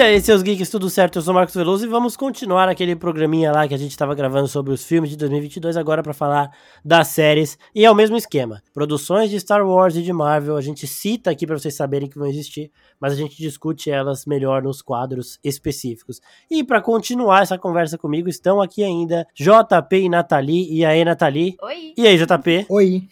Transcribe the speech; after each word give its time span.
E 0.00 0.02
aí, 0.02 0.18
seus 0.18 0.42
geeks, 0.42 0.70
tudo 0.70 0.88
certo? 0.88 1.18
Eu 1.18 1.22
sou 1.22 1.32
o 1.32 1.34
Marcos 1.34 1.54
Veloso 1.54 1.84
e 1.84 1.86
vamos 1.86 2.16
continuar 2.16 2.70
aquele 2.70 2.96
programinha 2.96 3.52
lá 3.52 3.68
que 3.68 3.74
a 3.74 3.76
gente 3.76 3.90
estava 3.90 4.14
gravando 4.14 4.48
sobre 4.48 4.72
os 4.72 4.82
filmes 4.82 5.10
de 5.10 5.16
2022 5.18 5.76
agora 5.76 6.02
para 6.02 6.14
falar 6.14 6.50
das 6.82 7.08
séries. 7.08 7.58
E 7.74 7.84
é 7.84 7.90
o 7.90 7.94
mesmo 7.94 8.16
esquema. 8.16 8.62
Produções 8.72 9.28
de 9.28 9.38
Star 9.38 9.62
Wars 9.62 9.96
e 9.96 10.02
de 10.02 10.10
Marvel, 10.10 10.56
a 10.56 10.62
gente 10.62 10.86
cita 10.86 11.30
aqui 11.30 11.46
para 11.46 11.58
vocês 11.58 11.76
saberem 11.76 12.08
que 12.08 12.18
vão 12.18 12.26
existir, 12.26 12.72
mas 12.98 13.12
a 13.12 13.16
gente 13.16 13.36
discute 13.36 13.90
elas 13.90 14.24
melhor 14.24 14.62
nos 14.62 14.80
quadros 14.80 15.38
específicos. 15.44 16.18
E 16.50 16.64
para 16.64 16.80
continuar 16.80 17.42
essa 17.42 17.58
conversa 17.58 17.98
comigo, 17.98 18.26
estão 18.26 18.58
aqui 18.58 18.82
ainda 18.82 19.26
JP 19.34 19.96
e 19.96 20.08
Nathalie. 20.08 20.78
E 20.78 20.82
aí, 20.82 21.04
Nathalie? 21.04 21.56
Oi. 21.60 21.92
E 21.94 22.06
aí, 22.06 22.16
JP? 22.16 22.64
Oi. 22.70 23.06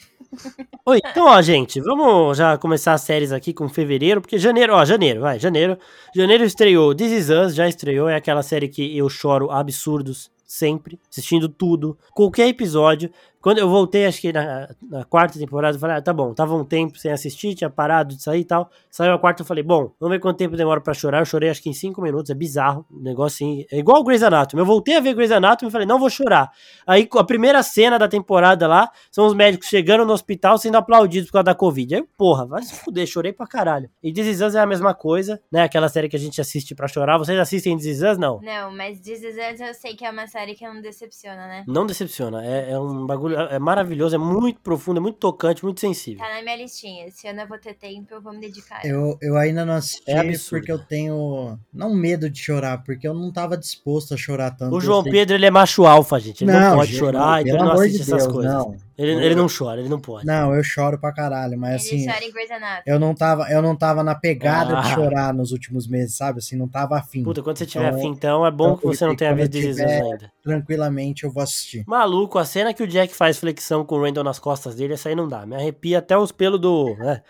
Oi, 0.84 1.00
então, 1.04 1.26
ó, 1.26 1.40
gente, 1.40 1.80
vamos 1.80 2.36
já 2.36 2.58
começar 2.58 2.92
as 2.92 3.00
séries 3.02 3.32
aqui 3.32 3.52
com 3.52 3.68
fevereiro, 3.68 4.20
porque 4.20 4.38
janeiro, 4.38 4.74
ó, 4.74 4.84
janeiro, 4.84 5.20
vai, 5.20 5.38
janeiro. 5.38 5.78
Janeiro 6.14 6.44
estreou 6.44 6.94
This 6.94 7.12
Is 7.12 7.30
Us, 7.30 7.54
já 7.54 7.68
estreou, 7.68 8.08
é 8.08 8.16
aquela 8.16 8.42
série 8.42 8.68
que 8.68 8.96
eu 8.96 9.08
choro 9.08 9.50
absurdos 9.50 10.30
sempre, 10.44 10.98
assistindo 11.10 11.48
tudo, 11.48 11.96
qualquer 12.14 12.48
episódio. 12.48 13.10
Quando 13.40 13.58
eu 13.58 13.68
voltei, 13.68 14.06
acho 14.06 14.20
que 14.20 14.32
na, 14.32 14.68
na 14.82 15.04
quarta 15.04 15.38
temporada, 15.38 15.76
eu 15.76 15.80
falei, 15.80 15.96
ah, 15.96 16.02
tá 16.02 16.12
bom, 16.12 16.34
tava 16.34 16.54
um 16.54 16.64
tempo 16.64 16.98
sem 16.98 17.12
assistir, 17.12 17.54
tinha 17.54 17.70
parado 17.70 18.14
de 18.14 18.22
sair 18.22 18.40
e 18.40 18.44
tal. 18.44 18.70
Saiu 18.90 19.12
a 19.12 19.18
quarta, 19.18 19.42
eu 19.42 19.46
falei, 19.46 19.62
bom, 19.62 19.92
vamos 20.00 20.16
ver 20.16 20.20
quanto 20.20 20.38
tempo 20.38 20.56
demora 20.56 20.80
pra 20.80 20.92
chorar. 20.92 21.20
Eu 21.20 21.24
chorei 21.24 21.50
acho 21.50 21.62
que 21.62 21.70
em 21.70 21.72
cinco 21.72 22.02
minutos, 22.02 22.30
é 22.30 22.34
bizarro. 22.34 22.84
Um 22.90 23.02
negócio 23.02 23.36
assim, 23.36 23.64
é 23.70 23.78
igual 23.78 24.00
o 24.00 24.04
Grey's 24.04 24.22
Anatomy. 24.22 24.60
Eu 24.60 24.66
voltei 24.66 24.96
a 24.96 25.00
ver 25.00 25.14
Grey's 25.14 25.30
Anatomy 25.30 25.68
e 25.68 25.72
falei, 25.72 25.86
não 25.86 25.98
vou 25.98 26.10
chorar. 26.10 26.50
Aí 26.86 27.08
a 27.12 27.24
primeira 27.24 27.62
cena 27.62 27.98
da 27.98 28.08
temporada 28.08 28.66
lá, 28.66 28.90
são 29.10 29.26
os 29.26 29.34
médicos 29.34 29.68
chegando 29.68 30.04
no 30.04 30.12
hospital 30.12 30.58
sendo 30.58 30.76
aplaudidos 30.76 31.28
por 31.28 31.34
causa 31.34 31.44
da 31.44 31.54
Covid. 31.54 31.96
Aí, 31.96 32.04
porra, 32.16 32.46
vai 32.46 32.62
se 32.62 32.74
fuder, 32.74 33.06
chorei 33.06 33.32
pra 33.32 33.46
caralho. 33.46 33.88
E 34.02 34.12
This 34.12 34.26
Is 34.26 34.40
Us 34.40 34.54
é 34.54 34.60
a 34.60 34.66
mesma 34.66 34.94
coisa, 34.94 35.40
né? 35.50 35.62
Aquela 35.62 35.88
série 35.88 36.08
que 36.08 36.16
a 36.16 36.18
gente 36.18 36.40
assiste 36.40 36.74
pra 36.74 36.88
chorar. 36.88 37.18
Vocês 37.18 37.38
assistem 37.38 37.76
This 37.76 37.86
Is 37.86 38.02
Us? 38.02 38.18
Não. 38.18 38.40
Não, 38.42 38.74
mas 38.74 39.00
This 39.00 39.22
Is 39.22 39.36
Us 39.36 39.60
eu 39.60 39.74
sei 39.74 39.94
que 39.94 40.04
é 40.04 40.10
uma 40.10 40.26
série 40.26 40.54
que 40.54 40.66
não 40.66 40.80
decepciona, 40.80 41.46
né? 41.46 41.64
Não 41.66 41.86
decepciona. 41.86 42.44
É, 42.44 42.72
é 42.72 42.78
um 42.78 43.06
bagulho, 43.06 43.27
é 43.32 43.58
maravilhoso, 43.58 44.14
é 44.14 44.18
muito 44.18 44.60
profundo, 44.60 44.98
é 44.98 45.00
muito 45.00 45.18
tocante, 45.18 45.64
muito 45.64 45.80
sensível. 45.80 46.24
Tá 46.24 46.34
na 46.34 46.42
minha 46.42 46.56
listinha. 46.56 47.06
Esse 47.06 47.28
ano 47.28 47.40
eu 47.40 47.48
vou 47.48 47.58
ter 47.58 47.74
tempo, 47.74 48.14
eu 48.14 48.20
vou 48.20 48.32
me 48.32 48.40
dedicar. 48.40 48.84
Eu, 48.84 49.18
eu 49.20 49.36
ainda 49.36 49.64
não 49.64 49.74
assisti 49.74 50.10
É 50.10 50.22
porque 50.48 50.70
eu 50.70 50.78
tenho. 50.78 51.58
Não 51.72 51.94
medo 51.94 52.28
de 52.28 52.38
chorar, 52.38 52.82
porque 52.84 53.06
eu 53.06 53.14
não 53.14 53.32
tava 53.32 53.56
disposto 53.56 54.14
a 54.14 54.16
chorar 54.16 54.52
tanto. 54.52 54.74
O 54.74 54.80
João 54.80 55.02
Pedro, 55.02 55.34
ele 55.34 55.46
é 55.46 55.50
macho 55.50 55.84
alfa, 55.86 56.18
gente. 56.18 56.44
Ele 56.44 56.52
não, 56.52 56.76
pode 56.76 56.90
gente, 56.92 56.98
chorar, 56.98 57.42
então 57.42 57.54
ele 57.54 57.64
não 57.64 57.70
amor 57.70 57.84
assiste 57.84 57.96
de 57.96 58.02
essas 58.02 58.22
Deus, 58.24 58.32
coisas. 58.32 58.52
Não, 58.52 58.76
Ele, 58.98 59.12
ele 59.24 59.34
não 59.36 59.46
chora, 59.46 59.80
ele 59.80 59.88
não 59.88 60.00
pode. 60.00 60.26
não, 60.26 60.52
eu 60.52 60.62
choro 60.64 60.98
pra 60.98 61.12
caralho, 61.12 61.56
mas 61.56 61.86
Ele 61.86 62.00
assim. 62.02 62.10
chora 62.12 62.24
em 62.24 62.32
Grey's 62.32 62.50
Anatomy. 62.50 62.82
Eu 62.84 62.98
não, 62.98 63.14
tava, 63.14 63.48
eu 63.48 63.62
não 63.62 63.76
tava 63.76 64.02
na 64.02 64.14
pegada 64.16 64.76
Ah. 64.76 64.80
de 64.82 64.88
chorar 64.92 65.32
nos 65.32 65.52
últimos 65.52 65.86
meses, 65.86 66.16
sabe? 66.16 66.40
Assim, 66.40 66.56
não 66.56 66.66
tava 66.66 66.96
afim. 66.98 67.22
Puta, 67.22 67.40
quando 67.40 67.58
você 67.58 67.64
tiver 67.66 67.86
Então, 67.86 67.98
afim, 68.00 68.08
então 68.08 68.44
é 68.44 68.50
bom 68.50 68.64
então, 68.72 68.76
que 68.78 68.86
você 68.88 69.06
não 69.06 69.14
tenha 69.14 69.32
visto 69.34 69.52
This 69.52 69.78
ainda. 69.78 70.32
Tranquilamente 70.42 71.22
eu 71.24 71.30
vou 71.30 71.42
assistir. 71.42 71.84
Maluco, 71.86 72.38
a 72.38 72.44
cena 72.44 72.74
que 72.74 72.82
o 72.82 72.86
Jack 72.88 73.14
faz 73.14 73.38
flexão 73.38 73.84
com 73.84 73.94
o 73.94 74.02
Randall 74.02 74.24
nas 74.24 74.40
costas 74.40 74.74
dele, 74.74 74.94
essa 74.94 75.08
aí 75.08 75.14
não 75.14 75.28
dá. 75.28 75.46
Me 75.46 75.54
arrepia 75.54 75.98
até 76.00 76.18
os 76.18 76.32
pelos 76.32 76.60
do. 76.60 76.96
né? 76.98 77.22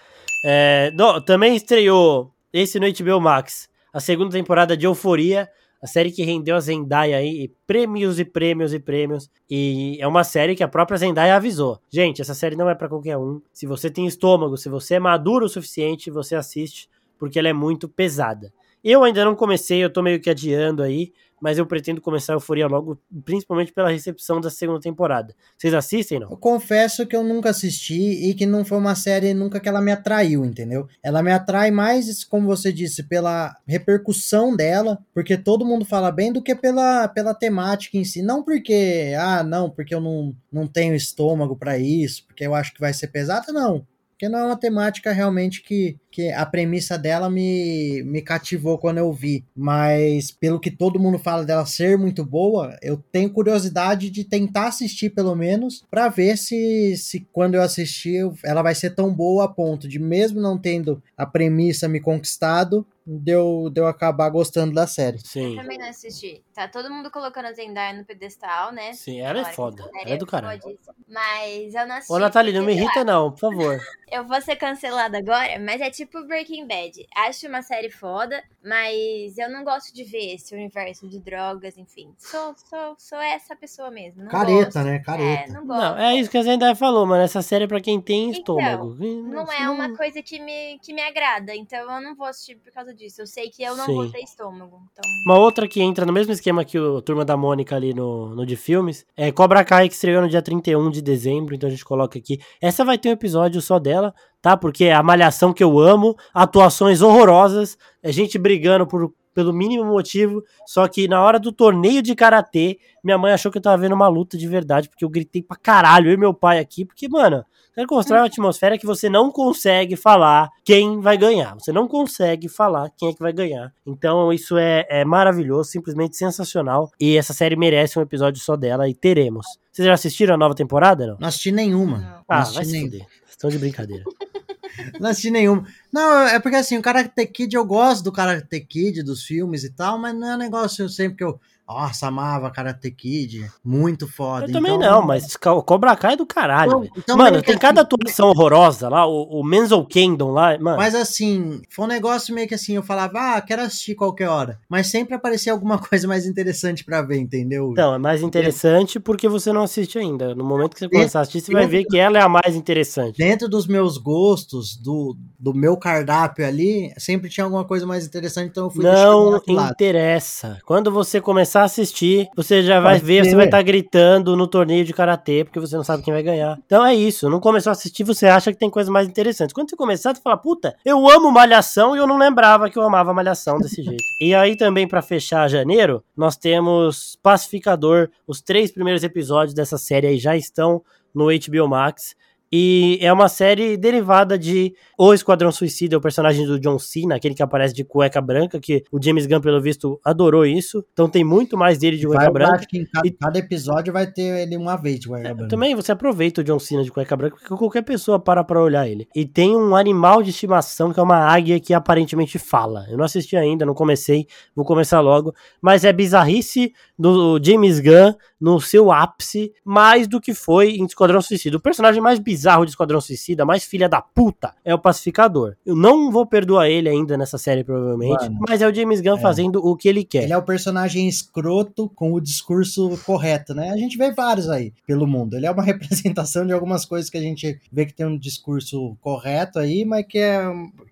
É, 0.45 0.91
não, 0.95 1.21
também 1.21 1.55
estreou 1.55 2.33
esse 2.53 2.81
no 2.81 2.87
HBO 2.91 3.21
Max, 3.21 3.69
a 3.93 4.01
segunda 4.01 4.31
temporada 4.31 4.75
de 4.77 4.87
Euforia, 4.87 5.49
a 5.81 5.87
série 5.87 6.11
que 6.11 6.25
rendeu 6.25 6.57
a 6.57 6.61
Zendaya 6.61 7.17
aí 7.17 7.53
prêmios 7.67 8.19
e 8.19 8.25
prêmios 8.25 8.75
e 8.75 8.81
prêmios. 8.81 9.31
E 9.49 9.97
é 10.01 10.07
uma 10.07 10.25
série 10.25 10.57
que 10.57 10.63
a 10.63 10.69
própria 10.69 10.99
Zendaya 10.99 11.37
avisou. 11.37 11.81
Gente, 11.91 12.21
essa 12.21 12.35
série 12.35 12.57
não 12.57 12.69
é 12.69 12.75
pra 12.75 12.89
qualquer 12.89 13.17
um. 13.17 13.41
Se 13.53 13.67
você 13.67 13.91
tem 13.91 14.07
estômago, 14.07 14.57
se 14.57 14.69
você 14.69 14.95
é 14.95 15.01
maduro 15.01 15.47
o 15.47 15.49
suficiente, 15.49 16.11
você 16.11 16.35
assiste, 16.35 16.89
porque 17.19 17.39
ela 17.39 17.49
é 17.49 17.53
muito 17.53 17.89
pesada. 17.89 18.53
Eu 18.83 19.03
ainda 19.03 19.25
não 19.25 19.35
comecei, 19.35 19.83
eu 19.83 19.91
tô 19.91 20.03
meio 20.03 20.21
que 20.21 20.31
adiando 20.31 20.83
aí, 20.83 21.13
mas 21.41 21.59
eu 21.59 21.67
pretendo 21.67 22.01
começar 22.01 22.33
a 22.33 22.37
Euforia 22.37 22.67
logo, 22.67 22.99
principalmente 23.25 23.73
pela 23.73 23.91
recepção 23.91 24.41
da 24.41 24.51
segunda 24.51 24.81
temporada. 24.81 25.35
Vocês 25.57 25.75
assistem, 25.75 26.21
não? 26.21 26.31
Eu 26.31 26.37
confesso 26.37 27.07
que 27.07 27.17
eu 27.17 27.23
nunca 27.23 27.51
assisti 27.51 28.29
e 28.29 28.35
que 28.35 28.47
não 28.47 28.65
foi 28.65 28.79
uma 28.79 28.95
série 28.95 29.35
nunca 29.35 29.61
que 29.61 29.69
ela 29.69 29.81
me 29.81 29.93
atraiu, 29.93 30.45
entendeu? 30.45 30.89
Ela 31.03 31.23
me 31.23 31.33
atrai 31.33 31.71
mais, 31.71 32.25
como 32.25 32.47
você 32.47 32.73
disse, 32.73 33.03
pela 33.03 33.57
repercussão 33.67 34.55
dela, 34.55 34.99
porque 35.15 35.37
todo 35.37 35.65
mundo 35.65 35.85
fala 35.85 36.11
bem, 36.11 36.33
do 36.33 36.43
que 36.43 36.55
pela, 36.55 37.09
pela 37.09 37.35
temática 37.35 37.97
em 37.97 38.05
si. 38.05 38.23
Não 38.23 38.43
porque, 38.43 39.15
ah, 39.19 39.43
não, 39.43 39.71
porque 39.71 39.95
eu 39.95 40.01
não, 40.01 40.35
não 40.53 40.67
tenho 40.67 40.95
estômago 40.95 41.57
pra 41.57 41.79
isso, 41.79 42.25
porque 42.27 42.47
eu 42.47 42.55
acho 42.55 42.73
que 42.75 42.81
vai 42.81 42.93
ser 42.93 43.09
pesada, 43.09 43.53
não. 43.53 43.87
Porque 44.19 44.29
não 44.29 44.41
é 44.41 44.45
uma 44.47 44.57
temática 44.57 45.13
realmente 45.13 45.63
que, 45.63 45.97
que 46.11 46.33
a 46.33 46.45
premissa 46.45 46.99
dela 46.99 47.31
me, 47.31 48.03
me 48.03 48.21
cativou 48.21 48.77
quando 48.77 48.99
eu 48.99 49.13
vi. 49.13 49.45
Mas 49.55 50.33
pelo 50.33 50.59
que 50.59 50.73
todo 50.73 50.99
mundo 50.99 51.21
fala 51.21 51.45
dela 51.45 51.65
ser 51.65 51.97
muito 51.97 52.25
boa, 52.25 52.77
eu 52.83 53.01
tenho 53.13 53.31
curiosidade 53.31 54.11
de 54.11 54.25
tentar 54.25 54.67
assistir 54.67 55.11
pelo 55.11 55.37
menos 55.37 55.85
pra 55.89 56.09
ver 56.09 56.37
se, 56.37 56.97
se 56.97 57.29
quando 57.33 57.55
eu 57.55 57.63
assistir 57.63 58.29
ela 58.45 58.61
vai 58.61 58.75
ser 58.75 58.91
tão 58.91 59.15
boa 59.15 59.45
a 59.45 59.49
ponto 59.49 59.87
de 59.87 60.01
mesmo 60.01 60.41
não 60.41 60.59
tendo 60.59 61.01
a 61.17 61.25
premissa 61.25 61.87
me 61.87 62.01
conquistado, 62.01 62.85
de 63.11 63.33
eu, 63.33 63.71
de 63.73 63.81
eu 63.81 63.87
acabar 63.87 64.29
gostando 64.29 64.75
da 64.75 64.87
série. 64.87 65.19
Sim. 65.19 65.53
Eu 65.57 65.63
também 65.63 65.79
não 65.79 65.89
assisti. 65.89 66.45
Tá 66.55 66.69
todo 66.69 66.91
mundo 66.91 67.11
colocando 67.11 67.47
a 67.47 67.53
Zendaya 67.53 67.97
no 67.97 68.05
pedestal, 68.05 68.71
né? 68.73 68.93
Sim, 68.93 69.21
ela 69.21 69.41
é 69.41 69.45
foda. 69.47 69.83
Ela 70.03 70.15
é 70.15 70.17
do 70.19 70.27
caralho. 70.27 70.61
fodíssima. 70.61 70.95
Mas 71.09 71.75
eu 71.75 71.87
não 71.87 71.95
assisti. 71.97 72.13
Ô, 72.13 72.19
Nathalie, 72.19 72.53
não 72.53 72.63
me 72.65 72.73
irrita 72.75 73.03
não, 73.05 73.31
por 73.33 73.41
favor. 73.41 73.79
Eu 74.11 74.25
vou 74.27 74.41
ser 74.41 74.57
cancelada 74.57 75.19
agora, 75.19 75.59
mas 75.61 75.83
é 75.83 75.91
tipo 75.91 76.25
Breaking 76.27 76.67
Bad. 76.67 77.07
Acho 77.15 77.47
uma 77.47 77.61
série 77.61 77.91
foda, 77.91 78.43
mas 78.65 79.37
eu 79.37 79.51
não 79.51 79.63
gosto 79.65 79.93
de 79.95 80.03
ver 80.03 80.35
esse 80.35 80.55
universo 80.55 81.07
de 81.07 81.21
drogas, 81.21 81.77
enfim. 81.77 82.15
Sou, 82.17 82.55
sou, 82.57 82.95
sou 82.97 83.19
essa 83.19 83.55
pessoa 83.55 83.91
mesmo. 83.91 84.23
Não 84.23 84.31
Careta, 84.31 84.65
gosto. 84.65 84.79
né? 84.85 84.99
Careta. 85.01 85.51
É, 85.51 85.53
não 85.53 85.67
gosto. 85.67 85.81
Não, 85.83 85.99
é 85.99 86.17
isso 86.17 86.31
que 86.31 86.39
a 86.39 86.43
Zendaya 86.43 86.75
falou, 86.75 87.05
mano. 87.05 87.23
Essa 87.23 87.43
série 87.43 87.65
é 87.65 87.69
pra 87.69 87.83
quem 87.83 88.01
tem 88.01 88.31
Então, 88.31 88.39
estômago. 88.39 88.95
Não 88.99 89.53
é 89.53 89.69
uma 89.69 89.95
coisa 89.95 90.23
que 90.23 90.41
me, 90.41 90.79
que 90.79 90.95
me 90.95 91.03
agrada, 91.03 91.55
então 91.55 91.79
eu 91.79 92.01
não 92.01 92.15
vou 92.17 92.27
assistir 92.27 92.57
por 92.57 92.73
causa 92.73 92.95
disso. 92.99 93.23
Eu 93.23 93.27
sei 93.27 93.49
que 93.49 93.63
eu 93.63 93.77
não 93.77 93.87
Sim. 93.87 93.95
vou 93.95 94.11
ter 94.11 94.19
estômago. 94.19 94.83
Então, 94.93 95.11
Uma 95.25 95.39
outra 95.39 95.69
que 95.69 95.81
entra 95.81 96.05
no 96.05 96.13
mesmo 96.13 96.33
esquema 96.33 96.65
que 96.65 96.79
o 96.79 97.01
Turma 97.01 97.25
da 97.25 97.37
Mônica 97.37 97.77
ali 97.77 97.95
no, 97.95 98.35
no 98.35 98.45
de 98.45 98.57
filmes 98.57 99.07
é 99.17 99.31
Cobra 99.31 99.65
Kai, 99.65 99.89
que 99.89 99.95
estreou 99.95 100.21
no 100.21 100.29
dia 100.29 100.43
31 100.43 100.91
de 100.91 101.01
dezembro, 101.01 101.55
então 101.55 101.69
a 101.69 101.71
gente 101.71 101.85
coloca 101.85 102.19
aqui. 102.19 102.39
Essa 102.61 102.85
vai 102.85 102.99
ter 102.99 103.09
um 103.09 103.13
episódio 103.13 103.63
só 103.63 103.79
dela, 103.79 104.13
tá? 104.43 104.57
Porque 104.57 104.85
é 104.85 104.93
a 104.93 105.03
malhação 105.03 105.53
que 105.53 105.63
eu 105.63 105.79
amo, 105.79 106.17
atuações 106.35 107.01
horrorosas, 107.01 107.79
é 108.03 108.11
gente 108.11 108.37
brigando 108.37 108.87
por, 108.87 109.15
pelo 109.33 109.53
mínimo 109.53 109.85
motivo, 109.85 110.43
só 110.67 110.89
que 110.89 111.07
na 111.07 111.23
hora 111.23 111.39
do 111.39 111.53
torneio 111.53 112.03
de 112.03 112.15
karatê, 112.15 112.79
minha 113.05 113.17
mãe 113.17 113.33
achou 113.33 113.53
que 113.53 113.59
eu 113.59 113.63
tava 113.63 113.81
vendo 113.81 113.95
uma 113.95 114.09
luta 114.09 114.37
de 114.37 114.49
verdade, 114.49 114.89
porque 114.89 115.05
eu 115.05 115.09
gritei 115.09 115.43
pra 115.43 115.57
caralho, 115.57 116.11
eu 116.11 116.15
e 116.15 116.17
meu 116.17 116.35
pai 116.35 116.59
aqui, 116.59 116.85
porque, 116.85 117.09
mano, 117.09 117.45
quero 117.79 117.89
constrói 117.89 118.19
uma 118.19 118.27
atmosfera 118.27 118.77
que 118.77 118.85
você 118.85 119.09
não 119.09 119.31
consegue 119.31 119.95
falar 119.95 120.51
quem 120.65 121.01
vai 121.01 121.17
ganhar. 121.17 121.55
Você 121.55 121.73
não 121.73 121.87
consegue 121.87 122.49
falar 122.49 122.91
quem 122.97 123.11
é 123.11 123.13
que 123.13 123.21
vai 123.21 123.33
ganhar. 123.33 123.73
Então, 123.87 124.33
isso 124.33 124.59
é, 124.59 124.85
é 124.89 125.05
maravilhoso, 125.05 125.71
simplesmente 125.71 126.17
sensacional. 126.17 126.91
E 127.01 127.17
essa 127.17 127.33
série 127.33 127.55
merece 127.55 127.97
um 127.97 128.03
episódio 128.03 128.43
só 128.43 128.57
dela 128.57 128.89
e 128.89 128.95
teremos. 128.95 129.47
Vocês 129.71 129.87
já 129.87 129.95
assistiram 129.95 130.35
a 130.35 130.39
nova 130.39 130.57
temporada, 130.57 131.07
não? 131.07 131.17
Não 131.21 131.29
assisti 131.29 131.53
nenhuma. 131.53 131.99
Não. 131.99 132.09
Não 132.09 132.25
Ah, 132.29 132.39
assisti 132.41 132.57
vai 132.57 132.65
se 132.65 132.81
fuder. 132.81 133.07
Estão 133.31 133.51
de 133.51 133.59
brincadeira. 133.59 134.05
Não 135.01 135.11
assisti 135.11 135.31
nenhuma. 135.31 135.65
Não, 135.93 136.23
é 136.23 136.39
porque 136.39 136.57
assim, 136.57 136.79
o 136.79 136.83
Karate 136.83 137.27
Kid, 137.27 137.55
eu 137.55 137.65
gosto 137.65 138.05
do 138.05 138.13
Karate 138.13 138.61
Kid, 138.61 139.03
dos 139.03 139.25
filmes 139.25 139.65
e 139.65 139.71
tal, 139.71 139.99
mas 139.99 140.15
não 140.15 140.29
é 140.31 140.35
um 140.35 140.39
negócio 140.39 140.89
sempre 140.89 141.19
que 141.19 141.25
eu. 141.25 141.41
Nossa, 141.69 142.07
amava 142.07 142.51
Karate 142.51 142.91
Kid. 142.91 143.47
Muito 143.63 144.09
foda. 144.09 144.47
Eu 144.47 144.53
também 144.53 144.75
então- 144.75 144.91
não, 145.01 145.07
mas 145.07 145.35
o 145.35 145.63
Cobra 145.63 145.95
Kai 145.95 146.15
é 146.15 146.17
do 146.17 146.25
caralho, 146.27 146.85
Então- 146.85 146.89
então 146.97 147.17
mano, 147.17 147.41
que 147.41 147.47
tem 147.47 147.59
cada 147.59 147.83
assim- 147.83 147.89
atuação 147.95 148.29
horrorosa 148.31 148.89
lá, 148.89 149.07
o, 149.07 149.41
o 149.41 149.45
Menzel 149.45 149.85
Kendon 149.85 150.31
lá, 150.31 150.59
mano. 150.59 150.79
Mas 150.79 150.95
assim, 150.95 151.61
foi 151.69 151.85
um 151.85 151.89
negócio 151.89 152.35
meio 152.35 152.49
que 152.49 152.55
assim, 152.55 152.75
eu 152.77 152.83
falava, 152.83 153.37
ah, 153.37 153.41
quero 153.43 153.63
assistir 153.63 153.95
qualquer 153.95 154.29
hora. 154.29 154.59
Mas 154.69 154.87
sempre 154.87 155.15
aparecia 155.15 155.53
alguma 155.53 155.79
coisa 155.79 156.09
mais 156.09 156.27
interessante 156.27 156.85
pra 156.85 157.03
ver, 157.03 157.19
entendeu? 157.19 157.71
Então, 157.73 157.95
é 157.95 157.99
mais 157.99 158.23
interessante 158.23 158.99
porque 158.99 159.29
você 159.29 159.53
não 159.53 159.63
assiste 159.63 159.99
ainda. 159.99 160.35
No 160.35 160.45
momento 160.45 160.73
que 160.75 160.79
você 160.81 160.89
começar 160.89 161.19
a 161.19 161.23
assistir, 161.23 161.41
você 161.43 161.53
vai 161.53 161.67
ver 161.67 161.85
que 161.85 161.99
ela 161.99 162.19
é 162.19 162.23
a 162.23 162.29
mais 162.29 162.57
interessante. 162.57 163.19
Dentro 163.19 163.49
dos 163.49 163.67
meus 163.67 163.99
gostos, 163.99 164.77
do, 164.77 165.17
do 165.39 165.55
meu 165.55 165.77
cardápio 165.77 166.45
ali, 166.45 166.93
sempre 166.99 167.31
tinha 167.31 167.45
alguma 167.45 167.65
coisa 167.65 167.87
mais 167.87 168.05
interessante, 168.05 168.51
então 168.51 168.65
eu 168.65 168.71
fui 168.71 168.83
Não 168.83 169.41
interessa. 169.71 170.59
Quando 170.67 170.91
você 170.91 171.21
começar 171.21 171.61
a 171.61 171.65
assistir, 171.65 172.29
você 172.35 172.63
já 172.63 172.81
vai 172.81 172.95
Pode 172.95 173.07
ver, 173.07 173.25
você 173.25 173.37
vai 173.37 173.45
estar 173.45 173.63
gritando 173.63 174.37
no 174.37 174.49
torneio 174.49 174.85
de 174.85 174.93
karatê, 174.93 175.45
porque 175.45 175.61
você 175.61 175.77
não 175.77 175.85
sabe 175.85 176.03
quem 176.03 176.13
vai 176.13 176.23
ganhar. 176.23 176.59
Então 176.67 176.85
é 176.85 176.95
isso. 176.95 177.31
Não 177.31 177.39
começou 177.39 177.71
a 177.71 177.73
assistir, 177.73 178.03
você 178.03 178.27
acha 178.27 178.53
que 178.53 178.59
tem 178.59 178.69
coisas 178.69 178.91
mais 178.91 179.07
interessantes. 179.07 179.53
Quando 179.53 179.71
você 179.71 179.77
começar, 179.77 180.15
você 180.15 180.21
fala, 180.21 180.37
puta, 180.37 180.75
eu 180.85 181.09
amo 181.09 181.31
Malhação 181.31 181.95
e 181.95 182.01
eu 182.01 182.07
não 182.07 182.19
lembrava 182.19 182.69
que 182.69 182.79
eu 182.79 182.83
amava 182.83 183.15
Malhação 183.15 183.59
desse 183.59 183.81
jeito. 183.85 184.03
E 184.21 184.35
aí 184.35 184.57
também, 184.57 184.89
pra 184.89 185.03
fechar 185.03 185.49
janeiro, 185.49 186.03
nós 186.17 186.37
temos 186.37 187.17
Pacificador. 187.23 188.11
Os 188.27 188.41
três 188.41 188.73
primeiros 188.73 189.05
episódios 189.05 189.55
dessa 189.55 189.79
série 189.79 190.09
aí 190.09 190.19
já 190.19 190.37
estão 190.37 190.83
no 191.15 191.27
HBO 191.27 191.69
Max. 191.69 192.17
E 192.51 192.99
é 193.03 193.13
uma 193.13 193.29
série 193.29 193.77
derivada 193.77 194.39
de 194.39 194.75
O 194.99 195.13
Esquadrão 195.13 195.53
Suicida, 195.53 195.99
o 195.99 196.01
personagem 196.01 196.47
do 196.47 196.59
John 196.59 196.79
Cena, 196.79 197.17
aquele 197.17 197.35
que 197.35 197.43
aparece 197.43 197.75
de 197.75 197.85
cueca 197.85 198.21
branca, 198.21 198.59
que 198.59 198.83
o 198.91 198.99
James 199.03 199.27
Gunn, 199.27 199.41
pelo 199.41 199.61
visto, 199.61 200.01
adorou 200.05 200.47
isso. 200.47 200.83
Então 200.93 201.09
tem 201.09 201.23
muito 201.23 201.57
mais 201.59 201.79
dele 201.79 201.99
de 201.99 202.07
cueca 202.07 202.25
Vai, 202.25 202.33
branca. 202.33 202.55
acho 202.57 202.69
que 202.69 202.79
em 202.79 202.87
cada, 202.87 203.07
E- 203.07 203.11
cada 203.11 203.39
episódio 203.39 203.93
vai 203.93 204.07
ter 204.07 204.43
ele 204.43 204.57
uma 204.57 204.77
vez 204.77 204.99
de 204.99 205.09
cueca 205.09 205.35
branca. 205.35 205.49
Também 205.49 205.75
você 205.75 205.93
aproveita 205.93 206.41
o 206.41 206.45
John 206.45 206.59
Cena 206.59 206.83
de 206.83 206.91
cueca 206.91 207.17
branca, 207.17 207.37
porque 207.37 207.55
qualquer 207.55 207.83
pessoa 207.83 208.19
para 208.19 208.43
pra 208.43 208.63
olhar 208.63 208.89
ele. 208.89 209.07
E 209.15 209.27
tem 209.27 209.55
um 209.55 209.77
animal 209.77 210.23
de 210.23 210.31
estimação, 210.31 210.93
que 210.93 210.99
é 210.99 211.03
uma 211.03 211.19
águia 211.19 211.61
que 211.61 211.75
aparentemente 211.75 212.39
fala. 212.39 212.87
Eu 212.89 212.97
não 212.97 213.05
assisti 213.05 213.37
ainda, 213.37 213.67
não 213.67 213.75
comecei, 213.75 214.27
vou 214.57 214.65
começar 214.65 215.01
logo. 215.01 215.35
Mas 215.61 215.85
é 215.85 215.93
bizarrice 215.93 216.73
do 216.99 217.39
James 217.43 217.79
Gunn 217.79 218.15
no 218.41 218.61
seu 218.61 218.91
ápice, 218.91 219.53
mais 219.65 220.09
do 220.09 220.21
que 220.21 220.35
foi 220.35 220.77
em 220.77 220.85
Esquadrão 220.85 221.21
Suicida. 221.21 221.57
O 221.57 221.61
personagem 221.61 222.01
mais 222.01 222.19
bizarro 222.19 222.65
de 222.65 222.71
Esquadrão 222.71 223.01
Suicida, 223.01 223.45
mais 223.45 223.65
filha 223.65 223.89
da 223.89 224.01
puta, 224.01 224.55
é 224.65 224.75
o 224.75 224.79
Pacificador. 224.79 225.57
Eu 225.65 225.77
não 225.77 226.11
vou 226.11 226.27
perdoar 226.27 226.69
ele 226.69 226.89
ainda 226.89 227.17
nessa 227.17 227.39
série, 227.39 227.63
provavelmente, 227.63 228.25
Mano, 228.25 228.41
mas 228.49 228.63
é 228.63 228.69
o 228.69 228.75
James 228.75 229.01
Gunn 229.01 229.19
é. 229.19 229.21
fazendo 229.21 229.65
o 229.65 229.77
que 229.77 229.89
ele 229.89 230.05
quer. 230.05 230.25
Ele 230.25 230.33
é 230.33 230.37
o 230.37 230.43
personagem 230.43 231.09
escroto 231.09 231.89
com 231.91 232.13
o 232.13 232.21
discurso 232.21 232.99
correto, 233.05 233.55
né? 233.55 233.71
A 233.71 233.77
gente 233.77 233.97
vê 233.97 234.11
vários 234.11 234.49
aí 234.49 234.73
pelo 234.87 235.07
mundo. 235.07 235.37
Ele 235.37 235.47
é 235.47 235.51
uma 235.51 235.63
representação 235.65 236.47
de 236.47 236.53
algumas 236.53 236.85
coisas 236.85 237.11
que 237.11 237.19
a 237.19 237.23
gente 237.23 237.61
vê 237.73 237.87
que 237.87 237.95
tem 237.95 238.07
um 238.07 238.19
discurso 238.19 238.97
correto 239.01 239.59
aí, 239.59 239.85
mas 239.85 240.07
que 240.07 240.19
é, 240.19 240.43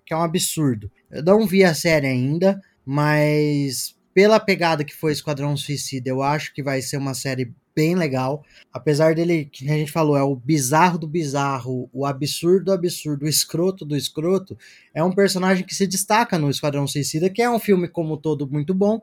que 0.05 0.13
é 0.13 0.17
um 0.17 0.23
absurdo. 0.23 0.89
Eu 1.11 1.23
não 1.23 1.45
vi 1.45 1.63
a 1.63 1.73
série 1.73 2.07
ainda, 2.07 2.61
mas 2.85 3.96
pela 4.17 4.39
pegada 4.39 4.83
que 4.83 4.95
foi 4.95 5.11
Esquadrão 5.11 5.55
Suicida, 5.55 6.09
eu 6.09 6.23
acho 6.23 6.51
que 6.51 6.63
vai 6.63 6.81
ser 6.81 6.97
uma 6.97 7.13
série 7.13 7.53
bem 7.75 7.93
legal. 7.93 8.43
Apesar 8.73 9.13
dele, 9.13 9.45
que 9.45 9.69
a 9.69 9.77
gente 9.77 9.91
falou, 9.91 10.17
é 10.17 10.23
o 10.23 10.35
bizarro 10.35 10.97
do 10.97 11.05
bizarro, 11.07 11.87
o 11.93 12.03
absurdo 12.03 12.65
do 12.65 12.71
absurdo, 12.71 13.25
o 13.25 13.29
escroto 13.29 13.85
do 13.85 13.95
escroto, 13.95 14.57
é 14.91 15.03
um 15.03 15.11
personagem 15.11 15.63
que 15.63 15.75
se 15.75 15.85
destaca 15.85 16.39
no 16.39 16.49
Esquadrão 16.49 16.87
Suicida, 16.87 17.29
que 17.29 17.43
é 17.43 17.47
um 17.47 17.59
filme 17.59 17.87
como 17.87 18.17
todo 18.17 18.49
muito 18.49 18.73
bom, 18.73 18.99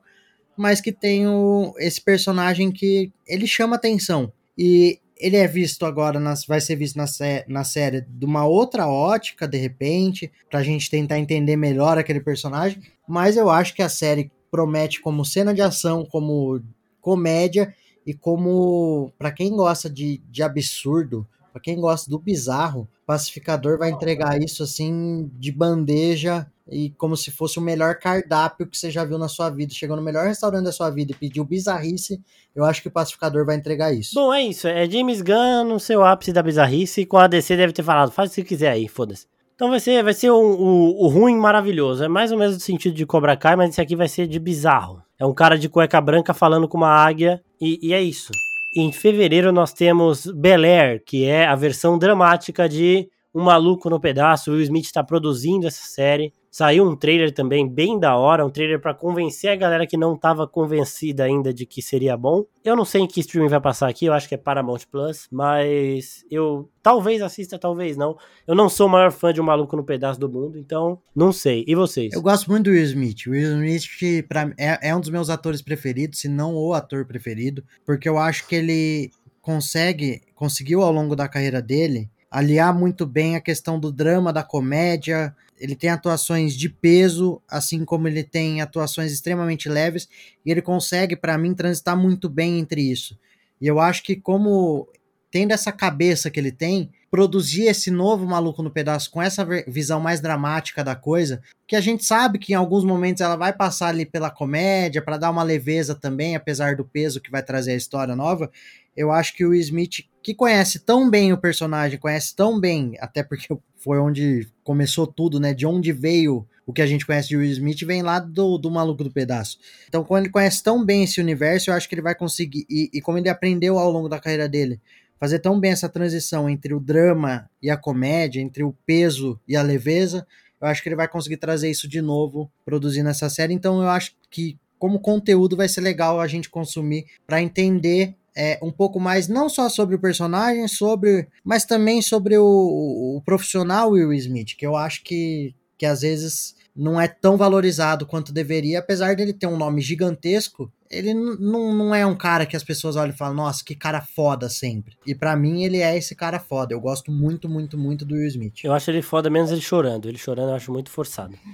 mas 0.57 0.81
que 0.81 0.91
tem 0.91 1.29
o, 1.29 1.73
esse 1.79 2.01
personagem 2.01 2.73
que 2.73 3.13
ele 3.25 3.47
chama 3.47 3.77
atenção. 3.77 4.33
E 4.59 4.99
ele 5.17 5.37
é 5.37 5.47
visto 5.47 5.87
agora, 5.87 6.19
nas, 6.19 6.45
vai 6.45 6.61
ser 6.61 6.75
visto 6.75 6.97
na, 6.97 7.07
sé- 7.07 7.45
na 7.49 7.63
série 7.63 8.01
de 8.01 8.27
uma 8.27 8.47
outra 8.47 8.89
ótica, 8.89 9.47
de 9.47 9.59
repente, 9.59 10.33
pra 10.51 10.65
gente 10.65 10.91
tentar 10.91 11.21
entender 11.21 11.55
melhor 11.55 11.99
aquele 11.99 12.19
personagem. 12.21 12.83
Mas 13.09 13.37
eu 13.37 13.49
acho 13.49 13.75
que 13.75 13.83
a 13.83 13.89
série 13.89 14.33
promete 14.55 15.01
como 15.01 15.25
cena 15.25 15.53
de 15.53 15.61
ação, 15.61 16.07
como 16.07 16.63
comédia 17.01 17.75
e 18.07 18.15
como, 18.15 19.13
pra 19.19 19.33
quem 19.33 19.51
gosta 19.51 19.91
de, 19.91 20.23
de 20.31 20.45
absurdo, 20.45 21.27
pra 21.53 21.61
quem 21.61 21.75
gosta 21.75 22.09
do 22.09 22.21
bizarro, 22.21 22.89
Pacificador 23.05 23.79
vai 23.79 23.91
entregar 23.91 24.41
isso 24.41 24.63
assim 24.63 25.29
de 25.35 25.51
bandeja 25.51 26.47
e 26.71 26.91
como 26.91 27.17
se 27.17 27.33
fosse 27.33 27.59
o 27.59 27.63
melhor 27.63 27.99
cardápio 27.99 28.65
que 28.69 28.79
você 28.79 28.93
já 28.93 29.05
viu 29.05 29.19
na 29.19 29.27
sua 29.27 29.51
vida. 29.51 29.75
Chegou 29.75 29.97
no 29.97 30.03
melhor 30.03 30.25
restaurante 30.25 30.67
da 30.67 30.73
sua 30.73 30.89
vida 30.89 31.11
e 31.11 31.17
pediu 31.17 31.45
bizarrice, 31.45 32.23
eu 32.55 32.65
acho 32.65 32.81
que 32.81 32.87
o 32.87 32.93
Pacificador 32.93 33.45
vai 33.45 33.57
entregar 33.57 33.93
isso. 33.93 34.15
Bom, 34.15 34.33
é 34.33 34.41
isso. 34.41 34.69
É 34.69 34.89
James 34.89 35.21
Gunn 35.21 35.65
no 35.65 35.81
seu 35.81 36.05
ápice 36.05 36.33
da 36.33 36.45
bizarrice 36.45 37.01
e 37.01 37.07
com 37.07 37.19
a 37.19 37.27
DC 37.27 37.57
deve 37.57 37.73
ter 37.73 37.83
falado, 37.83 38.13
faz 38.13 38.31
o 38.31 38.35
que 38.37 38.45
quiser 38.45 38.71
aí, 38.71 38.87
foda-se. 38.87 39.27
Então 39.55 39.71
vai 39.71 39.79
ser, 39.79 40.03
vai 40.03 40.13
ser 40.13 40.31
o, 40.31 40.37
o, 40.37 41.05
o 41.05 41.09
ruim 41.09 41.37
maravilhoso. 41.37 42.03
É 42.03 42.09
mais 42.09 42.33
ou 42.33 42.39
menos 42.39 42.57
do 42.57 42.63
sentido 42.63 42.95
de 42.95 43.07
Cobra 43.07 43.37
Kai, 43.37 43.55
mas 43.55 43.71
esse 43.71 43.81
aqui 43.81 43.95
vai 43.95 44.09
ser 44.09 44.27
de 44.27 44.41
bizarro. 44.41 45.01
É 45.19 45.25
um 45.25 45.33
cara 45.33 45.57
de 45.57 45.69
cueca 45.69 46.01
branca 46.01 46.35
falando 46.35 46.69
com 46.69 46.77
uma 46.77 46.91
águia 46.91 47.41
e, 47.61 47.79
e 47.81 47.95
é 47.95 48.03
isso. 48.03 48.33
Em 48.77 48.91
fevereiro 48.91 49.53
nós 49.53 49.73
temos 49.73 50.27
Bel 50.27 50.65
Air, 50.65 51.03
que 51.07 51.25
é 51.25 51.47
a 51.47 51.55
versão 51.55 51.97
dramática 51.97 52.69
de 52.69 53.09
Um 53.33 53.45
Maluco 53.45 53.89
no 53.89 54.01
Pedaço. 54.01 54.51
O 54.51 54.55
Will 54.55 54.63
Smith 54.65 54.87
está 54.87 55.05
produzindo 55.05 55.69
essa 55.69 55.87
série. 55.87 56.35
Saiu 56.57 56.89
um 56.89 56.95
trailer 56.95 57.35
também 57.35 57.69
bem 57.69 57.99
da 57.99 58.17
hora, 58.17 58.47
um 58.47 58.49
trailer 58.49 58.81
para 58.81 58.95
convencer 58.95 59.51
a 59.51 59.57
galera 59.57 59.89
que 59.89 59.97
não 59.97 60.15
estava 60.15 60.47
convencida 60.47 61.25
ainda 61.25 61.53
de 61.53 61.67
que 61.67 61.83
seria 61.83 62.17
bom. 62.17 62.45
Eu 62.65 62.77
não 62.77 62.85
sei 62.85 63.01
em 63.01 63.09
que 63.09 63.19
streaming 63.19 63.49
vai 63.49 63.61
passar 63.61 63.89
aqui, 63.89 64.07
eu 64.07 64.13
acho 64.13 64.29
que 64.29 64.37
é 64.37 64.39
Paramount 64.39 64.83
Plus, 64.89 65.27
mas 65.33 66.25
eu 66.31 66.71
talvez 66.81 67.23
assista, 67.23 67.59
talvez 67.59 67.97
não. 67.97 68.17
Eu 68.47 68.55
não 68.55 68.69
sou 68.69 68.87
o 68.87 68.89
maior 68.89 69.11
fã 69.11 69.33
de 69.33 69.41
Um 69.41 69.45
Maluco 69.45 69.75
no 69.75 69.83
Pedaço 69.83 70.21
do 70.21 70.31
mundo, 70.31 70.57
então 70.57 71.01
não 71.13 71.33
sei. 71.33 71.65
E 71.67 71.75
vocês? 71.75 72.13
Eu 72.13 72.23
gosto 72.23 72.49
muito 72.49 72.67
do 72.67 72.71
Will 72.71 72.85
Smith. 72.85 73.27
O 73.27 73.31
Will 73.31 73.65
Smith 73.65 74.25
pra, 74.29 74.53
é, 74.57 74.91
é 74.91 74.95
um 74.95 75.01
dos 75.01 75.11
meus 75.11 75.31
atores 75.31 75.61
preferidos, 75.61 76.21
se 76.21 76.29
não 76.29 76.55
o 76.55 76.73
ator 76.73 77.05
preferido, 77.05 77.65
porque 77.85 78.09
eu 78.09 78.17
acho 78.17 78.47
que 78.47 78.55
ele 78.55 79.11
consegue, 79.43 80.21
conseguiu 80.37 80.83
ao 80.83 80.93
longo 80.93 81.17
da 81.17 81.27
carreira 81.27 81.61
dele, 81.61 82.09
aliar 82.31 82.73
muito 82.73 83.05
bem 83.07 83.35
a 83.35 83.41
questão 83.41 83.81
do 83.81 83.91
drama, 83.91 84.33
da 84.33 84.45
comédia. 84.45 85.35
Ele 85.59 85.77
tem 85.77 85.91
atuações 85.91 86.55
de 86.57 86.69
peso, 86.69 87.41
assim 87.49 87.85
como 87.85 88.09
ele 88.09 88.25
tem 88.25 88.61
atuações 88.61 89.13
extremamente 89.13 89.69
leves, 89.69 90.09
e 90.45 90.51
ele 90.51 90.63
consegue, 90.63 91.17
para 91.17 91.39
mim, 91.39 91.55
transitar 91.55 91.97
muito 91.97 92.29
bem 92.29 92.59
entre 92.59 92.81
isso. 92.81 93.19
E 93.61 93.67
eu 93.67 93.79
acho 93.79 94.03
que, 94.03 94.17
como 94.17 94.89
tendo 95.35 95.51
essa 95.51 95.73
cabeça 95.73 96.31
que 96.31 96.39
ele 96.39 96.53
tem, 96.53 96.93
produzir 97.11 97.65
esse 97.65 97.91
novo 97.91 98.25
maluco 98.25 98.63
no 98.63 98.71
pedaço 98.71 99.11
com 99.11 99.21
essa 99.21 99.45
visão 99.67 99.99
mais 99.99 100.21
dramática 100.21 100.85
da 100.85 100.95
coisa, 100.95 101.43
que 101.67 101.75
a 101.75 101.81
gente 101.81 102.05
sabe 102.05 102.39
que 102.39 102.53
em 102.53 102.57
alguns 102.57 102.85
momentos 102.85 103.21
ela 103.21 103.35
vai 103.35 103.53
passar 103.53 103.89
ali 103.89 104.07
pela 104.07 104.31
comédia 104.31 105.03
para 105.03 105.17
dar 105.17 105.33
uma 105.33 105.43
leveza 105.43 105.93
também, 105.93 106.37
apesar 106.37 106.77
do 106.77 106.85
peso 106.85 107.21
que 107.21 107.33
vai 107.33 107.43
trazer 107.43 107.73
a 107.73 107.77
história 107.77 108.15
nova. 108.15 108.49
Eu 108.97 109.11
acho 109.11 109.35
que 109.35 109.45
o 109.45 109.53
Smith, 109.55 110.05
que 110.23 110.35
conhece 110.35 110.79
tão 110.79 111.11
bem 111.11 111.33
o 111.33 111.39
personagem, 111.39 111.99
conhece 111.99 112.35
tão 112.37 112.61
bem, 112.61 112.95
até 113.01 113.25
porque 113.25 113.49
foi 113.85 113.99
onde 113.99 114.49
começou 114.65 115.07
tudo, 115.07 115.39
né? 115.39 115.53
De 115.53 115.67
onde 115.67 115.93
veio 115.93 116.47
o 116.67 116.73
que 116.73 116.81
a 116.81 116.87
gente 116.87 117.05
conhece 117.05 117.29
de 117.29 117.37
Will 117.37 117.51
Smith, 117.51 117.83
vem 117.85 118.01
lá 118.01 118.19
do, 118.19 118.57
do 118.57 118.71
maluco 118.71 119.05
do 119.05 119.11
pedaço. 119.11 119.59
Então, 119.87 120.03
quando 120.03 120.25
ele 120.25 120.33
conhece 120.33 120.63
tão 120.63 120.83
bem 120.83 121.05
esse 121.05 121.21
universo, 121.21 121.69
eu 121.69 121.75
acho 121.75 121.87
que 121.87 121.95
ele 121.95 122.01
vai 122.01 122.15
conseguir, 122.15 122.65
e, 122.71 122.89
e 122.95 123.03
como 123.03 123.19
ele 123.19 123.29
aprendeu 123.29 123.79
ao 123.79 123.91
longo 123.91 124.09
da 124.09 124.19
carreira 124.19 124.49
dele, 124.49 124.81
fazer 125.21 125.41
tão 125.41 125.61
bem 125.61 125.73
essa 125.73 125.89
transição 125.89 126.49
entre 126.49 126.73
o 126.73 126.81
drama 126.81 127.49
e 127.63 127.69
a 127.69 127.77
comédia, 127.77 128.41
entre 128.41 128.65
o 128.65 128.75
peso 128.87 129.39
e 129.47 129.55
a 129.55 129.63
leveza, 129.63 130.27
eu 130.59 130.67
acho 130.67 130.83
que 130.83 130.89
ele 130.89 130.97
vai 130.97 131.07
conseguir 131.07 131.37
trazer 131.37 131.71
isso 131.71 131.87
de 131.87 132.01
novo 132.01 132.51
produzindo 132.65 133.11
essa 133.11 133.29
série. 133.29 133.53
Então 133.53 133.83
eu 133.83 133.89
acho 133.89 134.13
que 134.31 134.59
como 134.79 134.99
conteúdo 134.99 135.57
vai 135.57 135.69
ser 135.69 135.83
legal 135.83 136.21
a 136.21 136.27
gente 136.27 136.49
consumir 136.49 137.05
para 137.27 137.43
entender 137.43 138.17
é, 138.37 138.59
um 138.63 138.71
pouco 138.71 138.99
mais 138.99 139.29
não 139.29 139.49
só 139.49 139.69
sobre 139.69 139.95
o 139.95 140.01
personagem, 140.01 140.67
sobre, 140.67 141.29
mas 141.45 141.65
também 141.65 142.03
sobre 142.03 142.37
o, 142.37 142.45
o, 142.45 143.17
o 143.17 143.23
profissional 143.23 143.91
Will 143.91 144.13
Smith, 144.15 144.57
que 144.57 144.67
eu 144.67 144.77
acho 144.77 145.03
que, 145.05 145.55
que 145.79 145.87
às 145.87 146.01
vezes 146.01 146.55
não 146.75 147.01
é 147.01 147.07
tão 147.07 147.37
valorizado 147.37 148.05
quanto 148.05 148.33
deveria, 148.33 148.81
apesar 148.81 149.15
dele 149.15 149.33
ter 149.33 149.47
um 149.47 149.57
nome 149.57 149.81
gigantesco, 149.81 150.73
ele 150.91 151.15
não, 151.15 151.73
não 151.73 151.95
é 151.95 152.05
um 152.05 152.17
cara 152.17 152.47
que 152.47 152.57
as 152.57 152.65
pessoas 152.65 152.97
olham 152.97 153.15
e 153.15 153.17
falam, 153.17 153.35
nossa, 153.35 153.65
que 153.65 153.75
cara 153.75 154.01
foda 154.01 154.49
sempre. 154.49 154.97
E 155.07 155.15
pra 155.15 155.37
mim 155.37 155.63
ele 155.63 155.79
é 155.79 155.97
esse 155.97 156.15
cara 156.15 156.39
foda. 156.39 156.75
Eu 156.75 156.81
gosto 156.81 157.11
muito, 157.11 157.49
muito, 157.49 157.79
muito 157.79 158.05
do 158.05 158.15
Will 158.15 158.27
Smith. 158.29 158.65
Eu 158.65 158.73
acho 158.73 158.91
ele 158.91 159.03
foda, 159.03 159.31
menos 159.31 159.51
ele 159.51 159.61
chorando. 159.61 160.09
Ele 160.09 160.19
chorando 160.19 160.51
eu 160.51 160.55
acho 160.55 160.73
muito 160.73 160.91
forçado. 160.91 161.37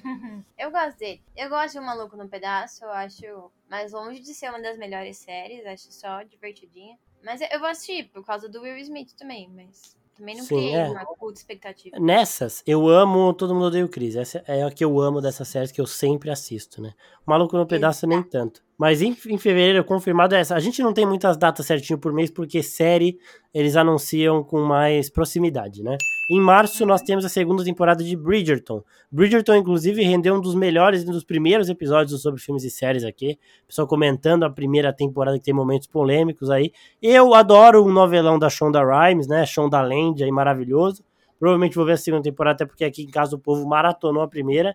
Eu 0.80 0.87
gosto 0.87 0.99
dele. 0.99 1.22
Eu 1.37 1.49
gosto 1.50 1.72
de 1.72 1.80
Maluco 1.80 2.16
no 2.16 2.28
Pedaço. 2.28 2.84
Eu 2.84 2.90
acho 2.90 3.50
mais 3.68 3.92
longe 3.92 4.20
de 4.20 4.32
ser 4.32 4.49
uma 4.49 4.60
das 4.60 4.78
melhores 4.78 5.18
séries. 5.18 5.66
Acho 5.66 5.92
só 5.92 6.22
divertidinha. 6.22 6.96
Mas 7.22 7.40
eu- 7.42 7.58
vou 7.58 7.68
assistir 7.68 8.04
por 8.10 8.25
causa 8.25 8.49
do 8.49 8.62
Will 8.62 8.78
Smith 8.78 9.12
também. 9.16 9.49
Mas 9.54 9.94
também 10.16 10.37
não 10.37 10.44
Sim, 10.44 10.56
criei 10.56 10.75
é. 10.76 10.88
uma 10.88 11.04
puta 11.16 11.38
expectativa. 11.38 11.99
Nessas, 11.99 12.62
eu 12.66 12.88
amo 12.88 13.34
Todo 13.34 13.54
Mundo 13.54 13.66
Odeia 13.66 13.84
o 13.84 13.88
Chris. 13.88 14.16
Essa 14.16 14.42
é 14.46 14.62
a 14.62 14.70
que 14.70 14.82
eu 14.84 14.99
amo 15.00 15.20
dessas 15.20 15.49
séries 15.49 15.70
que 15.70 15.80
eu 15.80 15.87
sempre 15.87 16.30
assisto, 16.30 16.80
né? 16.80 16.94
O 17.26 17.30
Maluco 17.30 17.56
no 17.56 17.66
Pedaço 17.66 18.06
nem 18.06 18.22
tanto. 18.22 18.64
Mas 18.80 19.02
em, 19.02 19.14
em 19.28 19.37
fevereiro, 19.37 19.84
confirmado 19.84 20.34
é 20.34 20.40
essa. 20.40 20.54
A 20.54 20.58
gente 20.58 20.82
não 20.82 20.94
tem 20.94 21.04
muitas 21.04 21.37
datas 21.37 21.66
certinho 21.66 21.99
por 21.99 22.14
mês, 22.14 22.30
porque 22.30 22.62
série 22.62 23.18
eles 23.52 23.76
anunciam 23.76 24.42
com 24.42 24.62
mais 24.62 25.10
proximidade, 25.10 25.82
né? 25.82 25.99
Em 26.30 26.40
março, 26.40 26.87
nós 26.87 27.02
temos 27.02 27.22
a 27.22 27.28
segunda 27.28 27.62
temporada 27.62 28.02
de 28.02 28.16
Bridgerton. 28.16 28.82
Bridgerton, 29.12 29.56
inclusive, 29.56 30.02
rendeu 30.02 30.34
um 30.34 30.40
dos 30.40 30.54
melhores 30.54 31.06
um 31.06 31.12
dos 31.12 31.25
primeiros 31.25 31.68
episódios 31.68 32.22
sobre 32.22 32.40
filmes 32.40 32.64
e 32.64 32.70
séries 32.70 33.04
aqui. 33.04 33.38
Pessoal 33.68 33.87
comentando 33.87 34.44
a 34.44 34.50
primeira 34.50 34.94
temporada 34.94 35.38
que 35.38 35.44
tem 35.44 35.52
momentos 35.52 35.87
polêmicos 35.87 36.49
aí. 36.49 36.72
Eu 37.02 37.34
adoro 37.34 37.84
o 37.84 37.92
novelão 37.92 38.38
da 38.38 38.49
Shonda 38.49 38.80
Rhimes, 38.82 39.26
né? 39.26 39.44
Shonda 39.44 39.82
Land 39.82 40.25
aí, 40.25 40.30
maravilhoso. 40.32 41.04
Provavelmente 41.38 41.76
vou 41.76 41.84
ver 41.84 41.92
a 41.92 41.96
segunda 41.99 42.22
temporada, 42.22 42.54
até 42.54 42.64
porque 42.64 42.87
aqui 42.87 43.02
em 43.02 43.10
casa 43.10 43.37
o 43.37 43.38
povo 43.38 43.68
maratonou 43.68 44.22
a 44.22 44.28
primeira. 44.28 44.75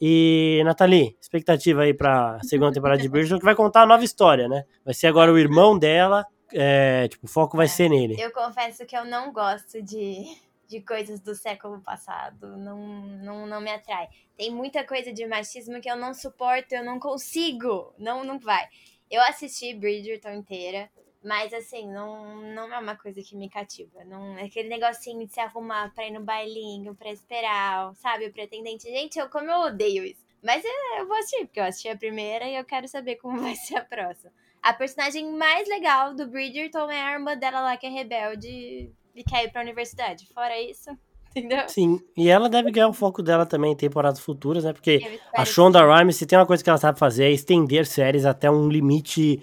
E, 0.00 0.62
Nathalie, 0.64 1.16
expectativa 1.20 1.82
aí 1.82 1.94
pra 1.94 2.38
segunda 2.42 2.72
temporada 2.72 3.00
de 3.00 3.08
Bridgerton, 3.08 3.38
que 3.38 3.44
vai 3.44 3.54
contar 3.54 3.82
a 3.82 3.86
nova 3.86 4.04
história, 4.04 4.48
né? 4.48 4.64
Vai 4.84 4.94
ser 4.94 5.06
agora 5.06 5.32
o 5.32 5.38
irmão 5.38 5.78
dela, 5.78 6.26
é, 6.52 7.08
tipo, 7.08 7.26
o 7.26 7.28
foco 7.28 7.56
vai 7.56 7.68
ser 7.68 7.88
nele. 7.88 8.16
Eu 8.18 8.30
confesso 8.32 8.84
que 8.84 8.96
eu 8.96 9.04
não 9.04 9.32
gosto 9.32 9.82
de, 9.82 10.24
de 10.68 10.80
coisas 10.80 11.20
do 11.20 11.34
século 11.34 11.80
passado. 11.80 12.56
Não, 12.56 12.78
não, 13.22 13.46
não 13.46 13.60
me 13.60 13.70
atrai. 13.70 14.08
Tem 14.36 14.50
muita 14.50 14.84
coisa 14.84 15.12
de 15.12 15.26
machismo 15.26 15.80
que 15.80 15.90
eu 15.90 15.96
não 15.96 16.12
suporto, 16.12 16.74
eu 16.74 16.84
não 16.84 17.00
consigo. 17.00 17.94
Não, 17.98 18.22
não 18.22 18.38
vai. 18.38 18.66
Eu 19.10 19.22
assisti 19.22 19.74
Bridgerton 19.74 20.30
inteira. 20.30 20.90
Mas 21.24 21.52
assim, 21.52 21.90
não, 21.90 22.36
não 22.54 22.72
é 22.72 22.78
uma 22.78 22.96
coisa 22.96 23.20
que 23.22 23.36
me 23.36 23.48
cativa. 23.48 24.04
Não 24.04 24.38
é 24.38 24.44
aquele 24.44 24.68
negocinho 24.68 25.26
de 25.26 25.32
se 25.32 25.40
arrumar 25.40 25.92
pra 25.92 26.06
ir 26.06 26.12
no 26.12 26.24
bailinho, 26.24 26.94
pra 26.94 27.10
esperar, 27.10 27.94
sabe? 27.96 28.26
O 28.26 28.32
pretendente. 28.32 28.84
Gente, 28.84 29.18
eu 29.18 29.28
como 29.28 29.50
eu 29.50 29.60
odeio 29.62 30.04
isso. 30.04 30.24
Mas 30.42 30.64
eu, 30.64 31.00
eu 31.00 31.08
vou 31.08 31.16
assistir, 31.16 31.46
porque 31.46 31.58
eu 31.58 31.64
assisti 31.64 31.88
a 31.88 31.96
primeira 31.96 32.46
e 32.46 32.54
eu 32.54 32.64
quero 32.64 32.86
saber 32.86 33.16
como 33.16 33.40
vai 33.42 33.56
ser 33.56 33.76
a 33.76 33.84
próxima. 33.84 34.32
A 34.62 34.72
personagem 34.72 35.32
mais 35.32 35.68
legal 35.68 36.14
do 36.14 36.26
Bridgerton 36.26 36.90
é 36.90 37.02
a 37.02 37.12
irmã 37.12 37.36
dela 37.36 37.60
lá, 37.60 37.76
que 37.76 37.86
é 37.86 37.90
rebelde 37.90 38.92
e 39.14 39.24
quer 39.24 39.44
ir 39.44 39.50
pra 39.50 39.62
universidade. 39.62 40.26
Fora 40.32 40.60
isso, 40.60 40.90
entendeu? 41.30 41.68
Sim, 41.68 42.00
e 42.16 42.28
ela 42.28 42.48
deve 42.48 42.70
ganhar 42.70 42.88
o 42.88 42.92
foco 42.92 43.22
dela 43.22 43.46
também 43.46 43.72
em 43.72 43.76
temporadas 43.76 44.20
futuras, 44.20 44.64
né? 44.64 44.72
Porque 44.72 45.20
a 45.34 45.44
Shonda. 45.44 45.80
Rhimes, 45.84 46.16
se 46.16 46.26
tem 46.26 46.38
uma 46.38 46.46
coisa 46.46 46.62
que 46.62 46.70
ela 46.70 46.78
sabe 46.78 46.98
fazer, 46.98 47.24
é 47.24 47.30
estender 47.32 47.86
séries 47.86 48.24
até 48.24 48.50
um 48.50 48.68
limite 48.68 49.42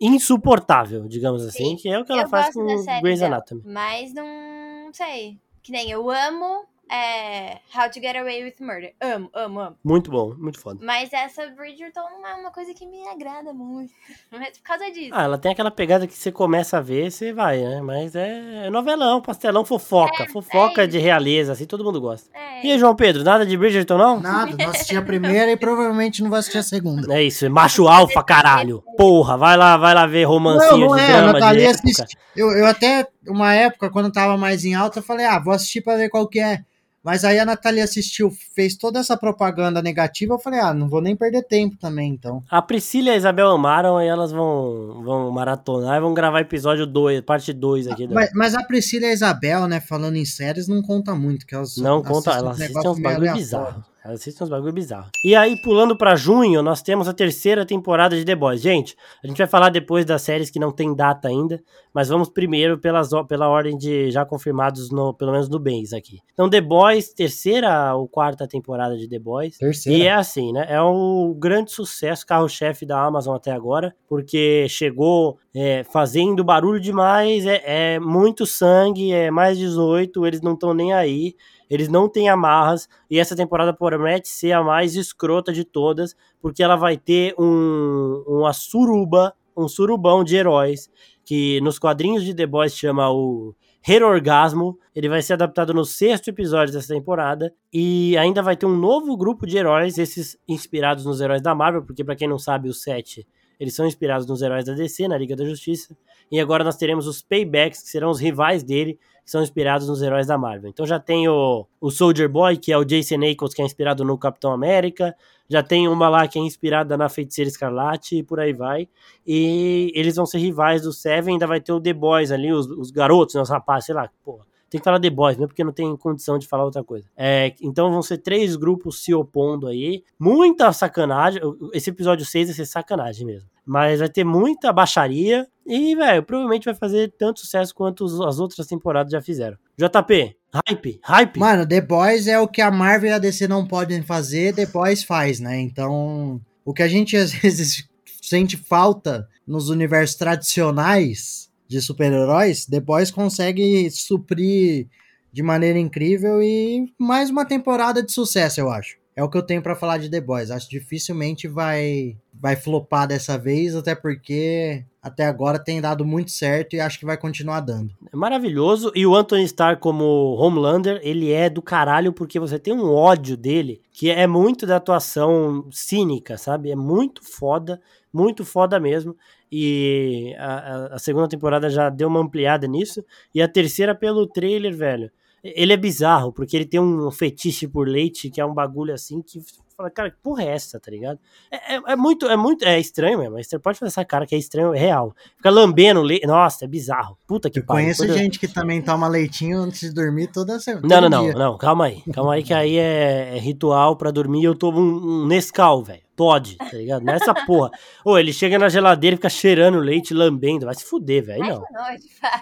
insuportável, 0.00 1.06
digamos 1.06 1.44
assim, 1.44 1.70
Sim, 1.70 1.76
que 1.76 1.88
é 1.88 1.98
o 1.98 2.04
que 2.04 2.12
ela 2.12 2.22
eu 2.22 2.28
faz 2.28 2.54
com 2.54 2.64
Grey's 3.02 3.22
Anatomy. 3.22 3.62
Mas 3.64 4.12
não 4.12 4.92
sei. 4.92 5.38
Que 5.62 5.72
nem 5.72 5.90
eu 5.90 6.10
amo 6.10 6.66
é, 6.90 7.58
How 7.74 7.90
to 7.90 8.00
Get 8.00 8.16
Away 8.16 8.44
with 8.44 8.54
Murder. 8.60 8.92
Amo, 9.00 9.30
amo, 9.34 9.60
amo. 9.60 9.76
Muito 9.82 10.10
bom, 10.10 10.34
muito 10.36 10.60
foda. 10.60 10.78
Mas 10.82 11.12
essa 11.12 11.46
Bridgerton 11.48 12.00
não 12.00 12.26
é 12.26 12.34
uma 12.34 12.50
coisa 12.50 12.74
que 12.74 12.86
me 12.86 13.06
agrada 13.08 13.52
muito. 13.52 13.92
Mas 14.30 14.58
por 14.58 14.64
causa 14.64 14.90
disso. 14.90 15.10
Ah, 15.12 15.24
ela 15.24 15.38
tem 15.38 15.52
aquela 15.52 15.70
pegada 15.70 16.06
que 16.06 16.14
você 16.14 16.30
começa 16.30 16.78
a 16.78 16.80
ver, 16.80 17.10
você 17.10 17.32
vai, 17.32 17.58
né? 17.58 17.80
Mas 17.80 18.14
é 18.14 18.68
novelão, 18.70 19.20
pastelão, 19.20 19.64
fofoca. 19.64 20.26
fofoca 20.26 20.84
é 20.84 20.86
de 20.86 20.98
realeza, 20.98 21.52
assim, 21.52 21.66
todo 21.66 21.84
mundo 21.84 22.00
gosta. 22.00 22.28
É, 22.36 22.66
E 22.66 22.72
aí, 22.72 22.78
João 22.78 22.94
Pedro, 22.94 23.24
nada 23.24 23.46
de 23.46 23.56
Bridgerton, 23.56 23.96
não? 23.98 24.20
Nada, 24.20 24.56
não 24.56 24.70
assisti 24.70 24.96
a 24.96 25.02
primeira 25.02 25.50
e 25.50 25.56
provavelmente 25.56 26.22
não 26.22 26.30
vou 26.30 26.38
assistir 26.38 26.58
a 26.58 26.62
segunda. 26.62 27.14
É 27.14 27.22
isso, 27.22 27.46
é 27.46 27.48
macho 27.48 27.88
alfa, 27.88 28.22
caralho. 28.22 28.82
Porra, 28.96 29.36
vai 29.36 29.56
lá, 29.56 29.76
vai 29.76 29.94
lá 29.94 30.06
ver 30.06 30.24
romancinho 30.24 30.80
Não, 30.80 30.88
não 30.88 30.96
de 30.96 31.02
é, 31.02 31.06
drama 31.06 31.52
de. 31.52 32.04
Eu, 32.36 32.50
eu 32.52 32.66
até, 32.66 33.06
uma 33.26 33.54
época, 33.54 33.90
quando 33.90 34.12
tava 34.12 34.36
mais 34.36 34.64
em 34.64 34.74
alta, 34.74 34.98
eu 34.98 35.02
falei, 35.02 35.24
ah, 35.26 35.38
vou 35.38 35.54
assistir 35.54 35.80
pra 35.80 35.96
ver 35.96 36.08
qual 36.08 36.28
que 36.28 36.40
é. 36.40 36.64
Mas 37.04 37.22
aí 37.22 37.38
a 37.38 37.44
Nathalie 37.44 37.82
assistiu, 37.82 38.32
fez 38.54 38.76
toda 38.76 38.98
essa 38.98 39.14
propaganda 39.14 39.82
negativa, 39.82 40.32
eu 40.32 40.38
falei, 40.38 40.60
ah, 40.60 40.72
não 40.72 40.88
vou 40.88 41.02
nem 41.02 41.14
perder 41.14 41.42
tempo 41.42 41.76
também, 41.76 42.10
então. 42.10 42.42
A 42.50 42.62
Priscila 42.62 43.08
e 43.08 43.10
a 43.10 43.16
Isabel 43.16 43.50
amaram 43.50 44.00
e 44.00 44.06
elas 44.06 44.32
vão, 44.32 45.02
vão 45.04 45.30
maratonar 45.30 45.98
e 45.98 46.00
vão 46.00 46.14
gravar 46.14 46.40
episódio 46.40 46.86
2, 46.86 47.20
parte 47.20 47.52
2 47.52 47.88
aqui. 47.88 48.08
Mas, 48.08 48.30
mas 48.32 48.54
a 48.54 48.62
Priscila 48.62 49.04
e 49.04 49.10
a 49.10 49.12
Isabel, 49.12 49.68
né, 49.68 49.80
falando 49.80 50.16
em 50.16 50.24
séries, 50.24 50.66
não 50.66 50.80
conta 50.80 51.14
muito, 51.14 51.46
que 51.46 51.54
elas 51.54 51.76
Não 51.76 52.02
conta, 52.02 52.30
elas 52.32 52.58
assistem 52.58 52.90
uns 52.90 52.98
bagulho 52.98 53.34
bizarro. 53.34 53.84
Elas 54.02 54.20
assistem 54.20 54.44
uns 54.44 54.50
bagulho 54.50 54.72
bizarro. 54.72 55.10
E 55.22 55.34
aí, 55.34 55.60
pulando 55.62 55.96
pra 55.96 56.14
junho, 56.14 56.62
nós 56.62 56.82
temos 56.82 57.08
a 57.08 57.12
terceira 57.12 57.64
temporada 57.66 58.16
de 58.16 58.24
The 58.24 58.34
Boys. 58.34 58.60
Gente, 58.60 58.96
a 59.22 59.26
gente 59.26 59.38
vai 59.38 59.46
falar 59.46 59.70
depois 59.70 60.04
das 60.04 60.22
séries 60.22 60.50
que 60.50 60.58
não 60.58 60.70
tem 60.70 60.94
data 60.94 61.28
ainda, 61.28 61.62
mas 61.94 62.08
vamos 62.08 62.28
primeiro 62.28 62.76
pelas, 62.76 63.10
pela 63.28 63.48
ordem 63.48 63.78
de 63.78 64.10
já 64.10 64.24
confirmados, 64.26 64.90
no, 64.90 65.14
pelo 65.14 65.30
menos 65.30 65.48
no 65.48 65.60
Bens 65.60 65.92
aqui. 65.92 66.18
Então, 66.32 66.50
The 66.50 66.60
Boys, 66.60 67.14
terceira 67.14 67.94
ou 67.94 68.08
quarta 68.08 68.48
temporada 68.48 68.96
de 68.96 69.08
The 69.08 69.18
Boys. 69.20 69.56
Terceira. 69.56 69.98
E 69.98 70.02
é 70.02 70.12
assim, 70.12 70.52
né? 70.52 70.66
É 70.68 70.80
o 70.82 71.32
grande 71.38 71.70
sucesso, 71.70 72.26
carro-chefe 72.26 72.84
da 72.84 73.00
Amazon 73.00 73.36
até 73.36 73.52
agora, 73.52 73.94
porque 74.08 74.66
chegou 74.68 75.38
é, 75.54 75.84
fazendo 75.84 76.42
barulho 76.42 76.80
demais, 76.80 77.46
é, 77.46 77.62
é 77.94 78.00
muito 78.00 78.44
sangue, 78.44 79.12
é 79.12 79.30
mais 79.30 79.56
18, 79.56 80.26
eles 80.26 80.40
não 80.40 80.54
estão 80.54 80.74
nem 80.74 80.92
aí, 80.92 81.36
eles 81.70 81.88
não 81.88 82.08
têm 82.08 82.28
amarras, 82.28 82.88
e 83.08 83.20
essa 83.20 83.36
temporada 83.36 83.72
promete 83.72 84.28
ser 84.28 84.52
a 84.52 84.62
mais 84.62 84.96
escrota 84.96 85.52
de 85.52 85.64
todas, 85.64 86.16
porque 86.40 86.62
ela 86.62 86.74
vai 86.74 86.96
ter 86.96 87.34
um, 87.38 88.24
uma 88.26 88.52
suruba, 88.52 89.32
um 89.56 89.68
surubão 89.68 90.24
de 90.24 90.34
heróis, 90.34 90.90
que 91.24 91.60
nos 91.60 91.78
quadrinhos 91.78 92.24
de 92.24 92.34
The 92.34 92.46
Boys 92.46 92.76
chama 92.76 93.10
o 93.10 93.54
Herorgasmo. 93.86 94.78
Ele 94.94 95.08
vai 95.08 95.22
ser 95.22 95.34
adaptado 95.34 95.72
no 95.74 95.84
sexto 95.84 96.28
episódio 96.28 96.72
dessa 96.72 96.94
temporada. 96.94 97.52
E 97.72 98.16
ainda 98.16 98.42
vai 98.42 98.56
ter 98.56 98.66
um 98.66 98.76
novo 98.76 99.16
grupo 99.16 99.46
de 99.46 99.56
heróis, 99.56 99.98
esses 99.98 100.38
inspirados 100.48 101.04
nos 101.04 101.20
heróis 101.20 101.42
da 101.42 101.54
Marvel, 101.54 101.82
porque 101.82 102.04
para 102.04 102.16
quem 102.16 102.28
não 102.28 102.38
sabe, 102.38 102.68
os 102.68 102.82
sete, 102.82 103.26
eles 103.58 103.74
são 103.74 103.86
inspirados 103.86 104.26
nos 104.26 104.42
heróis 104.42 104.64
da 104.64 104.74
DC, 104.74 105.08
na 105.08 105.18
Liga 105.18 105.36
da 105.36 105.44
Justiça. 105.44 105.96
E 106.30 106.40
agora 106.40 106.64
nós 106.64 106.76
teremos 106.76 107.06
os 107.06 107.22
Paybacks, 107.22 107.82
que 107.82 107.88
serão 107.88 108.10
os 108.10 108.20
rivais 108.20 108.62
dele, 108.62 108.98
que 109.24 109.30
são 109.30 109.42
inspirados 109.42 109.88
nos 109.88 110.02
heróis 110.02 110.26
da 110.26 110.36
Marvel. 110.36 110.70
Então 110.70 110.86
já 110.86 110.98
tem 110.98 111.28
o, 111.28 111.66
o 111.80 111.90
Soldier 111.90 112.28
Boy, 112.28 112.56
que 112.56 112.72
é 112.72 112.78
o 112.78 112.84
Jason 112.84 113.22
Ackles, 113.24 113.54
que 113.54 113.62
é 113.62 113.64
inspirado 113.64 114.04
no 114.04 114.18
Capitão 114.18 114.52
América. 114.52 115.14
Já 115.48 115.62
tem 115.62 115.86
uma 115.88 116.08
lá 116.08 116.26
que 116.26 116.38
é 116.38 116.42
inspirada 116.42 116.96
na 116.96 117.08
Feiticeira 117.08 117.48
Escarlate 117.48 118.16
e 118.16 118.22
por 118.22 118.40
aí 118.40 118.52
vai. 118.52 118.88
E 119.26 119.92
eles 119.94 120.16
vão 120.16 120.24
ser 120.24 120.38
rivais 120.38 120.82
do 120.82 120.92
Seven. 120.92 121.34
Ainda 121.34 121.46
vai 121.46 121.60
ter 121.60 121.72
o 121.72 121.80
The 121.80 121.92
Boys 121.92 122.30
ali, 122.30 122.52
os, 122.52 122.66
os 122.66 122.90
garotos, 122.90 123.34
né, 123.34 123.42
os 123.42 123.50
rapazes, 123.50 123.86
sei 123.86 123.94
lá, 123.94 124.08
porra. 124.24 124.44
Tem 124.74 124.80
que 124.80 124.84
falar 124.84 124.98
The 124.98 125.10
Boys, 125.10 125.36
mesmo 125.36 125.48
porque 125.48 125.62
não 125.62 125.72
tem 125.72 125.96
condição 125.96 126.36
de 126.36 126.48
falar 126.48 126.64
outra 126.64 126.82
coisa. 126.82 127.06
É, 127.16 127.54
então 127.62 127.92
vão 127.92 128.02
ser 128.02 128.18
três 128.18 128.56
grupos 128.56 129.04
se 129.04 129.14
opondo 129.14 129.68
aí. 129.68 130.02
Muita 130.18 130.72
sacanagem. 130.72 131.40
Esse 131.72 131.90
episódio 131.90 132.26
6 132.26 132.48
vai 132.48 132.56
ser 132.56 132.66
sacanagem 132.66 133.24
mesmo. 133.24 133.48
Mas 133.64 134.00
vai 134.00 134.08
ter 134.08 134.24
muita 134.24 134.72
baixaria. 134.72 135.46
E, 135.64 135.94
velho, 135.94 136.24
provavelmente 136.24 136.64
vai 136.64 136.74
fazer 136.74 137.12
tanto 137.16 137.38
sucesso 137.38 137.72
quanto 137.72 138.04
as 138.24 138.40
outras 138.40 138.66
temporadas 138.66 139.12
já 139.12 139.22
fizeram. 139.22 139.56
JP, 139.76 140.36
hype, 140.52 141.00
hype. 141.02 141.38
Mano, 141.38 141.66
The 141.66 141.80
Boys 141.80 142.26
é 142.28 142.38
o 142.38 142.46
que 142.46 142.60
a 142.60 142.70
Marvel 142.70 143.10
e 143.10 143.12
a 143.12 143.18
DC 143.18 143.48
não 143.48 143.66
podem 143.66 144.02
fazer, 144.02 144.54
The 144.54 144.66
Boys 144.66 145.02
faz, 145.02 145.40
né? 145.40 145.60
Então, 145.60 146.40
o 146.64 146.72
que 146.72 146.82
a 146.82 146.88
gente 146.88 147.16
às 147.16 147.32
vezes 147.34 147.88
sente 148.22 148.56
falta 148.56 149.28
nos 149.46 149.68
universos 149.68 150.16
tradicionais 150.16 151.50
de 151.66 151.80
super-heróis, 151.80 152.66
The 152.66 152.80
Boys 152.80 153.10
consegue 153.10 153.90
suprir 153.90 154.86
de 155.32 155.42
maneira 155.42 155.78
incrível 155.78 156.40
e 156.40 156.86
mais 156.96 157.28
uma 157.30 157.44
temporada 157.44 158.02
de 158.02 158.12
sucesso, 158.12 158.60
eu 158.60 158.70
acho. 158.70 158.96
É 159.16 159.22
o 159.22 159.28
que 159.30 159.38
eu 159.38 159.42
tenho 159.42 159.62
pra 159.62 159.76
falar 159.76 159.98
de 159.98 160.10
The 160.10 160.20
Boys. 160.20 160.50
Acho 160.50 160.68
que 160.68 160.78
dificilmente 160.78 161.46
vai 161.46 162.16
vai 162.32 162.56
flopar 162.56 163.06
dessa 163.06 163.38
vez, 163.38 163.74
até 163.76 163.94
porque 163.94 164.84
até 165.00 165.24
agora 165.24 165.58
tem 165.58 165.80
dado 165.80 166.04
muito 166.04 166.30
certo 166.32 166.74
e 166.74 166.80
acho 166.80 166.98
que 166.98 167.06
vai 167.06 167.16
continuar 167.16 167.60
dando. 167.60 167.94
É 168.12 168.16
maravilhoso. 168.16 168.90
E 168.94 169.06
o 169.06 169.14
Anthony 169.14 169.44
Starr 169.44 169.78
como 169.78 170.34
Homelander, 170.38 171.00
ele 171.02 171.30
é 171.30 171.48
do 171.48 171.62
caralho 171.62 172.12
porque 172.12 172.40
você 172.40 172.58
tem 172.58 172.74
um 172.74 172.90
ódio 172.92 173.36
dele 173.36 173.80
que 173.92 174.10
é 174.10 174.26
muito 174.26 174.66
da 174.66 174.76
atuação 174.76 175.66
cínica, 175.70 176.36
sabe? 176.36 176.70
É 176.70 176.76
muito 176.76 177.22
foda, 177.24 177.80
muito 178.12 178.44
foda 178.44 178.80
mesmo. 178.80 179.16
E 179.50 180.34
a- 180.38 180.94
a 180.94 180.98
segunda 180.98 181.28
temporada 181.28 181.70
já 181.70 181.88
deu 181.88 182.08
uma 182.08 182.20
ampliada 182.20 182.66
nisso. 182.66 183.04
E 183.34 183.40
a 183.40 183.46
terceira 183.48 183.94
pelo 183.94 184.26
trailer, 184.26 184.76
velho. 184.76 185.10
Ele 185.44 185.72
é 185.74 185.76
bizarro, 185.76 186.32
porque 186.32 186.56
ele 186.56 186.64
tem 186.64 186.80
um 186.80 187.10
fetiche 187.10 187.68
por 187.68 187.86
leite, 187.86 188.30
que 188.30 188.40
é 188.40 188.46
um 188.46 188.54
bagulho 188.54 188.94
assim 188.94 189.20
que 189.20 189.40
fala, 189.76 189.90
cara, 189.90 190.10
que 190.10 190.16
porra 190.22 190.44
é 190.44 190.48
essa, 190.48 190.80
tá 190.80 190.90
ligado? 190.90 191.18
É, 191.50 191.74
é- 191.74 191.80
é 191.88 191.96
muito, 191.96 192.26
é 192.26 192.36
muito, 192.36 192.64
é 192.64 192.78
estranho 192.80 193.18
mesmo. 193.18 193.36
Você 193.42 193.58
pode 193.58 193.78
fazer 193.78 193.88
essa 193.88 194.04
cara 194.04 194.24
que 194.24 194.34
é 194.34 194.38
estranho, 194.38 194.72
é 194.72 194.78
real. 194.78 195.14
Fica 195.36 195.50
lambendo 195.50 196.00
leite. 196.00 196.26
Nossa, 196.26 196.64
é 196.64 196.68
bizarro. 196.68 197.18
Puta 197.26 197.50
que 197.50 197.58
Eu 197.58 197.64
pariu. 197.66 197.82
conheço 197.84 198.06
gente 198.16 198.38
que 198.38 198.48
também 198.48 198.80
toma 198.80 199.06
leitinho 199.08 199.58
antes 199.60 199.80
de 199.80 199.92
dormir 199.92 200.28
toda 200.28 200.58
semana. 200.60 200.86
Não, 200.88 201.10
não, 201.10 201.26
não, 201.26 201.32
não, 201.38 201.58
calma 201.58 201.86
aí. 201.86 202.02
Calma 202.12 202.34
aí 202.34 202.42
que 202.42 202.54
aí 202.54 202.76
é, 202.78 203.36
é 203.36 203.38
ritual 203.38 203.96
pra 203.96 204.10
dormir 204.10 204.40
e 204.42 204.44
eu 204.44 204.54
tomo 204.54 204.80
um, 204.80 205.24
um 205.24 205.26
Nescau, 205.26 205.82
velho. 205.82 206.02
Todd, 206.16 206.56
tá 206.56 206.76
ligado? 206.76 207.04
Nessa 207.04 207.34
porra. 207.34 207.70
Ô, 208.04 208.18
ele 208.18 208.32
chega 208.32 208.58
na 208.58 208.68
geladeira 208.68 209.14
e 209.14 209.16
fica 209.16 209.28
cheirando 209.28 209.78
leite, 209.78 210.14
lambendo. 210.14 210.66
Vai 210.66 210.74
se 210.74 210.84
fuder, 210.84 211.24
velho. 211.24 211.44
Não. 211.44 211.64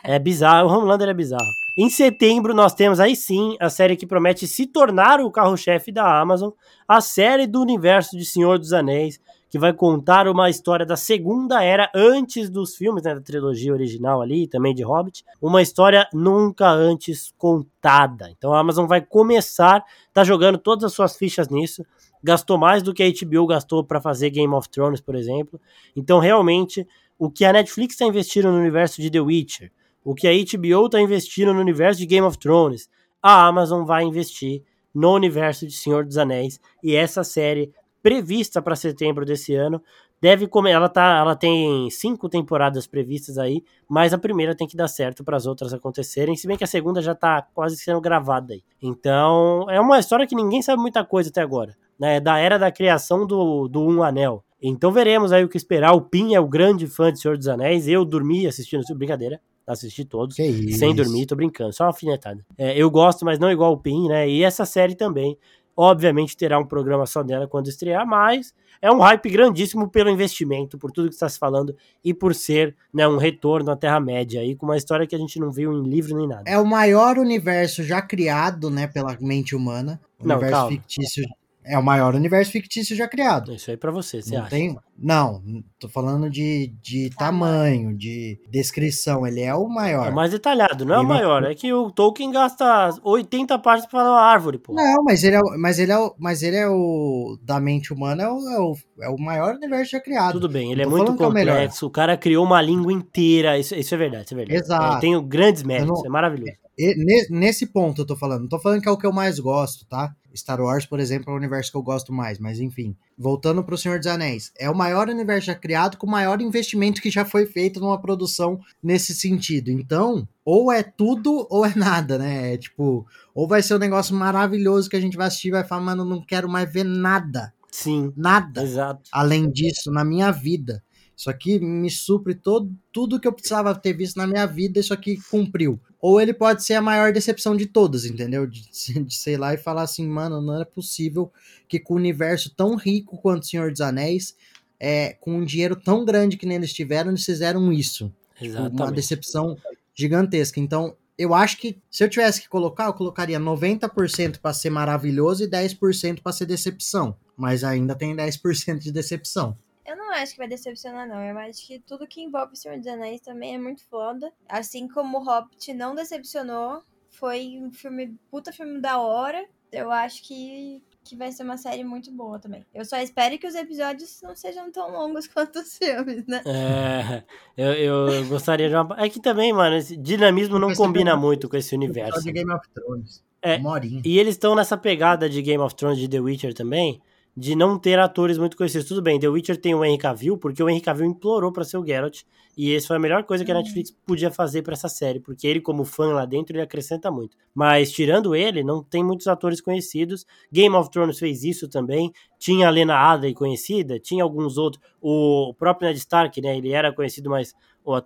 É 0.03 0.19
bizarro, 0.19 0.69
o 0.69 0.73
Homelander 0.73 1.09
é 1.09 1.15
bizarro. 1.15 1.51
Em 1.77 1.89
setembro, 1.89 2.55
nós 2.55 2.75
temos 2.75 3.01
aí 3.01 3.17
sim 3.17 3.57
a 3.59 3.71
série 3.71 3.97
que 3.97 4.07
promete 4.07 4.47
se 4.47 4.67
tornar 4.67 5.21
o 5.21 5.31
carro-chefe 5.31 5.91
da 5.91 6.21
Amazon, 6.21 6.51
a 6.87 7.01
série 7.01 7.47
do 7.47 7.63
universo 7.63 8.17
de 8.17 8.27
Senhor 8.27 8.59
dos 8.59 8.75
Anéis, 8.75 9.19
que 9.49 9.59
vai 9.59 9.73
contar 9.73 10.27
uma 10.29 10.49
história 10.49 10.85
da 10.85 10.97
Segunda 10.97 11.63
Era 11.63 11.91
antes 11.95 12.49
dos 12.49 12.75
filmes, 12.75 13.03
né, 13.03 13.15
da 13.15 13.21
trilogia 13.21 13.73
original 13.73 14.23
ali, 14.23 14.47
também 14.47 14.75
de 14.75 14.83
Hobbit. 14.83 15.25
Uma 15.43 15.61
história 15.61 16.09
nunca 16.13 16.71
antes 16.71 17.35
contada. 17.37 18.31
Então 18.31 18.55
a 18.55 18.61
Amazon 18.61 18.87
vai 18.87 19.03
começar, 19.03 19.85
tá 20.13 20.25
jogando 20.25 20.57
todas 20.57 20.85
as 20.85 20.95
suas 20.95 21.17
fichas 21.17 21.49
nisso. 21.49 21.85
Gastou 22.23 22.57
mais 22.57 22.83
do 22.83 22.95
que 22.95 23.03
a 23.03 23.11
HBO 23.11 23.47
gastou 23.47 23.83
para 23.83 24.01
fazer 24.01 24.31
Game 24.31 24.55
of 24.55 24.69
Thrones, 24.69 25.01
por 25.01 25.15
exemplo. 25.15 25.61
Então, 25.97 26.19
realmente, 26.19 26.87
o 27.19 27.31
que 27.31 27.45
a 27.45 27.53
Netflix 27.53 27.95
está 27.95 28.07
investindo 28.07 28.51
no 28.51 28.59
universo 28.59 29.01
de 29.01 29.11
The 29.11 29.21
Witcher, 29.21 29.73
o 30.05 30.15
que 30.15 30.29
a 30.29 30.33
HBO 30.33 30.87
está 30.87 31.01
investindo 31.01 31.53
no 31.53 31.61
universo 31.61 32.01
de 32.01 32.07
Game 32.07 32.27
of 32.27 32.39
Thrones, 32.39 32.89
a 33.23 33.47
Amazon 33.47 33.85
vai 33.85 34.05
investir 34.05 34.63
no 34.95 35.15
universo 35.15 35.67
de 35.67 35.73
Senhor 35.73 36.05
dos 36.05 36.19
Anéis. 36.19 36.61
E 36.83 36.95
essa 36.95 37.25
série, 37.25 37.73
prevista 38.03 38.61
para 38.61 38.77
setembro 38.77 39.25
desse 39.25 39.55
ano, 39.55 39.81
deve 40.21 40.47
comer. 40.47 40.73
Ela, 40.73 40.89
tá, 40.89 41.19
ela 41.19 41.35
tem 41.35 41.89
cinco 41.91 42.29
temporadas 42.29 42.87
previstas 42.87 43.39
aí, 43.39 43.63
mas 43.89 44.13
a 44.13 44.19
primeira 44.19 44.55
tem 44.55 44.67
que 44.67 44.77
dar 44.77 44.89
certo 44.89 45.25
para 45.25 45.37
as 45.37 45.47
outras 45.47 45.73
acontecerem. 45.73 46.37
Se 46.37 46.47
bem 46.47 46.57
que 46.57 46.65
a 46.65 46.69
segunda 46.69 47.03
já 47.03 47.13
está 47.13 47.43
quase 47.55 47.77
sendo 47.77 48.01
gravada 48.01 48.55
aí. 48.55 48.63
Então, 48.81 49.67
é 49.71 49.81
uma 49.81 49.99
história 49.99 50.27
que 50.27 50.37
ninguém 50.37 50.63
sabe 50.63 50.81
muita 50.81 51.05
coisa 51.05 51.31
até 51.31 51.41
agora. 51.41 51.77
Né, 52.03 52.19
da 52.19 52.37
era 52.37 52.59
da 52.59 52.69
criação 52.69 53.25
do, 53.25 53.69
do 53.69 53.81
Um 53.81 54.03
Anel. 54.03 54.43
Então 54.61 54.91
veremos 54.91 55.31
aí 55.31 55.45
o 55.45 55.49
que 55.49 55.57
esperar. 55.57 55.93
O 55.93 56.01
Pin 56.01 56.35
é 56.35 56.41
o 56.41 56.49
grande 56.49 56.89
fã 56.89 57.13
de 57.13 57.21
Senhor 57.21 57.39
dos 57.39 57.47
Anéis. 57.47 57.87
Eu 57.87 58.05
dormi 58.05 58.45
assistindo, 58.45 58.83
brincadeira, 58.97 59.41
assisti 59.65 60.05
todos. 60.05 60.35
Que 60.35 60.73
Sem 60.73 60.93
dormir, 60.97 61.27
tô 61.27 61.37
brincando, 61.37 61.73
só 61.73 61.85
uma 61.85 61.91
alfinetada. 61.91 62.45
É, 62.59 62.77
eu 62.77 62.91
gosto, 62.91 63.25
mas 63.25 63.39
não 63.39 63.53
igual 63.53 63.73
o 63.73 63.77
Pin, 63.77 64.09
né? 64.09 64.29
E 64.29 64.43
essa 64.43 64.67
série 64.67 64.97
também, 64.97 65.39
obviamente, 65.77 66.37
terá 66.37 66.59
um 66.59 66.67
programa 66.67 67.07
só 67.07 67.23
dela 67.23 67.47
quando 67.47 67.69
estrear, 67.69 68.05
mas 68.05 68.53
é 68.81 68.91
um 68.91 68.99
hype 68.99 69.31
grandíssimo 69.31 69.89
pelo 69.89 70.11
investimento, 70.11 70.77
por 70.77 70.91
tudo 70.91 71.07
que 71.07 71.15
está 71.15 71.29
se 71.29 71.39
falando 71.39 71.73
e 72.05 72.13
por 72.13 72.35
ser 72.35 72.75
né, 72.93 73.07
um 73.07 73.17
retorno 73.17 73.71
à 73.71 73.77
Terra-média 73.77 74.41
aí, 74.41 74.57
com 74.57 74.67
uma 74.67 74.77
história 74.77 75.07
que 75.07 75.15
a 75.15 75.19
gente 75.19 75.39
não 75.39 75.53
viu 75.53 75.73
em 75.73 75.89
livro 75.89 76.17
nem 76.17 76.27
nada. 76.27 76.43
É 76.47 76.59
o 76.59 76.67
maior 76.67 77.17
universo 77.17 77.85
já 77.85 78.03
criado, 78.03 78.71
né, 78.71 78.89
pela 78.89 79.17
mente 79.21 79.55
humana. 79.55 80.01
Não, 80.21 80.35
Universo 80.35 80.57
calma. 80.57 80.71
fictício. 80.73 81.25
É 81.65 81.79
o 81.79 81.83
maior 81.83 82.15
universo 82.15 82.51
fictício 82.51 82.97
já 82.97 83.07
criado. 83.07 83.53
Isso 83.55 83.71
aí 83.71 83.77
pra 83.77 83.91
você, 83.93 84.21
você 84.21 84.35
não 84.35 84.41
acha? 84.43 84.51
tem. 84.51 84.77
Não, 84.99 85.43
tô 85.79 85.89
falando 85.89 86.29
de, 86.31 86.73
de 86.83 87.11
tamanho, 87.17 87.97
de 87.97 88.39
descrição. 88.51 89.27
Ele 89.27 89.41
é 89.41 89.55
o 89.55 89.69
maior. 89.69 90.07
É 90.09 90.11
mais 90.11 90.31
detalhado, 90.31 90.85
não 90.85 90.95
é 90.95 90.99
o 91.01 91.05
maior. 91.05 91.45
É 91.45 91.55
que 91.55 91.73
o 91.73 91.91
Tolkien 91.91 92.31
gasta 92.31 92.91
80 93.03 93.59
páginas 93.59 93.89
pra 93.91 94.01
falar 94.01 94.11
uma 94.13 94.21
árvore, 94.23 94.59
pô. 94.59 94.75
Não, 94.75 95.03
mas 95.05 95.25
ele 95.25 95.37
é, 95.37 95.41
o- 95.41 95.59
mas 95.59 95.79
ele 95.79 95.93
é, 95.93 95.99
o- 95.99 96.15
mas 96.19 96.43
ele 96.43 96.57
é 96.57 96.69
o 96.69 97.37
da 97.43 97.59
mente 97.61 97.93
humana 97.93 98.25
é 98.25 98.29
o, 98.29 98.39
é 98.49 98.61
o, 98.61 98.77
é 99.03 99.09
o 99.09 99.17
maior 99.19 99.55
universo 99.55 99.93
já 99.93 100.01
criado. 100.01 100.33
Tudo 100.33 100.49
bem, 100.49 100.73
ele 100.73 100.83
é 100.83 100.87
muito 100.87 101.17
que 101.17 101.23
é 101.23 101.27
o 101.27 101.31
melhor. 101.33 101.55
complexo. 101.55 101.87
O 101.87 101.91
cara 101.91 102.17
criou 102.17 102.45
uma 102.45 102.61
língua 102.63 102.93
inteira. 102.93 103.59
Isso, 103.59 103.75
isso 103.75 103.95
é 103.95 103.99
verdade, 103.99 104.25
isso 104.27 104.35
é 104.35 104.37
verdade. 104.37 104.61
Exato. 104.61 105.01
Tem 105.01 105.29
grandes 105.29 105.63
méritos, 105.63 105.99
não- 106.01 106.07
é 106.07 106.09
maravilhoso. 106.09 106.53
E 106.79 106.95
ne- 106.97 107.27
nesse 107.31 107.67
ponto 107.67 108.03
eu 108.03 108.07
tô 108.07 108.17
falando. 108.17 108.43
Não 108.43 108.49
tô 108.49 108.59
falando 108.59 108.81
que 108.81 108.89
é 108.89 108.93
o 108.93 108.97
que 108.97 109.07
eu 109.07 109.13
mais 109.13 109.39
gosto, 109.39 109.85
tá? 109.87 110.15
Star 110.35 110.61
Wars, 110.61 110.87
por 110.87 110.99
exemplo, 110.99 111.31
é 111.31 111.35
o 111.35 111.37
universo 111.37 111.71
que 111.71 111.77
eu 111.77 111.83
gosto 111.83 112.13
mais, 112.13 112.39
mas 112.39 112.59
enfim. 112.59 112.97
Voltando 113.19 113.63
pro 113.63 113.77
Senhor 113.77 113.99
dos 113.99 114.07
Anéis. 114.07 114.51
É 114.59 114.71
o 114.71 114.75
maior 114.75 115.09
universo 115.11 115.47
já 115.49 115.55
criado 115.55 115.99
com 115.99 116.07
o 116.07 116.11
maior 116.11 116.41
investimento 116.41 117.03
que 117.03 117.11
já 117.11 117.25
foi 117.25 117.45
feito 117.45 117.79
numa 117.79 118.01
produção 118.01 118.59
nesse 118.83 119.15
sentido. 119.15 119.71
Então, 119.71 120.27
ou 120.45 120.73
é 120.73 120.83
tudo 120.83 121.47
ou 121.51 121.67
é 121.67 121.75
nada, 121.75 122.17
né? 122.17 122.55
É 122.55 122.57
tipo, 122.57 123.07
ou 123.35 123.47
vai 123.47 123.63
ser 123.63 123.75
um 123.75 123.79
negócio 123.79 124.15
maravilhoso 124.15 124.89
que 124.89 124.97
a 124.97 125.01
gente 125.01 125.17
vai 125.17 125.27
assistir 125.27 125.49
e 125.49 125.53
vai 125.53 125.65
falar, 125.65 125.83
mano, 125.83 126.05
não 126.05 126.23
quero 126.25 126.49
mais 126.49 126.73
ver 126.73 126.85
nada. 126.85 127.53
Sim, 127.71 128.13
Nada. 128.17 128.63
exato. 128.63 129.03
além 129.11 129.51
disso 129.51 129.91
na 129.91 130.05
minha 130.05 130.31
vida. 130.31 130.83
Isso 131.23 131.31
aqui 131.31 131.61
me 131.61 131.89
supre 131.89 132.35
todo, 132.35 132.69
tudo 132.93 133.21
que 133.21 133.29
eu 133.29 133.33
precisava 133.33 133.73
ter 133.77 133.93
visto 133.93 134.17
na 134.17 134.27
minha 134.27 134.45
vida, 134.45 134.81
isso 134.81 134.93
aqui 134.93 135.23
cumpriu. 135.31 135.79
Ou 136.01 136.21
ele 136.21 136.35
pode 136.35 136.65
ser 136.65 136.75
a 136.75 136.83
maior 136.83 137.13
decepção 137.13 137.57
de 137.57 137.67
todas, 137.67 138.05
entendeu? 138.05 138.45
De, 138.45 138.63
de 139.05 139.15
sei 139.15 139.37
lá 139.37 139.55
e 139.55 139.57
falar 139.57 139.83
assim, 139.83 140.05
mano, 140.05 140.43
não 140.43 140.61
é 140.61 140.65
possível 140.65 141.33
que 141.69 141.79
com 141.79 141.95
um 141.95 141.99
universo 141.99 142.53
tão 142.57 142.75
rico 142.75 143.17
quanto 143.19 143.45
o 143.45 143.47
Senhor 143.47 143.71
dos 143.71 143.81
Anéis, 143.81 144.35
é, 144.81 145.13
com 145.21 145.37
um 145.37 145.45
dinheiro 145.45 145.77
tão 145.77 146.05
grande 146.05 146.37
que 146.37 146.45
nem 146.45 146.57
eles 146.57 146.73
tiveram, 146.73 147.13
eles 147.13 147.25
fizeram 147.25 147.73
isso. 147.73 148.13
Tipo, 148.37 148.57
uma 148.57 148.67
Exatamente. 148.67 148.97
decepção 148.97 149.57
gigantesca. 149.95 150.59
Então, 150.59 150.97
eu 151.17 151.33
acho 151.33 151.57
que 151.57 151.81
se 151.89 152.03
eu 152.03 152.11
tivesse 152.11 152.43
que 152.43 152.49
colocar, 152.49 152.87
eu 152.87 152.95
colocaria 152.95 153.39
90% 153.39 154.41
para 154.41 154.53
ser 154.53 154.71
maravilhoso 154.71 155.45
e 155.45 155.49
10% 155.49 156.21
para 156.21 156.33
ser 156.33 156.47
decepção. 156.47 157.15
Mas 157.37 157.63
ainda 157.63 157.95
tem 157.95 158.13
10% 158.13 158.79
de 158.79 158.91
decepção. 158.91 159.57
Eu 159.85 159.97
não 159.97 160.11
acho 160.11 160.33
que 160.33 160.39
vai 160.39 160.49
decepcionar, 160.49 161.09
não. 161.09 161.21
Eu 161.23 161.37
acho 161.39 161.67
que 161.67 161.79
tudo 161.81 162.07
que 162.07 162.23
envolve 162.23 162.53
o 162.53 162.57
Senhor 162.57 162.79
dos 162.79 162.87
Anéis 162.87 163.21
também 163.21 163.55
é 163.55 163.59
muito 163.59 163.85
foda. 163.89 164.33
Assim 164.49 164.89
como 164.89 165.19
o 165.19 165.25
Hobbit 165.25 165.75
não 165.75 165.95
decepcionou, 165.95 166.83
foi 167.11 167.59
um 167.61 167.73
filme, 167.73 168.17
puta 168.31 168.53
filme 168.53 168.81
da 168.81 169.01
hora. 169.01 169.45
Eu 169.73 169.91
acho 169.91 170.23
que, 170.23 170.83
que 171.03 171.17
vai 171.17 171.33
ser 171.33 171.43
uma 171.43 171.57
série 171.57 171.83
muito 171.83 172.13
boa 172.13 172.39
também. 172.39 172.65
Eu 172.75 172.85
só 172.85 172.99
espero 172.99 173.39
que 173.39 173.47
os 173.47 173.55
episódios 173.55 174.21
não 174.23 174.37
sejam 174.37 174.71
tão 174.71 174.93
longos 174.93 175.27
quanto 175.33 175.59
os 175.59 175.77
filmes, 175.77 176.27
né? 176.27 176.43
É, 176.47 177.25
eu, 177.57 178.09
eu 178.09 178.27
gostaria 178.29 178.69
de 178.69 178.75
uma. 178.75 178.97
É 178.99 179.09
que 179.09 179.21
também, 179.21 179.53
mano, 179.53 179.77
esse 179.77 179.97
dinamismo 179.97 180.59
não 180.59 180.75
combina 180.75 181.17
muito 181.17 181.49
com 181.49 181.57
esse 181.57 181.71
Só 181.71 181.77
universo. 181.77 182.23
de 182.23 182.33
Game 182.33 182.53
of 182.53 182.69
Thrones. 182.71 183.25
É. 183.43 183.59
E 184.05 184.19
eles 184.21 184.35
estão 184.35 184.55
nessa 184.55 184.77
pegada 184.77 185.29
de 185.29 185.43
Game 185.43 185.63
of 185.63 185.75
Thrones 185.75 185.99
de 185.99 186.09
The 186.09 186.21
Witcher 186.21 186.55
também, 186.55 187.03
de 187.37 187.57
não 187.57 187.79
ter 187.79 187.99
atores 187.99 188.37
muito 188.37 188.57
conhecidos. 188.57 188.87
Tudo 188.87 189.01
bem, 189.03 189.19
The 189.19 189.29
Witcher 189.29 189.57
tem 189.61 189.75
o 189.75 189.85
Henry 189.85 189.97
Cavill, 189.99 190.37
porque 190.37 190.63
o 190.63 190.69
Henry 190.69 190.81
Cavill 190.83 191.07
implorou 191.07 191.51
pra 191.53 191.65
ser 191.65 191.79
o 191.79 191.87
Geralt, 191.87 192.23
e 192.57 192.75
essa 192.75 192.89
foi 192.89 192.97
a 192.97 193.01
melhor 193.01 193.25
coisa 193.25 193.43
que 193.45 193.51
a 193.51 193.55
Uhum. 193.55 193.63
Netflix 193.63 193.91
podia 194.07 194.31
fazer 194.31 194.61
pra 194.61 194.75
essa 194.75 194.89
série, 194.89 195.19
porque 195.19 195.47
ele 195.47 195.61
como 195.61 195.85
fã 195.87 196.13
lá 196.13 196.27
dentro, 196.27 196.55
ele 196.55 196.63
acrescenta 196.63 197.11
muito. 197.11 197.35
Mas 197.55 197.91
tirando 197.91 198.35
ele, 198.37 198.63
não 198.63 198.83
tem 198.83 199.03
muitos 199.03 199.27
atores 199.27 199.61
conhecidos. 199.63 200.27
Game 200.53 200.75
of 200.77 200.91
Thrones 200.91 201.19
fez 201.19 201.43
isso 201.43 201.67
também. 201.69 202.13
Tinha 202.39 202.69
a 202.69 202.71
Lena 202.71 202.95
Adley 202.97 203.33
conhecida, 203.33 203.99
tinha 203.99 204.23
alguns 204.23 204.59
outros. 204.59 204.83
O 205.01 205.55
próprio 205.59 205.89
Ned 205.89 205.99
Stark, 205.99 206.39
né, 206.43 206.59
ele 206.59 206.73
era 206.73 206.93
conhecido, 206.95 207.31
mas 207.31 207.55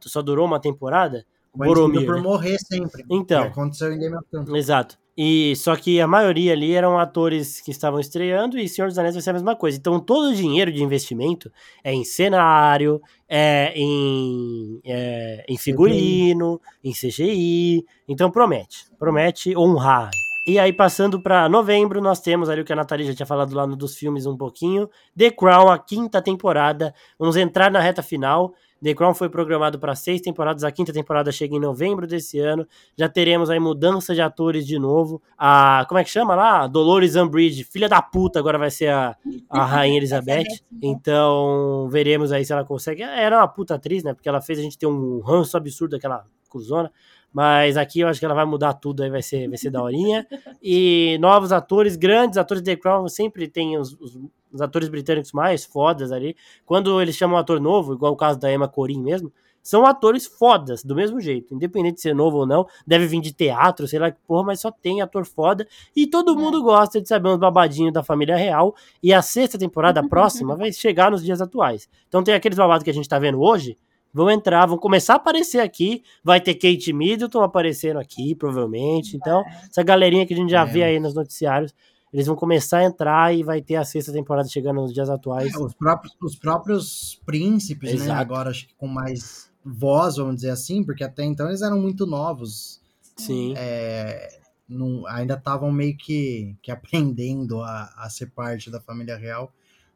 só 0.03 0.23
durou 0.23 0.47
uma 0.47 0.61
temporada. 0.61 1.27
Conhecido 1.51 1.81
Boromir, 1.89 2.07
por 2.07 2.17
né? 2.17 2.21
morrer 2.23 2.59
sempre. 2.59 3.03
Então. 3.11 3.43
Que 3.43 3.49
aconteceu 3.49 3.93
em 3.93 3.99
Game 3.99 4.15
of 4.15 4.25
Thrones. 4.31 4.51
Exato. 4.55 4.99
E 5.17 5.57
só 5.57 5.75
que 5.77 5.99
a 6.01 6.07
maioria 6.07 6.53
ali 6.53 6.75
eram 6.75 6.99
atores 6.99 7.61
que 7.61 7.71
estavam 7.71 7.99
estreando 7.99 8.59
e 8.59 8.69
Senhor 8.69 8.89
dos 8.89 8.99
Anéis 8.99 9.15
vai 9.15 9.23
ser 9.23 9.31
a 9.31 9.35
mesma 9.35 9.57
coisa. 9.57 9.79
Então 9.79 9.99
todo 9.99 10.31
o 10.31 10.35
dinheiro 10.35 10.71
de 10.71 10.83
investimento 10.83 11.51
é 11.83 11.93
em 11.93 12.05
cenário, 12.05 13.01
é 13.27 13.73
em, 13.75 14.81
é, 14.85 15.45
em 15.49 15.57
figurino, 15.57 16.61
em 16.85 16.93
CGI. 16.93 17.85
Então 18.07 18.31
promete, 18.31 18.85
promete 18.99 19.57
honrar. 19.57 20.11
E 20.47 20.61
aí 20.61 20.73
passando 20.73 21.21
para 21.21 21.49
novembro 21.49 22.01
nós 22.01 22.21
temos 22.21 22.49
ali 22.49 22.61
o 22.61 22.65
que 22.65 22.73
a 22.73 22.77
Nathalie 22.77 23.05
já 23.05 23.13
tinha 23.13 23.27
falado 23.27 23.53
lá 23.53 23.67
no 23.67 23.75
dos 23.75 23.97
filmes 23.97 24.27
um 24.27 24.37
pouquinho, 24.37 24.89
The 25.19 25.33
Crown, 25.33 25.69
a 25.69 25.77
quinta 25.77 26.23
temporada. 26.23 26.95
Vamos 27.19 27.37
entrar 27.37 27.69
na 27.69 27.81
reta 27.81 28.01
final. 28.01 28.55
The 28.81 28.95
Crown 28.95 29.13
foi 29.13 29.29
programado 29.29 29.77
para 29.81 29.97
seis 29.97 30.21
temporadas, 30.21 30.63
a 30.63 30.71
quinta 30.71 30.93
temporada 30.93 31.33
chega 31.33 31.57
em 31.57 31.59
novembro 31.59 32.07
desse 32.07 32.39
ano 32.39 32.65
já 32.97 33.09
teremos 33.09 33.51
aí 33.51 33.59
mudança 33.59 34.15
de 34.15 34.21
atores 34.21 34.65
de 34.65 34.79
novo. 34.79 35.21
A, 35.37 35.85
como 35.89 35.99
é 35.99 36.05
que 36.05 36.11
chama 36.11 36.37
lá? 36.37 36.69
Dolores 36.69 37.17
Umbridge, 37.17 37.65
filha 37.65 37.89
da 37.89 38.01
puta, 38.01 38.39
agora 38.39 38.57
vai 38.57 38.71
ser 38.71 38.91
a, 38.91 39.17
a 39.51 39.65
Rainha 39.65 39.97
Elizabeth. 39.99 40.45
Então, 40.81 41.89
veremos 41.91 42.31
aí 42.31 42.45
se 42.45 42.53
ela 42.53 42.65
consegue. 42.65 43.03
Era 43.03 43.39
uma 43.39 43.49
puta 43.49 43.75
atriz, 43.75 44.05
né? 44.05 44.15
Porque 44.15 44.29
ela 44.29 44.41
fez 44.41 44.61
a 44.61 44.63
gente 44.63 44.79
ter 44.79 44.87
um 44.87 45.19
ranço 45.21 45.57
absurdo 45.57 45.93
daquela 45.93 46.25
cuzona. 46.49 46.93
Mas 47.37 47.77
aqui 47.77 48.01
eu 48.01 48.09
acho 48.09 48.19
que 48.19 48.25
ela 48.25 48.35
vai 48.35 48.47
mudar 48.47 48.73
tudo, 48.73 49.03
aí 49.03 49.11
vai 49.11 49.21
ser, 49.21 49.47
vai 49.47 49.59
ser 49.59 49.69
daorinha. 49.69 50.27
E 50.63 51.19
novos 51.21 51.53
atores, 51.53 51.95
grandes 51.95 52.39
atores 52.39 52.63
de 52.63 52.75
The 52.75 52.81
Crown, 52.81 53.07
sempre 53.11 53.47
tem 53.47 53.77
os, 53.77 53.93
os, 54.01 54.19
os 54.51 54.63
atores 54.63 54.89
britânicos 54.89 55.33
mais 55.33 55.63
fodas 55.63 56.13
ali. 56.13 56.35
Quando 56.65 56.99
eles 56.99 57.15
chamam 57.15 57.37
um 57.37 57.39
ator 57.39 57.61
novo, 57.61 57.93
igual 57.93 58.15
o 58.15 58.17
caso 58.17 58.39
da 58.39 58.51
Emma 58.51 58.67
Corrin 58.67 59.03
mesmo, 59.03 59.31
são 59.63 59.85
atores 59.85 60.25
fodas, 60.25 60.83
do 60.83 60.95
mesmo 60.95 61.21
jeito. 61.21 61.55
Independente 61.55 61.97
de 61.97 62.01
ser 62.01 62.15
novo 62.15 62.39
ou 62.39 62.47
não, 62.47 62.67
deve 62.87 63.07
vir 63.07 63.21
de 63.21 63.35
teatro, 63.35 63.87
sei 63.87 63.99
lá 63.99 64.11
que 64.11 64.19
porra, 64.27 64.45
mas 64.45 64.61
só 64.61 64.71
tem 64.71 65.03
ator 65.03 65.27
foda. 65.27 65.69
E 65.95 66.07
todo 66.07 66.35
mundo 66.35 66.63
gosta 66.63 67.03
de 67.03 67.07
saber 67.07 67.29
uns 67.29 67.39
babadinhos 67.39 67.93
da 67.93 68.03
família 68.03 68.37
real. 68.37 68.75
E 69.03 69.13
a 69.13 69.21
sexta 69.21 69.59
temporada 69.59 70.03
próxima 70.09 70.57
vai 70.57 70.73
chegar 70.73 71.11
nos 71.11 71.23
dias 71.23 71.43
atuais. 71.43 71.87
Então 72.09 72.25
tem 72.25 72.33
aqueles 72.33 72.57
babados 72.57 72.83
que 72.83 72.89
a 72.89 72.95
gente 72.95 73.07
tá 73.07 73.19
vendo 73.19 73.43
hoje, 73.43 73.77
vão 74.17 74.31
entrar, 74.31 74.65
vão 74.67 74.79
começar 74.79 75.13
a 75.13 75.17
aparecer 75.17 75.61
aqui. 75.61 76.03
Vai 76.25 76.41
ter 76.41 76.55
Kate 76.55 76.93
Middleton 76.93 77.43
aparecendo 77.43 77.99
aqui, 77.99 78.35
provavelmente. 78.35 79.15
Então, 79.17 79.45
essa 79.71 79.83
galerinha 79.83 80.25
que 80.27 80.33
a 80.33 80.37
gente 80.37 80.51
já 80.51 80.63
É. 80.63 80.65
vê 80.65 80.83
aí 80.83 80.99
nos 80.99 81.15
noticiários, 81.15 81.75
eles 82.13 82.27
vão 82.27 82.35
começar 82.35 82.79
a 82.79 82.85
entrar 82.85 83.35
e 83.35 83.43
vai 83.43 83.61
ter 83.61 83.75
a 83.77 83.85
sexta 83.85 84.11
temporada 84.13 84.49
chegando 84.49 84.81
nos 84.81 84.95
dias 84.95 85.11
atuais. 85.11 85.53
É, 85.55 85.59
os, 85.59 85.75
próprios, 85.75 86.17
os 86.23 86.35
próprios 86.35 87.21
príncipes, 87.27 87.91
né? 87.91 87.97
Exato. 88.07 88.21
Agora 88.21 88.49
acho 88.51 88.67
que 88.69 88.75
com 88.75 88.87
mais 88.87 89.51
voz, 89.63 90.17
vamos 90.17 90.37
dizer 90.37 90.51
assim, 90.51 90.83
porque 90.83 91.05
até 91.05 91.23
então 91.25 91.47
eles 91.49 91.61
eram 91.61 91.79
muito 91.79 92.07
novos. 92.07 92.81
Sim. 93.17 93.53
é, 93.57 94.29
não- 94.69 95.07
ainda 95.07 95.35
estavam 95.35 95.71
meio 95.73 95.97
que, 95.97 96.55
que 96.63 96.71
aprendendo 96.71 97.61
a, 97.61 97.93
a 97.99 98.09
ser 98.11 98.27
parte 98.31 98.71
da 98.71 98.81
família 98.81 99.17
real. 99.17 99.53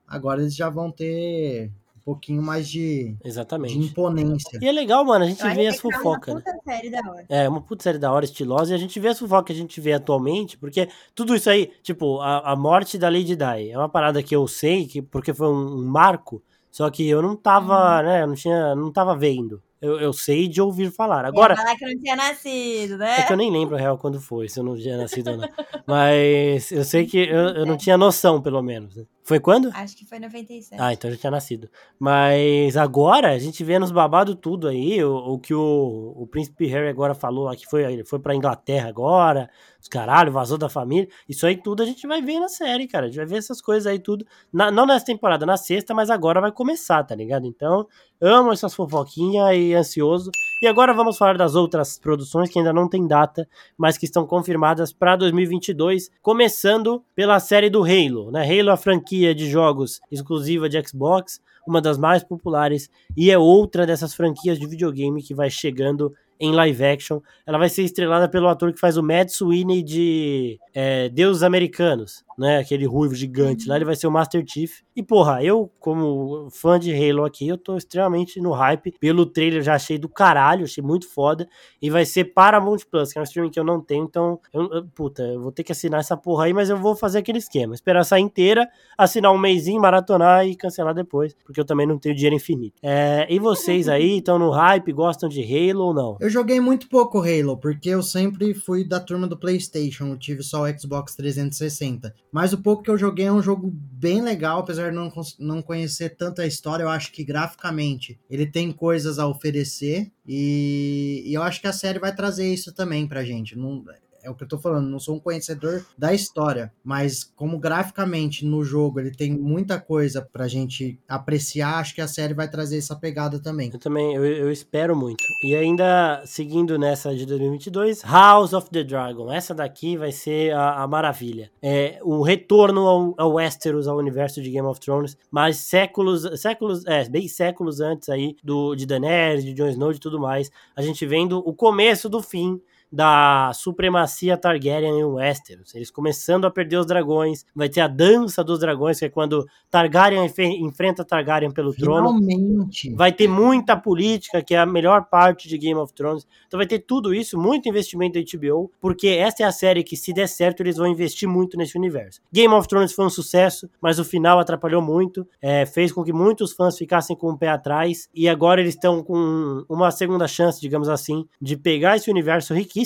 Agora 0.07 0.41
eles 0.41 0.55
já 0.57 0.69
vão 0.69 0.91
ter 0.91 1.71
um 2.01 2.05
pouquinho 2.05 2.43
mais 2.43 2.69
de, 2.69 3.13
de 3.13 3.19
Exatamente. 3.23 3.77
imponência. 3.77 4.59
E 4.61 4.67
é 4.67 4.73
legal, 4.73 5.05
mano, 5.05 5.25
a 5.25 5.29
gente 5.29 5.43
vê 5.55 5.67
as 5.67 5.77
é 5.77 5.87
uma 5.87 5.93
fofocas, 5.93 6.35
né? 6.35 6.41
puta 6.41 6.59
série 6.65 6.91
da 6.91 6.99
hora. 6.99 7.27
É, 7.29 7.49
uma 7.49 7.61
puta 7.61 7.83
série 7.83 7.99
da 7.99 8.13
hora, 8.13 8.25
estilosa, 8.25 8.73
e 8.73 8.75
a 8.75 8.79
gente 8.79 8.99
vê 8.99 9.09
as 9.09 9.19
fofocas 9.19 9.47
que 9.47 9.53
a 9.53 9.57
gente 9.57 9.81
vê 9.81 9.93
atualmente, 9.93 10.57
porque 10.57 10.89
tudo 11.15 11.35
isso 11.35 11.51
aí, 11.51 11.71
tipo, 11.83 12.21
a, 12.21 12.53
a 12.53 12.57
morte 12.57 12.97
da 12.99 13.09
Lady 13.09 13.37
Di 13.37 13.71
é 13.71 13.77
uma 13.77 13.89
parada 13.89 14.23
que 14.23 14.35
eu 14.35 14.47
sei, 14.49 14.87
que, 14.87 15.03
porque 15.03 15.35
foi 15.35 15.49
um, 15.49 15.81
um 15.81 15.85
marco, 15.85 16.43
só 16.71 16.89
que 16.91 17.07
eu 17.07 17.21
não 17.21 17.37
tava, 17.37 18.03
né, 18.03 18.23
eu 18.23 18.27
não 18.27 18.35
tinha, 18.35 18.75
não 18.75 18.91
tava 18.91 19.17
vendo. 19.17 19.63
Eu, 19.81 19.99
eu 19.99 20.13
sei 20.13 20.47
de 20.47 20.61
ouvir 20.61 20.91
falar. 20.91 21.25
Agora, 21.25 21.57
falar 21.57 21.75
que 21.75 21.87
não 21.87 21.99
tinha 21.99 22.15
nascido, 22.15 22.99
né? 22.99 23.21
é 23.21 23.23
que 23.23 23.33
eu 23.33 23.37
nem 23.37 23.51
lembro 23.51 23.77
real 23.77 23.97
quando 23.97 24.21
foi, 24.21 24.47
se 24.47 24.61
eu 24.61 24.65
não 24.65 24.77
tinha 24.77 24.99
nascido 24.99 25.31
ou 25.31 25.37
não. 25.39 25.49
Mas 25.87 26.71
eu 26.71 26.85
sei 26.85 27.07
que 27.07 27.19
eu, 27.19 27.49
eu 27.49 27.67
não 27.67 27.79
tinha 27.79 27.97
noção, 27.97 28.43
pelo 28.43 28.61
menos. 28.63 28.95
né? 28.97 29.05
Foi 29.31 29.39
quando? 29.39 29.71
Acho 29.73 29.97
que 29.97 30.05
foi 30.05 30.19
97. 30.19 30.83
Ah, 30.83 30.93
então 30.93 31.09
já 31.09 31.17
tinha 31.17 31.31
nascido. 31.31 31.71
Mas 32.01 32.77
agora 32.77 33.31
a 33.31 33.39
gente 33.39 33.63
vê 33.63 33.79
nos 33.79 33.93
babado 33.93 34.35
tudo 34.35 34.67
aí, 34.67 35.05
o, 35.05 35.15
o 35.15 35.39
que 35.39 35.55
o, 35.55 36.15
o 36.17 36.27
príncipe 36.27 36.67
Harry 36.67 36.89
agora 36.89 37.15
falou 37.15 37.45
lá, 37.45 37.55
que 37.55 37.65
foi, 37.65 37.85
ele 37.85 38.05
foi 38.05 38.19
pra 38.19 38.35
Inglaterra 38.35 38.89
agora, 38.89 39.49
os 39.81 39.87
caralho, 39.87 40.33
vazou 40.33 40.59
da 40.59 40.69
família. 40.69 41.09
Isso 41.29 41.47
aí 41.47 41.57
tudo 41.57 41.81
a 41.85 41.87
gente 41.87 42.09
vai 42.09 42.21
ver 42.21 42.41
na 42.41 42.49
série, 42.49 42.89
cara. 42.89 43.05
A 43.07 43.09
gente 43.09 43.19
vai 43.19 43.27
ver 43.27 43.37
essas 43.37 43.61
coisas 43.61 43.87
aí 43.87 44.01
tudo. 44.01 44.27
Na- 44.53 44.73
não 44.73 44.85
nessa 44.85 45.07
temporada, 45.07 45.47
na 45.47 45.57
sexta, 45.57 45.95
mas 45.95 46.11
agora 46.11 46.41
vai 46.41 46.51
começar, 46.51 47.05
tá 47.05 47.15
ligado? 47.15 47.47
Então, 47.47 47.87
amo 48.21 48.51
essas 48.51 48.75
fofoquinhas 48.75 49.55
e 49.57 49.75
ansioso. 49.75 50.33
E 50.63 50.67
agora 50.67 50.93
vamos 50.93 51.17
falar 51.17 51.39
das 51.39 51.55
outras 51.55 51.99
produções 51.99 52.51
que 52.51 52.59
ainda 52.59 52.73
não 52.73 52.89
tem 52.89 53.07
data, 53.07 53.49
mas 53.79 53.97
que 53.97 54.05
estão 54.05 54.27
confirmadas 54.27 54.93
para 54.93 55.17
2022, 55.17 56.11
começando 56.21 57.03
pela 57.15 57.39
série 57.41 57.71
do 57.71 57.83
Halo, 57.83 58.31
né? 58.31 58.43
Halo 58.45 58.71
a 58.71 58.77
franquia 58.77 59.20
de 59.35 59.49
jogos 59.49 60.01
exclusiva 60.11 60.69
de 60.69 60.81
Xbox, 60.87 61.41
uma 61.67 61.81
das 61.81 61.99
mais 61.99 62.25
populares 62.25 62.91
e 63.17 63.31
é 63.31 63.39
outra 63.39 63.87
dessas 63.87 64.15
franquias 64.15 64.59
de 64.59 64.67
videogame 64.67 65.23
que 65.23 65.35
vai 65.35 65.51
chegando 65.51 66.15
em 66.41 66.53
live 66.53 66.83
action. 66.85 67.21
Ela 67.47 67.59
vai 67.59 67.69
ser 67.69 67.83
estrelada 67.83 68.29
pelo 68.29 68.49
ator 68.49 68.73
que 68.73 68.81
faz 68.81 68.97
o 68.97 69.03
Mad 69.03 69.29
Sweeney 69.29 69.83
de 69.83 70.59
é, 70.75 71.09
Deuses 71.11 71.43
Americanos, 71.43 72.25
né? 72.39 72.59
Aquele 72.59 72.87
ruivo 72.87 73.15
gigante 73.15 73.69
lá, 73.69 73.77
ele 73.77 73.85
vai 73.85 73.95
ser 73.97 74.07
o 74.07 74.11
Master 74.11 74.43
Chief. 74.47 74.81
E 74.97 75.03
porra, 75.03 75.43
eu, 75.43 75.71
como 75.79 76.49
fã 76.51 76.79
de 76.79 76.93
Halo 76.93 77.25
aqui, 77.25 77.47
eu 77.49 77.59
tô 77.59 77.77
extremamente 77.77 78.41
no 78.41 78.53
hype. 78.53 78.95
Pelo 79.01 79.27
trailer 79.27 79.63
já 79.63 79.75
achei 79.75 79.99
do 79.99 80.09
caralho, 80.09 80.65
achei 80.65 80.83
muito 80.83 81.09
foda. 81.09 81.49
E 81.83 81.91
vai 81.91 82.05
ser 82.05 82.25
Paramount 82.25 82.79
Plus, 82.91 83.13
que 83.13 83.19
é 83.19 83.21
um 83.21 83.25
streaming 83.25 83.51
que 83.51 83.59
eu 83.61 83.65
não 83.65 83.81
tenho, 83.81 84.05
então, 84.05 84.39
eu, 84.53 84.71
eu- 84.73 84.85
puta, 84.95 85.23
eu 85.23 85.41
vou 85.41 85.53
ter 85.53 85.63
que 85.65 85.73
assinar 85.73 86.01
essa 86.01 86.17
porra 86.17 86.45
aí, 86.45 86.53
mas 86.55 86.71
eu 86.71 86.77
vou 86.77 86.95
fazer 86.97 87.19
aquele 87.19 87.39
esquema. 87.39 87.75
Esperar 87.75 88.05
sair 88.05 88.23
inteira, 88.23 88.69
assinar 88.97 89.33
um 89.33 89.39
mêsinho, 89.39 89.81
maratonar 89.81 90.47
e 90.47 90.55
cancelar 90.57 90.95
depois, 90.95 91.35
porque 91.45 91.61
eu 91.61 91.65
também 91.65 91.87
não 91.87 91.99
tenho 91.99 92.15
dinheiro 92.15 92.37
infinito. 92.37 92.75
É, 92.83 93.27
e 93.29 93.39
vocês 93.39 93.89
aí, 93.89 94.19
estão 94.19 94.39
no 94.39 94.51
hype, 94.51 94.93
gostam 94.93 95.29
de 95.29 95.43
Halo 95.43 95.87
ou 95.87 95.95
não? 95.95 96.17
Eu 96.21 96.30
joguei 96.31 96.61
muito 96.61 96.89
pouco 96.89 97.19
Halo, 97.19 97.57
porque 97.57 97.89
eu 97.89 98.03
sempre 98.03 98.55
fui 98.55 98.85
da 98.85 98.99
turma 98.99 99.27
do 99.27 99.37
PlayStation, 99.37 100.09
eu 100.09 100.19
tive 100.19 100.43
só 100.43 100.63
o 100.63 100.79
Xbox 100.79 101.15
360. 101.15 102.15
Mas 102.33 102.53
o 102.53 102.59
pouco 102.59 102.83
que 102.83 102.91
eu 102.91 102.97
joguei 102.97 103.27
é 103.27 103.33
um 103.33 103.43
jogo 103.43 103.71
bem 103.73 104.23
legal, 104.23 104.61
apesar 104.61 104.91
de 104.91 104.97
não, 104.97 105.13
não 105.39 105.61
conhecer 105.63 106.17
tanto 106.17 106.41
a 106.41 106.47
história, 106.47 106.85
eu 106.85 106.89
acho 106.89 107.13
que 107.13 107.25
graficamente 107.25 108.19
ele 108.31 108.47
tem 108.47 108.73
coisas 108.73 109.19
a 109.19 109.27
oferecer 109.27 110.11
e, 110.27 111.23
e 111.27 111.35
eu 111.35 111.43
acho 111.43 111.61
que 111.61 111.67
a 111.67 111.73
série 111.73 111.99
vai 111.99 112.15
trazer 112.15 112.53
isso 112.53 112.73
também 112.73 113.07
pra 113.07 113.25
gente. 113.25 113.57
Não, 113.57 113.85
é 114.23 114.31
o 114.31 114.35
que 114.35 114.45
eu 114.45 114.49
tô 114.49 114.59
falando, 114.59 114.89
não 114.89 114.99
sou 114.99 115.17
um 115.17 115.21
conhecedor 115.21 115.85
da 115.97 116.13
história, 116.13 116.73
mas 116.85 117.25
como 117.25 117.59
graficamente 117.59 118.45
no 118.45 118.63
jogo 118.65 119.01
ele 119.01 119.11
tem 119.11 119.33
muita 119.33 119.81
coisa 119.81 120.27
pra 120.33 120.49
gente 120.49 120.99
apreciar, 121.09 121.79
acho 121.79 121.95
que 121.95 122.01
a 122.01 122.09
série 122.09 122.35
vai 122.35 122.49
trazer 122.49 122.79
essa 122.79 122.97
pegada 122.97 123.39
também. 123.39 123.71
Eu 123.73 123.79
também, 123.79 124.15
eu, 124.15 124.25
eu 124.25 124.51
espero 124.51 124.97
muito. 124.97 125.23
E 125.45 125.55
ainda, 125.55 126.23
seguindo 126.25 126.79
nessa 126.79 127.15
de 127.15 127.25
2022, 127.27 128.03
House 128.03 128.53
of 128.53 128.71
the 128.71 128.83
Dragon. 128.83 129.33
Essa 129.33 129.55
daqui 129.55 129.97
vai 129.97 130.13
ser 130.13 130.53
a, 130.53 130.83
a 130.83 130.87
maravilha. 130.87 131.51
É 131.63 131.99
o 132.03 132.23
retorno 132.23 132.87
ao, 132.87 133.15
ao 133.17 133.33
Westeros, 133.35 133.89
ao 133.89 133.97
universo 133.97 134.43
de 134.43 134.51
Game 134.51 134.67
of 134.67 134.81
Thrones, 134.81 135.17
mas 135.31 135.59
séculos, 135.59 136.41
séculos, 136.41 136.85
é, 136.87 137.09
bem 137.09 137.29
séculos 137.29 137.81
antes 137.81 138.09
aí 138.09 138.37
do, 138.43 138.75
de 138.75 138.87
Daenerys, 138.87 139.45
de 139.45 139.53
Jon 139.53 139.69
Snow 139.69 139.93
e 139.93 139.99
tudo 139.99 140.19
mais. 140.19 140.51
A 140.75 140.83
gente 140.83 141.07
vendo 141.07 141.39
o 141.39 141.55
começo 141.55 142.09
do 142.09 142.23
fim 142.23 142.61
da 142.91 143.53
supremacia 143.55 144.37
Targaryen 144.37 144.99
em 144.99 145.05
Westeros. 145.05 145.75
Eles 145.75 145.91
começando 145.91 146.45
a 146.45 146.51
perder 146.51 146.79
os 146.79 146.87
dragões. 146.87 147.45
Vai 147.55 147.69
ter 147.69 147.81
a 147.81 147.89
dança 147.89 148.43
dos 148.43 148.59
dragões, 148.59 148.99
que 148.99 149.05
é 149.05 149.09
quando 149.09 149.47
Targaryen 149.71 150.29
enfrenta 150.59 151.05
Targaryen 151.05 151.53
pelo 151.53 151.73
trono. 151.73 152.19
Finalmente. 152.19 152.95
Vai 152.95 153.13
ter 153.13 153.29
muita 153.29 153.77
política, 153.77 154.43
que 154.43 154.55
é 154.55 154.59
a 154.59 154.67
melhor 154.67 155.07
parte 155.07 155.49
de 155.49 155.57
Game 155.57 155.79
of 155.79 155.93
Thrones. 155.95 156.27
Então 156.47 156.59
vai 156.59 156.67
ter 156.67 156.81
tudo 156.81 157.15
isso, 157.15 157.39
muito 157.39 157.69
investimento 157.69 158.19
da 158.19 158.25
HBO, 158.39 158.71
porque 158.81 159.09
essa 159.09 159.45
é 159.45 159.47
a 159.47 159.53
série 159.53 159.85
que, 159.85 159.97
se 159.97 160.13
der 160.13 160.29
certo, 160.29 160.61
eles 160.61 160.77
vão 160.77 160.87
investir 160.87 161.29
muito 161.29 161.57
nesse 161.57 161.79
universo. 161.79 162.21
Game 162.33 162.53
of 162.53 162.67
Thrones 162.67 162.93
foi 162.93 163.05
um 163.05 163.11
sucesso, 163.11 163.71
mas 163.81 163.99
o 163.99 164.05
final 164.05 164.41
atrapalhou 164.41 164.83
muito, 164.83 165.27
é, 165.41 165.65
fez 165.65 165.93
com 165.93 166.03
que 166.03 166.13
muitos 166.13 166.53
fãs 166.53 166.77
ficassem 166.77 167.17
com 167.17 167.31
o 167.31 167.39
pé 167.39 167.49
atrás, 167.49 168.09
e 168.15 168.29
agora 168.29 168.61
eles 168.61 168.75
estão 168.75 169.03
com 169.03 169.65
uma 169.69 169.91
segunda 169.91 170.27
chance, 170.27 170.61
digamos 170.61 170.89
assim, 170.89 171.25
de 171.41 171.57
pegar 171.57 171.97
esse 171.97 172.11
universo 172.11 172.53
riquíssimo 172.53 172.80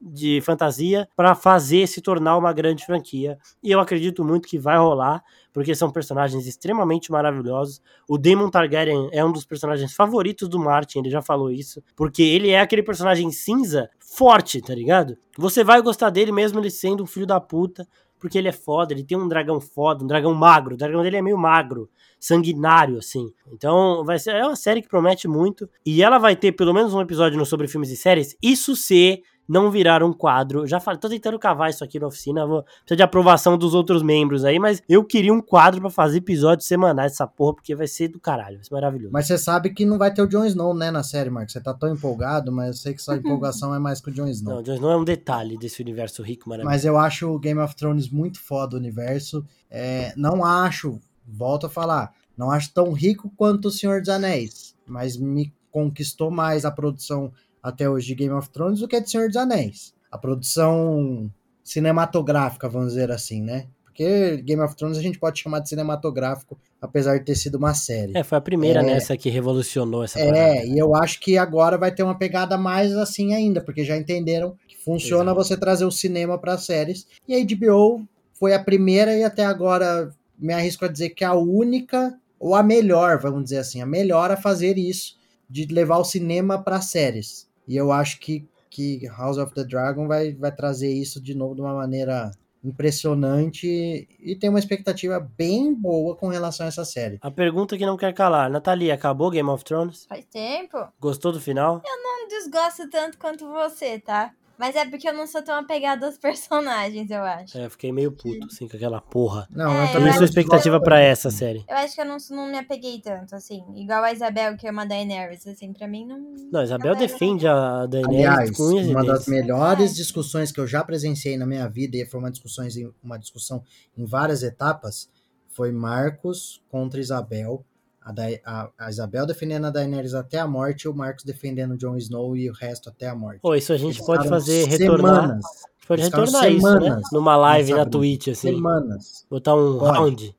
de 0.00 0.40
fantasia 0.40 1.08
para 1.16 1.34
fazer 1.34 1.86
se 1.86 2.00
tornar 2.00 2.36
uma 2.36 2.52
grande 2.52 2.84
franquia. 2.84 3.38
E 3.62 3.70
eu 3.70 3.80
acredito 3.80 4.24
muito 4.24 4.48
que 4.48 4.58
vai 4.58 4.78
rolar, 4.78 5.22
porque 5.52 5.74
são 5.74 5.90
personagens 5.90 6.46
extremamente 6.46 7.10
maravilhosos. 7.10 7.80
O 8.08 8.18
Daemon 8.18 8.50
Targaryen 8.50 9.08
é 9.12 9.24
um 9.24 9.32
dos 9.32 9.44
personagens 9.44 9.94
favoritos 9.94 10.48
do 10.48 10.58
Martin, 10.58 11.00
ele 11.00 11.10
já 11.10 11.22
falou 11.22 11.50
isso, 11.50 11.82
porque 11.96 12.22
ele 12.22 12.50
é 12.50 12.60
aquele 12.60 12.82
personagem 12.82 13.30
cinza 13.30 13.88
forte, 13.98 14.60
tá 14.60 14.74
ligado? 14.74 15.16
Você 15.38 15.62
vai 15.62 15.80
gostar 15.80 16.10
dele 16.10 16.32
mesmo 16.32 16.58
ele 16.58 16.70
sendo 16.70 17.02
um 17.02 17.06
filho 17.06 17.26
da 17.26 17.40
puta, 17.40 17.86
porque 18.20 18.36
ele 18.36 18.48
é 18.48 18.52
foda, 18.52 18.92
ele 18.92 19.02
tem 19.02 19.16
um 19.16 19.26
dragão 19.26 19.60
foda, 19.60 20.04
um 20.04 20.06
dragão 20.06 20.34
magro, 20.34 20.74
o 20.74 20.76
dragão 20.76 21.02
dele 21.02 21.16
é 21.16 21.22
meio 21.22 21.38
magro, 21.38 21.88
sanguinário, 22.20 22.98
assim. 22.98 23.32
Então, 23.50 24.04
vai 24.04 24.18
ser 24.18 24.34
é 24.34 24.44
uma 24.44 24.54
série 24.54 24.82
que 24.82 24.88
promete 24.88 25.26
muito, 25.26 25.68
e 25.84 26.02
ela 26.02 26.18
vai 26.18 26.36
ter 26.36 26.52
pelo 26.52 26.74
menos 26.74 26.92
um 26.92 27.00
episódio 27.00 27.38
no 27.38 27.46
sobre 27.46 27.66
filmes 27.66 27.90
e 27.90 27.96
séries, 27.96 28.36
isso 28.42 28.76
se 28.76 29.22
não 29.50 29.68
virar 29.68 30.00
um 30.04 30.12
quadro. 30.12 30.64
Já 30.64 30.78
falei, 30.78 31.00
tô 31.00 31.08
tentando 31.08 31.36
cavar 31.36 31.70
isso 31.70 31.82
aqui 31.82 31.98
na 31.98 32.06
oficina, 32.06 32.46
vou 32.46 32.62
precisa 32.62 32.96
de 32.96 33.02
aprovação 33.02 33.58
dos 33.58 33.74
outros 33.74 34.00
membros 34.00 34.44
aí, 34.44 34.60
mas 34.60 34.80
eu 34.88 35.04
queria 35.04 35.34
um 35.34 35.40
quadro 35.40 35.80
pra 35.80 35.90
fazer 35.90 36.18
episódios 36.18 36.68
semanais 36.68 37.12
dessa 37.12 37.26
porra, 37.26 37.54
porque 37.54 37.74
vai 37.74 37.88
ser 37.88 38.06
do 38.06 38.20
caralho, 38.20 38.56
vai 38.56 38.64
ser 38.64 38.72
maravilhoso. 38.72 39.12
Mas 39.12 39.26
você 39.26 39.36
sabe 39.36 39.70
que 39.70 39.84
não 39.84 39.98
vai 39.98 40.14
ter 40.14 40.22
o 40.22 40.28
Jon 40.28 40.44
Snow, 40.44 40.72
né, 40.72 40.92
na 40.92 41.02
série, 41.02 41.30
Marcos? 41.30 41.52
Você 41.52 41.60
tá 41.60 41.74
tão 41.74 41.92
empolgado, 41.92 42.52
mas 42.52 42.68
eu 42.68 42.74
sei 42.74 42.94
que 42.94 43.02
sua 43.02 43.16
empolgação 43.18 43.74
é 43.74 43.80
mais 43.80 44.00
com 44.00 44.12
o 44.12 44.14
Jon 44.14 44.28
Snow. 44.28 44.56
Não, 44.56 44.62
Jon 44.62 44.74
Snow 44.74 44.92
é 44.92 44.96
um 44.96 45.04
detalhe 45.04 45.58
desse 45.58 45.82
universo 45.82 46.22
rico, 46.22 46.48
maravilhoso. 46.48 46.72
Mas 46.72 46.84
eu 46.84 46.96
acho 46.96 47.28
o 47.28 47.38
Game 47.38 47.58
of 47.58 47.74
Thrones 47.74 48.08
muito 48.08 48.40
foda 48.40 48.76
o 48.76 48.78
universo. 48.78 49.44
É, 49.68 50.12
não 50.16 50.44
acho, 50.44 51.00
volto 51.26 51.66
a 51.66 51.68
falar, 51.68 52.12
não 52.36 52.52
acho 52.52 52.72
tão 52.72 52.92
rico 52.92 53.32
quanto 53.36 53.66
o 53.66 53.70
Senhor 53.72 53.98
dos 53.98 54.10
Anéis, 54.10 54.76
mas 54.86 55.16
me 55.16 55.52
conquistou 55.72 56.30
mais 56.30 56.64
a 56.64 56.70
produção 56.70 57.32
até 57.62 57.88
hoje 57.88 58.06
de 58.08 58.14
Game 58.14 58.34
of 58.34 58.48
Thrones 58.50 58.80
do 58.80 58.88
que 58.88 58.96
a 58.96 59.00
de 59.00 59.10
Senhor 59.10 59.26
dos 59.28 59.36
Anéis. 59.36 59.92
A 60.10 60.18
produção 60.18 61.30
cinematográfica, 61.62 62.68
vamos 62.68 62.88
dizer 62.88 63.10
assim, 63.10 63.40
né? 63.42 63.66
Porque 63.84 64.38
Game 64.42 64.62
of 64.62 64.74
Thrones 64.76 64.98
a 64.98 65.02
gente 65.02 65.18
pode 65.18 65.40
chamar 65.40 65.60
de 65.60 65.68
cinematográfico, 65.68 66.58
apesar 66.80 67.18
de 67.18 67.24
ter 67.24 67.34
sido 67.34 67.56
uma 67.56 67.74
série. 67.74 68.16
É, 68.16 68.22
foi 68.22 68.38
a 68.38 68.40
primeira 68.40 68.80
É. 68.80 68.82
nessa 68.82 69.16
que 69.16 69.28
revolucionou 69.28 70.02
essa 70.04 70.18
É, 70.18 70.26
parada. 70.26 70.64
e 70.66 70.78
eu 70.78 70.94
acho 70.94 71.20
que 71.20 71.36
agora 71.36 71.76
vai 71.76 71.92
ter 71.92 72.02
uma 72.02 72.16
pegada 72.16 72.56
mais 72.56 72.92
assim 72.96 73.34
ainda, 73.34 73.60
porque 73.60 73.84
já 73.84 73.96
entenderam 73.96 74.56
que 74.66 74.76
funciona 74.78 75.32
Exato. 75.32 75.36
você 75.44 75.56
trazer 75.56 75.84
o 75.84 75.90
cinema 75.90 76.38
para 76.38 76.56
séries. 76.58 77.06
E 77.28 77.34
a 77.34 77.44
HBO 77.44 78.06
foi 78.32 78.54
a 78.54 78.62
primeira 78.62 79.14
e 79.16 79.22
até 79.22 79.44
agora 79.44 80.10
me 80.38 80.52
arrisco 80.54 80.84
a 80.86 80.88
dizer 80.88 81.10
que 81.10 81.22
é 81.22 81.26
a 81.26 81.34
única 81.34 82.14
ou 82.38 82.54
a 82.54 82.62
melhor, 82.62 83.18
vamos 83.20 83.44
dizer 83.44 83.58
assim, 83.58 83.82
a 83.82 83.86
melhor 83.86 84.30
a 84.30 84.36
fazer 84.36 84.78
isso 84.78 85.16
de 85.48 85.66
levar 85.66 85.98
o 85.98 86.04
cinema 86.04 86.62
para 86.62 86.80
séries. 86.80 87.46
E 87.70 87.76
eu 87.76 87.92
acho 87.92 88.18
que 88.18 88.44
que 88.68 89.06
House 89.08 89.36
of 89.36 89.52
the 89.52 89.64
Dragon 89.64 90.06
vai, 90.06 90.32
vai 90.32 90.54
trazer 90.54 90.92
isso 90.92 91.20
de 91.20 91.34
novo 91.34 91.54
de 91.56 91.60
uma 91.60 91.74
maneira 91.74 92.30
impressionante 92.62 94.06
e 94.20 94.36
tem 94.36 94.48
uma 94.50 94.58
expectativa 94.58 95.18
bem 95.36 95.74
boa 95.74 96.14
com 96.14 96.28
relação 96.28 96.66
a 96.66 96.68
essa 96.68 96.84
série. 96.84 97.18
A 97.20 97.30
pergunta 97.30 97.76
que 97.76 97.86
não 97.86 97.96
quer 97.96 98.12
calar. 98.12 98.50
Nathalie, 98.50 98.92
acabou 98.92 99.30
Game 99.30 99.48
of 99.48 99.64
Thrones? 99.64 100.04
Faz 100.06 100.24
tempo. 100.26 100.78
Gostou 101.00 101.32
do 101.32 101.40
final? 101.40 101.82
Não 101.84 102.28
desgosto 102.28 102.88
tanto 102.88 103.18
quanto 103.18 103.48
você, 103.48 103.98
tá? 103.98 104.32
Mas 104.60 104.76
é 104.76 104.84
porque 104.84 105.08
eu 105.08 105.14
não 105.14 105.26
sou 105.26 105.42
tão 105.42 105.54
apegada 105.58 106.04
aos 106.04 106.18
personagens, 106.20 107.10
eu 107.10 107.22
acho. 107.22 107.56
É, 107.56 107.64
eu 107.64 107.70
fiquei 107.70 107.90
meio 107.90 108.12
puto, 108.12 108.46
assim, 108.46 108.68
com 108.68 108.76
aquela 108.76 109.00
porra. 109.00 109.48
Não, 109.50 109.72
É, 109.72 109.88
eu 109.88 109.92
também 109.92 110.10
acho 110.10 110.22
expectativa 110.22 110.76
gosto. 110.76 110.84
pra 110.84 111.00
essa 111.00 111.30
série? 111.30 111.64
Eu 111.66 111.76
acho 111.76 111.94
que 111.94 112.00
eu 112.02 112.04
não, 112.04 112.18
não 112.30 112.46
me 112.46 112.58
apeguei 112.58 113.00
tanto, 113.00 113.34
assim. 113.34 113.64
Igual 113.74 114.04
a 114.04 114.12
Isabel, 114.12 114.58
que 114.58 114.66
é 114.66 114.70
uma 114.70 114.84
Daenerys, 114.84 115.46
assim, 115.46 115.72
pra 115.72 115.88
mim 115.88 116.04
não... 116.04 116.18
Não, 116.52 116.60
a 116.60 116.64
Isabel 116.64 116.88
Ela 116.92 116.96
é- 117.02 117.06
defende 117.06 117.48
a 117.48 117.86
Daenerys 117.86 118.26
Aliás, 118.28 118.50
com 118.50 118.64
uma 118.64 119.02
das 119.02 119.26
melhores 119.26 119.96
discussões 119.96 120.52
que 120.52 120.60
eu 120.60 120.66
já 120.66 120.84
presenciei 120.84 121.38
na 121.38 121.46
minha 121.46 121.66
vida, 121.66 121.96
e 121.96 122.04
foi 122.04 122.20
uma 122.20 122.30
discussão 122.30 122.66
em, 122.66 122.92
uma 123.02 123.18
discussão 123.18 123.64
em 123.96 124.04
várias 124.04 124.42
etapas, 124.42 125.08
foi 125.48 125.72
Marcos 125.72 126.62
contra 126.68 127.00
Isabel. 127.00 127.64
A, 128.02 128.12
Da- 128.12 128.22
a- 128.46 128.70
a 128.78 128.88
Isabel 128.90 129.26
defendendo 129.26 129.66
a 129.66 129.70
Daenerys 129.70 130.14
até 130.14 130.38
a 130.38 130.46
morte 130.46 130.84
e 130.84 130.88
o 130.88 130.94
Marcos 130.94 131.22
defendendo 131.24 131.72
o 131.72 131.76
Jon 131.78 131.96
Snow 131.96 132.36
e 132.36 132.48
o 132.48 132.52
resto 132.52 132.88
até 132.88 133.08
a 133.08 133.14
morte. 133.14 133.40
Pô, 133.40 133.54
isso 133.54 133.72
a 133.72 133.76
gente 133.76 133.96
Eles 133.96 134.06
pode 134.06 134.28
fazer, 134.28 134.64
retornar. 134.66 135.20
Semanas, 135.22 135.44
pode 135.86 136.02
retornar 136.02 136.50
isso, 136.50 136.66
né? 136.66 136.80
semanas 136.80 137.02
Numa 137.12 137.36
live 137.36 137.72
na. 137.74 137.84
Twitch, 137.86 138.28
assim. 138.28 138.54
semanas. 138.54 139.26
Botar 139.30 139.54
um 139.54 139.78
Pode. 139.78 139.98
round. 139.98 140.36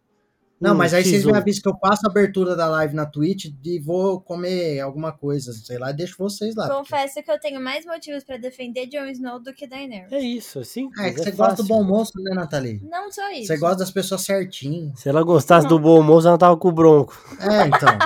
Não, 0.61 0.75
mas 0.75 0.93
aí 0.93 1.03
vocês 1.03 1.25
X1. 1.25 1.31
me 1.31 1.37
avisam 1.37 1.63
que 1.63 1.69
eu 1.69 1.75
passo 1.75 2.05
a 2.05 2.09
abertura 2.09 2.55
da 2.55 2.67
live 2.67 2.93
na 2.93 3.05
Twitch 3.05 3.51
e 3.63 3.79
vou 3.79 4.21
comer 4.21 4.79
alguma 4.79 5.11
coisa, 5.11 5.51
sei 5.53 5.79
lá, 5.79 5.89
e 5.89 5.93
deixo 5.93 6.15
vocês 6.19 6.55
lá. 6.55 6.69
Confesso 6.69 7.23
que 7.23 7.31
eu 7.31 7.39
tenho 7.39 7.59
mais 7.59 7.83
motivos 7.83 8.23
pra 8.23 8.37
defender 8.37 8.85
Jon 8.85 9.07
Snow 9.07 9.39
do 9.39 9.53
que 9.53 9.65
Daenerys. 9.65 10.11
É 10.11 10.19
isso, 10.19 10.59
assim. 10.59 10.89
É 10.99 11.09
que 11.09 11.19
você 11.19 11.31
gosta 11.31 11.63
do 11.63 11.67
bom 11.67 11.83
moço, 11.83 12.11
né, 12.17 12.35
Nathalie? 12.35 12.79
Não 12.83 13.11
só 13.11 13.31
isso. 13.31 13.47
Você 13.47 13.57
gosta 13.57 13.77
das 13.77 13.89
pessoas 13.89 14.21
certinho. 14.21 14.93
Se 14.95 15.09
ela 15.09 15.23
gostasse 15.23 15.67
do 15.67 15.79
bom 15.79 15.97
almoço, 15.97 16.27
ela 16.27 16.37
tava 16.37 16.55
com 16.55 16.67
o 16.67 16.71
bronco. 16.71 17.17
É, 17.39 17.67
então. 17.67 17.97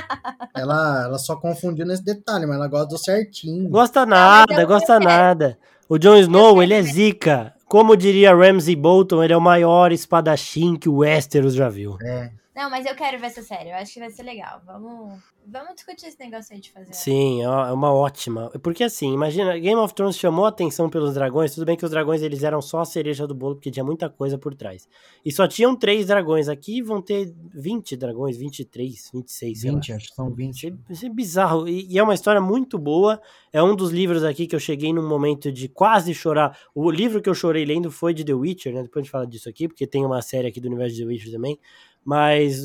ela, 0.55 1.03
ela 1.03 1.17
só 1.17 1.35
confundiu 1.35 1.85
nesse 1.85 2.05
detalhe, 2.05 2.45
mas 2.45 2.55
ela 2.55 2.67
gosta 2.69 2.87
do 2.87 2.97
certinho. 2.97 3.69
Gosta 3.69 4.05
nada, 4.05 4.63
gosta 4.63 4.97
nada. 4.97 5.57
O 5.89 5.97
Jon 5.97 6.15
Snow, 6.17 6.63
ele 6.63 6.73
é 6.73 6.81
zica. 6.81 7.53
Como 7.67 7.97
diria 7.97 8.33
Ramsey 8.33 8.75
Bolton, 8.75 9.23
ele 9.23 9.33
é 9.33 9.37
o 9.37 9.41
maior 9.41 9.91
espadachim 9.91 10.75
que 10.75 10.87
o 10.87 10.97
Westeros 10.97 11.53
já 11.53 11.67
viu. 11.67 11.97
É. 12.01 12.31
Não, 12.55 12.69
mas 12.69 12.85
eu 12.85 12.95
quero 12.95 13.19
ver 13.19 13.27
essa 13.27 13.41
série. 13.41 13.69
Eu 13.69 13.75
acho 13.75 13.93
que 13.93 13.99
vai 13.99 14.09
ser 14.09 14.23
legal. 14.23 14.61
Vamos, 14.65 15.21
vamos 15.45 15.75
discutir 15.75 16.07
esse 16.07 16.17
negócio 16.17 16.55
aí 16.55 16.61
de 16.61 16.71
fazer. 16.71 16.93
Sim, 16.93 17.43
é 17.43 17.49
uma 17.49 17.67
é 17.67 17.71
uma 17.73 17.93
ótima. 17.93 18.49
Porque 18.63 18.85
assim, 18.85 19.13
imagina, 19.13 19.57
Game 19.59 19.75
of 19.75 19.93
Thrones 19.93 20.17
chamou 20.17 20.45
a 20.45 20.49
atenção 20.49 20.89
pelos 20.89 21.15
dragões. 21.15 21.53
Tudo 21.53 21.65
bem 21.65 21.75
que 21.75 21.83
os 21.83 21.91
dragões 21.91 22.21
eles 22.21 22.43
eram 22.43 22.61
só 22.61 22.79
a 22.79 22.85
cereja 22.85 23.27
do 23.27 23.35
bolo, 23.35 23.55
porque 23.55 23.69
tinha 23.69 23.83
muita 23.83 24.09
coisa 24.09 24.37
por 24.37 24.55
trás. 24.55 24.87
E 25.25 25.33
só 25.33 25.45
tinham 25.49 25.75
três 25.75 26.07
dragões 26.07 26.47
aqui, 26.47 26.81
vão 26.81 27.01
ter 27.01 27.33
20 27.53 27.97
dragões, 27.97 28.37
23, 28.37 29.11
26, 29.13 29.59
sei 29.59 29.71
lá. 29.71 29.75
20, 29.75 29.93
acho 29.93 30.07
que 30.07 30.15
são 30.15 30.33
20. 30.33 30.55
Isso 30.55 30.67
é, 30.67 30.93
isso 30.93 31.05
é 31.05 31.09
bizarro. 31.09 31.67
E, 31.67 31.85
e 31.91 31.99
é 31.99 32.03
uma 32.03 32.13
história 32.13 32.39
muito 32.39 32.79
boa. 32.79 33.21
É 33.51 33.61
um 33.61 33.75
dos 33.75 33.91
livros 33.91 34.23
aqui 34.23 34.47
que 34.47 34.55
eu 34.55 34.59
cheguei 34.61 34.93
num 34.93 35.05
momento 35.05 35.51
de 35.51 35.67
quase 35.67 36.13
chorar. 36.13 36.57
O 36.73 36.89
livro 36.89 37.21
que 37.21 37.29
eu 37.29 37.33
chorei 37.33 37.65
lendo 37.65 37.91
foi 37.91 38.13
de 38.13 38.23
The 38.23 38.33
Witcher, 38.33 38.73
né? 38.73 38.83
Depois 38.83 39.01
a 39.01 39.03
gente 39.03 39.11
fala 39.11 39.27
disso 39.27 39.49
aqui, 39.49 39.67
porque 39.67 39.85
tem 39.85 40.05
uma 40.05 40.21
série 40.21 40.47
aqui 40.47 40.61
do 40.61 40.67
universo 40.69 40.95
de 40.95 41.01
The 41.01 41.07
Witcher 41.07 41.31
também. 41.33 41.59
Mas 42.05 42.63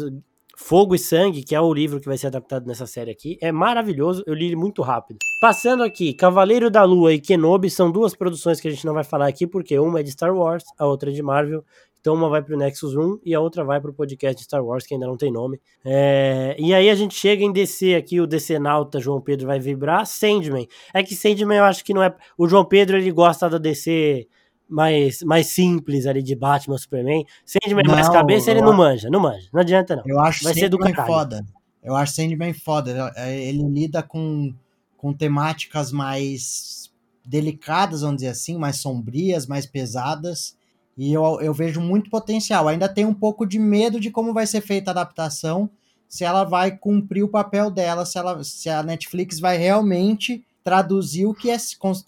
Fogo 0.62 0.94
e 0.94 0.98
Sangue, 0.98 1.42
que 1.42 1.54
é 1.54 1.60
o 1.60 1.72
livro 1.72 1.98
que 1.98 2.06
vai 2.06 2.18
ser 2.18 2.26
adaptado 2.26 2.66
nessa 2.66 2.86
série 2.86 3.10
aqui, 3.10 3.38
é 3.40 3.50
maravilhoso. 3.50 4.22
Eu 4.26 4.34
li 4.34 4.46
ele 4.46 4.56
muito 4.56 4.82
rápido. 4.82 5.18
Passando 5.40 5.82
aqui, 5.82 6.12
Cavaleiro 6.12 6.70
da 6.70 6.84
Lua 6.84 7.14
e 7.14 7.20
Kenobi 7.20 7.70
são 7.70 7.90
duas 7.90 8.14
produções 8.14 8.60
que 8.60 8.68
a 8.68 8.70
gente 8.70 8.84
não 8.84 8.92
vai 8.92 9.02
falar 9.02 9.26
aqui, 9.26 9.46
porque 9.46 9.78
uma 9.78 10.00
é 10.00 10.02
de 10.02 10.12
Star 10.12 10.36
Wars, 10.36 10.62
a 10.78 10.86
outra 10.86 11.10
é 11.10 11.14
de 11.14 11.22
Marvel. 11.22 11.64
Então 12.00 12.14
uma 12.14 12.28
vai 12.28 12.42
pro 12.42 12.56
Nexus 12.56 12.94
1 12.94 13.20
e 13.24 13.34
a 13.34 13.40
outra 13.40 13.64
vai 13.64 13.80
pro 13.80 13.92
podcast 13.92 14.36
de 14.36 14.44
Star 14.44 14.64
Wars, 14.64 14.86
que 14.86 14.94
ainda 14.94 15.06
não 15.06 15.16
tem 15.16 15.32
nome. 15.32 15.60
É, 15.84 16.54
E 16.58 16.72
aí 16.74 16.88
a 16.88 16.94
gente 16.94 17.14
chega 17.14 17.42
em 17.42 17.52
DC 17.52 17.94
aqui, 17.94 18.20
o 18.20 18.26
DC 18.26 18.58
Nauta, 18.58 19.00
João 19.00 19.20
Pedro 19.20 19.46
vai 19.46 19.58
vibrar. 19.58 20.06
Sandman. 20.06 20.66
É 20.94 21.02
que 21.02 21.14
Sandman 21.14 21.58
eu 21.58 21.64
acho 21.64 21.84
que 21.84 21.94
não 21.94 22.02
é... 22.02 22.14
O 22.38 22.46
João 22.46 22.64
Pedro, 22.64 22.96
ele 22.96 23.10
gosta 23.10 23.48
da 23.48 23.58
DC 23.58 24.26
mais, 24.70 25.22
mais 25.22 25.48
simples 25.48 26.06
ali, 26.06 26.22
de 26.22 26.34
Batman, 26.34 26.78
Superman. 26.78 27.24
Sandman 27.44 27.86
mais 27.86 28.06
Não, 28.06 28.12
cabeça, 28.14 28.50
ele 28.50 28.62
não 28.62 28.72
manja, 28.72 29.10
não 29.10 29.20
manja. 29.20 29.48
Não 29.52 29.60
adianta 29.60 29.96
não. 29.96 30.02
Eu 30.06 30.18
acho 30.20 30.44
Vai 30.44 30.54
ser 30.54 30.68
do 30.68 30.76
Sandman 30.76 30.94
caralho. 30.94 31.12
foda. 31.14 31.46
Eu 31.82 31.96
acho 31.96 32.12
Sandman 32.14 32.52
foda. 32.54 32.90
Ele- 32.90 33.12
é, 33.16 33.44
Ele 33.48 33.62
lida 33.68 34.02
com, 34.02 34.54
com 34.96 35.12
temáticas 35.12 35.90
mais 35.92 36.90
delicadas, 37.24 38.00
vamos 38.02 38.16
dizer 38.16 38.28
assim, 38.28 38.56
mais 38.56 38.76
sombrias, 38.76 39.46
mais 39.46 39.66
pesadas. 39.66 40.56
E 40.96 41.12
eu, 41.12 41.40
eu 41.40 41.54
vejo 41.54 41.80
muito 41.80 42.10
potencial. 42.10 42.68
Ainda 42.68 42.88
tenho 42.88 43.08
um 43.08 43.14
pouco 43.14 43.46
de 43.46 43.58
medo 43.58 43.98
de 44.00 44.10
como 44.10 44.32
vai 44.34 44.46
ser 44.46 44.60
feita 44.60 44.90
a 44.90 44.92
adaptação, 44.92 45.70
se 46.08 46.24
ela 46.24 46.44
vai 46.44 46.76
cumprir 46.76 47.22
o 47.22 47.28
papel 47.28 47.70
dela, 47.70 48.04
se, 48.04 48.18
ela, 48.18 48.42
se 48.42 48.68
a 48.68 48.82
Netflix 48.82 49.38
vai 49.38 49.56
realmente 49.56 50.44
traduzir 50.64 51.26
o 51.26 51.34
que 51.34 51.50
é 51.50 51.56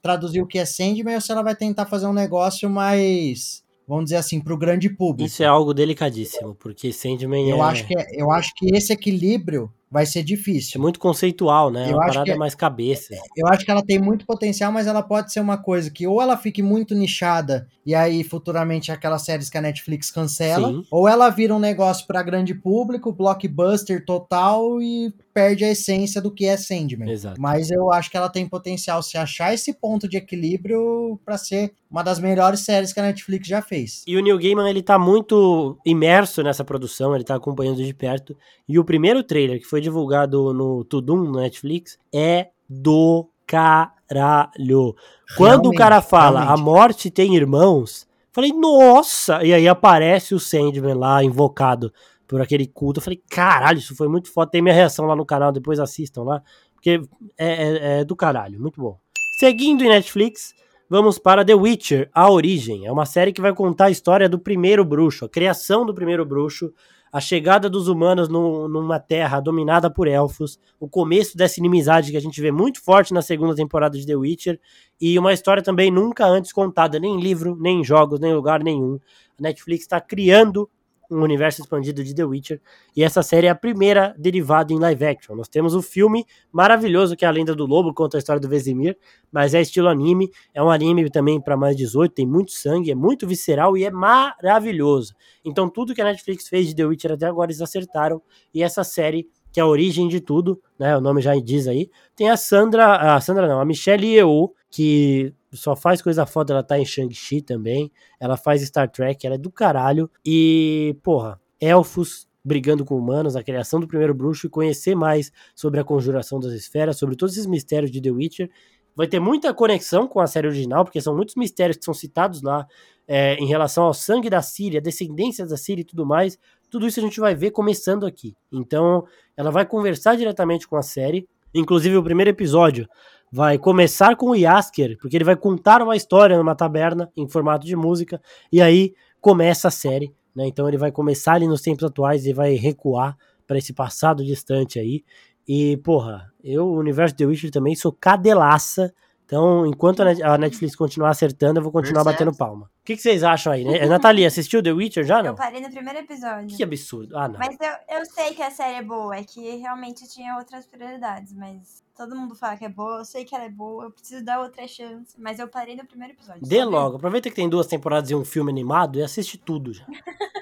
traduzir 0.03 0.43
o 0.43 0.47
que 0.47 0.59
é 0.59 0.65
Sandman 0.65 1.15
ou 1.15 1.21
se 1.21 1.33
ela 1.33 1.43
vai 1.43 1.55
tentar 1.57 1.87
fazer 1.87 2.07
um 2.07 2.13
negócio 2.13 2.69
mais, 2.69 3.63
vamos 3.89 4.05
dizer 4.05 4.17
assim, 4.17 4.41
para 4.41 4.55
o 4.55 4.59
grande 4.59 4.89
público. 4.91 5.27
Isso 5.27 5.43
é 5.43 5.47
algo 5.47 5.73
delicadíssimo, 5.75 6.55
porque 6.55 6.93
Sandman 6.93 7.49
Eu 7.49 7.59
é, 7.59 7.61
acho 7.61 7.87
que 7.87 7.99
é- 7.99 8.07
eu 8.21 8.31
acho 8.31 8.53
que 8.57 8.67
esse 8.75 8.93
equilíbrio 8.93 9.71
vai 9.91 10.07
ser 10.07 10.21
é 10.21 10.23
difícil. 10.23 10.81
muito 10.81 10.99
conceitual, 10.99 11.71
né? 11.71 11.85
É 11.85 11.93
Eu 11.93 11.97
uma 11.97 12.05
acho 12.05 12.13
parada 12.15 12.25
que 12.25 12.31
é- 12.31 12.37
mais 12.37 12.55
cabeça. 12.55 13.15
Eu 13.37 13.47
acho 13.49 13.63
que 13.63 13.71
ela 13.71 13.83
tem 13.85 13.99
muito 14.01 14.25
potencial, 14.25 14.73
mas 14.73 14.87
ela 14.87 15.03
pode 15.03 15.31
ser 15.31 15.41
uma 15.41 15.59
coisa 15.59 15.91
que 15.91 16.07
ou 16.07 16.23
ela 16.23 16.35
fique 16.35 16.63
muito 16.63 16.95
nichada 16.95 17.69
e 17.85 17.95
aí 17.95 18.25
futuramente 18.25 18.91
é 18.91 18.95
aquelas 18.95 19.21
séries 19.23 19.51
que 19.51 19.59
a 19.59 19.61
Netflix 19.61 20.11
cancela, 20.11 20.69
Sim. 20.69 20.83
ou 20.91 21.07
ela 21.07 21.29
vira 21.29 21.55
um 21.55 21.59
negócio 21.59 22.07
para 22.07 22.23
grande 22.23 22.55
público, 22.55 23.13
blockbuster 23.13 24.03
total 24.07 24.81
e 24.81 25.13
perde 25.33 25.65
a 25.65 25.71
essência 25.71 26.21
do 26.21 26.31
que 26.31 26.45
é 26.47 26.57
Sandman. 26.57 27.11
Exato. 27.11 27.41
Mas 27.41 27.71
eu 27.71 27.93
acho 27.93 28.11
que 28.11 28.17
ela 28.17 28.29
tem 28.29 28.49
potencial 28.49 29.03
se 29.03 29.17
achar 29.17 29.53
esse 29.53 29.73
ponto 29.73 30.09
de 30.09 30.17
equilíbrio 30.17 31.19
para 31.25 31.39
ser 31.39 31.73
uma 31.91 32.03
das 32.03 32.19
melhores 32.19 32.61
séries 32.61 32.93
que 32.93 33.01
a 33.01 33.03
Netflix 33.03 33.47
já 33.47 33.63
fez. 33.63 34.03
E 34.07 34.17
o 34.17 34.23
Neil 34.23 34.39
Gaiman, 34.39 34.69
ele 34.69 34.83
tá 34.83 34.99
muito 34.99 35.79
imerso 35.85 36.43
nessa 36.43 36.65
produção, 36.65 37.15
ele 37.15 37.25
tá 37.25 37.35
acompanhando 37.35 37.83
de 37.83 37.95
perto. 37.95 38.37
E 38.69 38.79
o 38.79 38.85
primeiro 38.85 39.23
trailer 39.23 39.59
que 39.59 39.67
foi 39.67 39.81
divulgado 39.81 40.53
no 40.53 40.85
Tudum, 40.85 41.25
no 41.25 41.41
Netflix, 41.41 41.99
é 42.15 42.49
do 42.69 43.29
caralho. 43.47 44.95
Quando 45.37 45.69
o 45.69 45.75
cara 45.75 46.01
fala, 46.01 46.41
realmente. 46.41 46.61
a 46.61 46.65
morte 46.65 47.11
tem 47.11 47.37
irmãos, 47.37 48.07
falei, 48.33 48.53
nossa! 48.53 49.45
E 49.45 49.53
aí 49.53 49.69
aparece 49.69 50.35
o 50.35 50.41
Sandman 50.41 50.95
lá, 50.95 51.23
invocado 51.23 51.93
por 52.33 52.41
aquele 52.41 52.67
culto. 52.67 52.99
Eu 52.99 53.05
falei, 53.05 53.21
caralho, 53.29 53.79
isso 53.79 53.95
foi 53.95 54.09
muito 54.09 54.33
foda. 54.33 54.51
Tem 54.51 54.63
minha 54.63 54.75
reação 54.75 55.05
lá 55.05 55.15
no 55.15 55.27
canal, 55.27 55.53
depois 55.53 55.79
assistam 55.79 56.23
lá. 56.23 56.43
Porque 56.75 57.03
é, 57.37 57.47
é- 57.47 58.01
é 58.01 58.05
do 58.07 58.17
caralho, 58.17 58.59
muito 58.59 58.81
bom. 58.81 58.97
Seguindo 59.39 59.85
em 59.85 59.89
Netflix, 59.89 60.55
vamos 60.89 61.19
para 61.19 61.45
The 61.45 61.55
Witcher, 61.55 62.09
A 62.15 62.31
Origem. 62.31 62.87
É 62.87 62.91
uma 62.91 63.05
série 63.05 63.35
que 63.35 63.41
vai 63.43 63.55
contar 63.55 63.85
a 63.87 63.91
história 63.91 64.31
do 64.31 64.39
primeiro 64.39 64.83
bruxo, 64.83 65.27
a 65.27 65.29
criação 65.29 65.85
do 65.85 65.93
primeiro 65.95 66.25
bruxo, 66.25 66.73
a 67.13 67.21
chegada 67.21 67.69
dos 67.69 67.87
humanos 67.87 68.31
no- 68.31 68.67
numa 68.67 68.99
terra 68.99 69.39
dominada 69.39 69.91
por 69.91 70.09
elfos, 70.09 70.59
o 70.81 70.89
começo 70.89 71.37
dessa 71.37 71.61
inimizade 71.61 72.11
que 72.11 72.17
a 72.17 72.21
gente 72.21 72.41
vê 72.41 72.51
muito 72.51 72.83
forte 72.83 73.13
na 73.13 73.21
segunda 73.21 73.55
temporada 73.55 73.99
de 73.99 74.07
The 74.07 74.17
Witcher, 74.17 74.59
e 74.99 75.19
uma 75.19 75.35
história 75.35 75.63
também 75.63 75.91
nunca 75.91 76.25
antes 76.27 76.51
contada, 76.51 76.99
nem 76.99 77.17
em 77.17 77.21
livro, 77.21 77.55
nem 77.61 77.81
em 77.81 77.85
jogos, 77.85 78.19
nem 78.19 78.31
em 78.31 78.35
lugar 78.35 78.65
nenhum. 78.65 78.99
A 79.39 79.43
Netflix 79.43 79.83
está 79.83 80.01
criando 80.01 80.71
um 81.13 81.23
universo 81.23 81.61
expandido 81.61 82.03
de 82.03 82.15
The 82.15 82.25
Witcher, 82.25 82.61
e 82.97 83.03
essa 83.03 83.23
série 83.23 83.47
é 83.47 83.51
a 83.51 83.55
primeira 83.55 84.15
derivada 84.19 84.73
em 84.73 84.79
live 84.79 85.05
action. 85.05 85.37
Nós 85.37 85.49
temos 85.49 85.75
o 85.75 85.83
filme 85.83 86.25
maravilhoso 86.51 87.15
que 87.17 87.25
é 87.25 87.29
A 87.29 87.31
Lenda 87.31 87.55
do 87.55 87.67
Lobo, 87.67 87.93
conta 87.93 88.17
a 88.17 88.19
história 88.19 88.41
do 88.41 88.49
Vesemir, 88.49 88.97
mas 89.31 89.55
é 89.55 89.61
estilo 89.61 89.89
anime, 89.89 90.31
é 90.55 90.63
um 90.63 90.71
anime 90.71 91.09
também 91.11 91.41
para 91.41 91.57
mais 91.57 91.77
18, 91.77 92.13
tem 92.15 92.27
muito 92.27 92.53
sangue, 92.53 92.91
é 92.91 92.95
muito 92.95 93.27
visceral 93.27 93.77
e 93.77 93.85
é 93.85 93.91
maravilhoso. 93.91 95.15
Então 95.45 95.69
tudo 95.69 95.95
que 95.95 96.01
a 96.01 96.05
Netflix 96.05 96.49
fez 96.49 96.67
de 96.67 96.75
The 96.75 96.85
Witcher 96.85 97.13
até 97.13 97.27
agora 97.27 97.51
eles 97.51 97.61
acertaram, 97.61 98.23
e 98.55 98.63
essa 98.63 98.83
série 98.83 99.29
que 99.53 99.61
é 99.61 99.63
a 99.63 99.67
origem 99.67 100.09
de 100.09 100.19
tudo, 100.19 100.61
né? 100.79 100.97
O 100.97 101.01
nome 101.01 101.21
já 101.21 101.35
diz 101.37 101.69
aí. 101.69 101.91
Tem 102.17 102.31
a 102.31 102.39
Sandra, 102.39 103.15
a 103.15 103.21
Sandra 103.21 103.47
não, 103.47 103.61
a 103.61 103.65
Michelle 103.67 104.07
Yeoh, 104.07 104.51
que 104.71 105.35
só 105.53 105.77
faz 105.77 106.01
coisa 106.01 106.25
foda, 106.27 106.53
ela 106.53 106.63
tá 106.63 106.79
em 106.79 106.85
Shang-Chi 106.85 107.43
também. 107.43 107.91
Ela 108.19 108.37
faz 108.37 108.63
Star 108.63 108.91
Trek, 108.91 109.27
ela 109.27 109.37
é 109.37 109.39
do 109.39 109.51
caralho. 109.51 110.11
E, 110.25 110.97
porra, 111.03 111.41
elfos 111.61 112.29
brigando 112.45 112.85
com 112.85 112.99
humanos, 112.99 113.37
a 113.37 113.43
criação 113.43 113.79
do 113.79 113.87
primeiro 113.87 114.15
bruxo 114.15 114.47
e 114.47 114.51
conhecer 114.51 114.95
mais 114.95 115.31
sobre 115.55 115.79
a 115.79 115.85
conjuração 115.85 116.41
das 116.41 116.53
esferas, 116.53 116.99
sobre 116.99 117.15
todos 117.15 117.35
esses 117.35 117.47
mistérios 117.47 117.91
de 117.91 118.01
The 118.01 118.11
Witcher. 118.11 118.51
Vai 118.95 119.07
ter 119.07 119.21
muita 119.21 119.55
conexão 119.55 120.07
com 120.07 120.21
a 120.21 120.27
série 120.27 120.49
original, 120.49 120.85
porque 120.85 121.01
são 121.01 121.17
muitos 121.17 121.35
mistérios 121.37 121.77
que 121.77 121.85
são 121.85 121.95
citados 121.95 122.43
lá 122.43 122.67
é, 123.07 123.35
em 123.37 123.47
relação 123.47 123.85
ao 123.85 123.95
sangue 123.95 124.29
da 124.29 124.43
Síria, 124.43 124.81
descendências 124.81 125.51
da 125.51 125.57
Síria 125.57 125.83
e 125.83 125.85
tudo 125.85 126.05
mais. 126.05 126.39
Tudo 126.69 126.87
isso 126.87 127.01
a 127.01 127.03
gente 127.03 127.21
vai 127.21 127.35
ver 127.35 127.53
começando 127.53 128.05
aqui. 128.05 128.35
Então, 128.51 129.05
ela 129.37 129.51
vai 129.51 129.65
conversar 129.65 130.17
diretamente 130.17 130.67
com 130.67 130.77
a 130.77 130.83
série. 130.83 131.27
Inclusive, 131.55 131.97
o 131.97 132.03
primeiro 132.03 132.31
episódio 132.31 132.89
vai 133.33 133.57
começar 133.57 134.15
com 134.15 134.27
o 134.27 134.35
Yasker, 134.37 134.99
porque 135.01 135.17
ele 135.17 135.25
vai 135.25 135.35
contar 135.35 135.81
uma 135.81 135.97
história 135.97 136.37
numa 136.37 136.55
taberna 136.55 137.11
em 137.17 137.27
formato 137.27 137.67
de 137.67 137.75
música, 137.75 138.21
e 138.53 138.61
aí 138.61 138.95
começa 139.21 139.69
a 139.69 139.71
série. 139.71 140.13
Né? 140.37 140.47
Então, 140.47 140.69
ele 140.69 140.77
vai 140.77 140.93
começar 140.93 141.35
ali 141.35 141.47
nos 141.47 141.63
tempos 141.63 141.85
atuais 141.85 142.27
e 142.27 142.33
vai 142.33 142.55
recuar 142.55 143.17
para 143.47 143.57
esse 143.57 143.73
passado 143.73 144.23
distante 144.25 144.79
aí. 144.79 145.03
E, 145.49 145.77
porra, 145.79 146.31
eu, 146.45 146.67
o 146.67 146.77
universo 146.79 147.17
The 147.17 147.25
Witcher 147.25 147.51
também, 147.51 147.75
sou 147.75 147.93
cadelaça. 147.93 148.93
Então, 149.25 149.67
enquanto 149.67 150.01
a 150.01 150.05
Net- 150.05 150.23
a 150.23 150.37
Netflix 150.37 150.77
continuar 150.77 151.11
acertando, 151.11 151.59
eu 151.59 151.63
vou 151.63 151.73
continuar 151.73 152.05
Percebe. 152.05 152.25
batendo 152.27 152.37
palma. 152.37 152.71
O 152.83 152.85
que, 152.85 152.97
que 152.97 153.03
vocês 153.03 153.23
acham 153.23 153.53
aí, 153.53 153.65
né? 153.65 153.87
Nathalie, 153.87 154.27
assistiu 154.27 154.61
The 154.61 154.73
Witcher 154.73 155.05
já, 155.05 155.19
Eu 155.21 155.25
não? 155.25 155.35
parei 155.37 155.61
no 155.61 155.71
primeiro 155.71 156.01
episódio. 156.01 156.57
Que 156.57 156.65
absurdo. 156.65 157.17
Ah, 157.17 157.29
não. 157.29 157.39
Mas 157.39 157.57
eu, 157.61 157.99
eu 157.99 158.05
sei 158.07 158.35
que 158.35 158.43
a 158.43 158.51
série 158.51 158.79
é 158.79 158.83
boa, 158.83 159.15
é 159.15 159.23
que 159.23 159.57
realmente 159.57 160.09
tinha 160.09 160.37
outras 160.37 160.67
prioridades, 160.67 161.33
mas 161.33 161.85
todo 161.97 162.17
mundo 162.17 162.35
fala 162.35 162.57
que 162.57 162.65
é 162.65 162.69
boa, 162.69 162.99
eu 162.99 163.05
sei 163.05 163.25
que 163.25 163.37
ela 163.37 163.45
é 163.45 163.49
boa, 163.49 163.85
eu 163.85 163.93
preciso 163.93 164.25
dar 164.25 164.41
outra 164.41 164.67
chance, 164.67 165.15
mas 165.17 165.39
eu 165.39 165.47
parei 165.47 165.77
no 165.77 165.87
primeiro 165.87 166.15
episódio. 166.15 166.43
Dê 166.43 166.65
logo. 166.65 166.97
Aproveita 166.97 167.31
que 167.31 167.37
tem 167.37 167.49
duas 167.49 167.69
temporadas 167.69 168.11
e 168.11 168.17
um 168.17 168.25
filme 168.25 168.51
animado 168.51 168.99
e 168.99 169.03
assiste 169.03 169.39
tudo 169.39 169.73
já. 169.73 169.87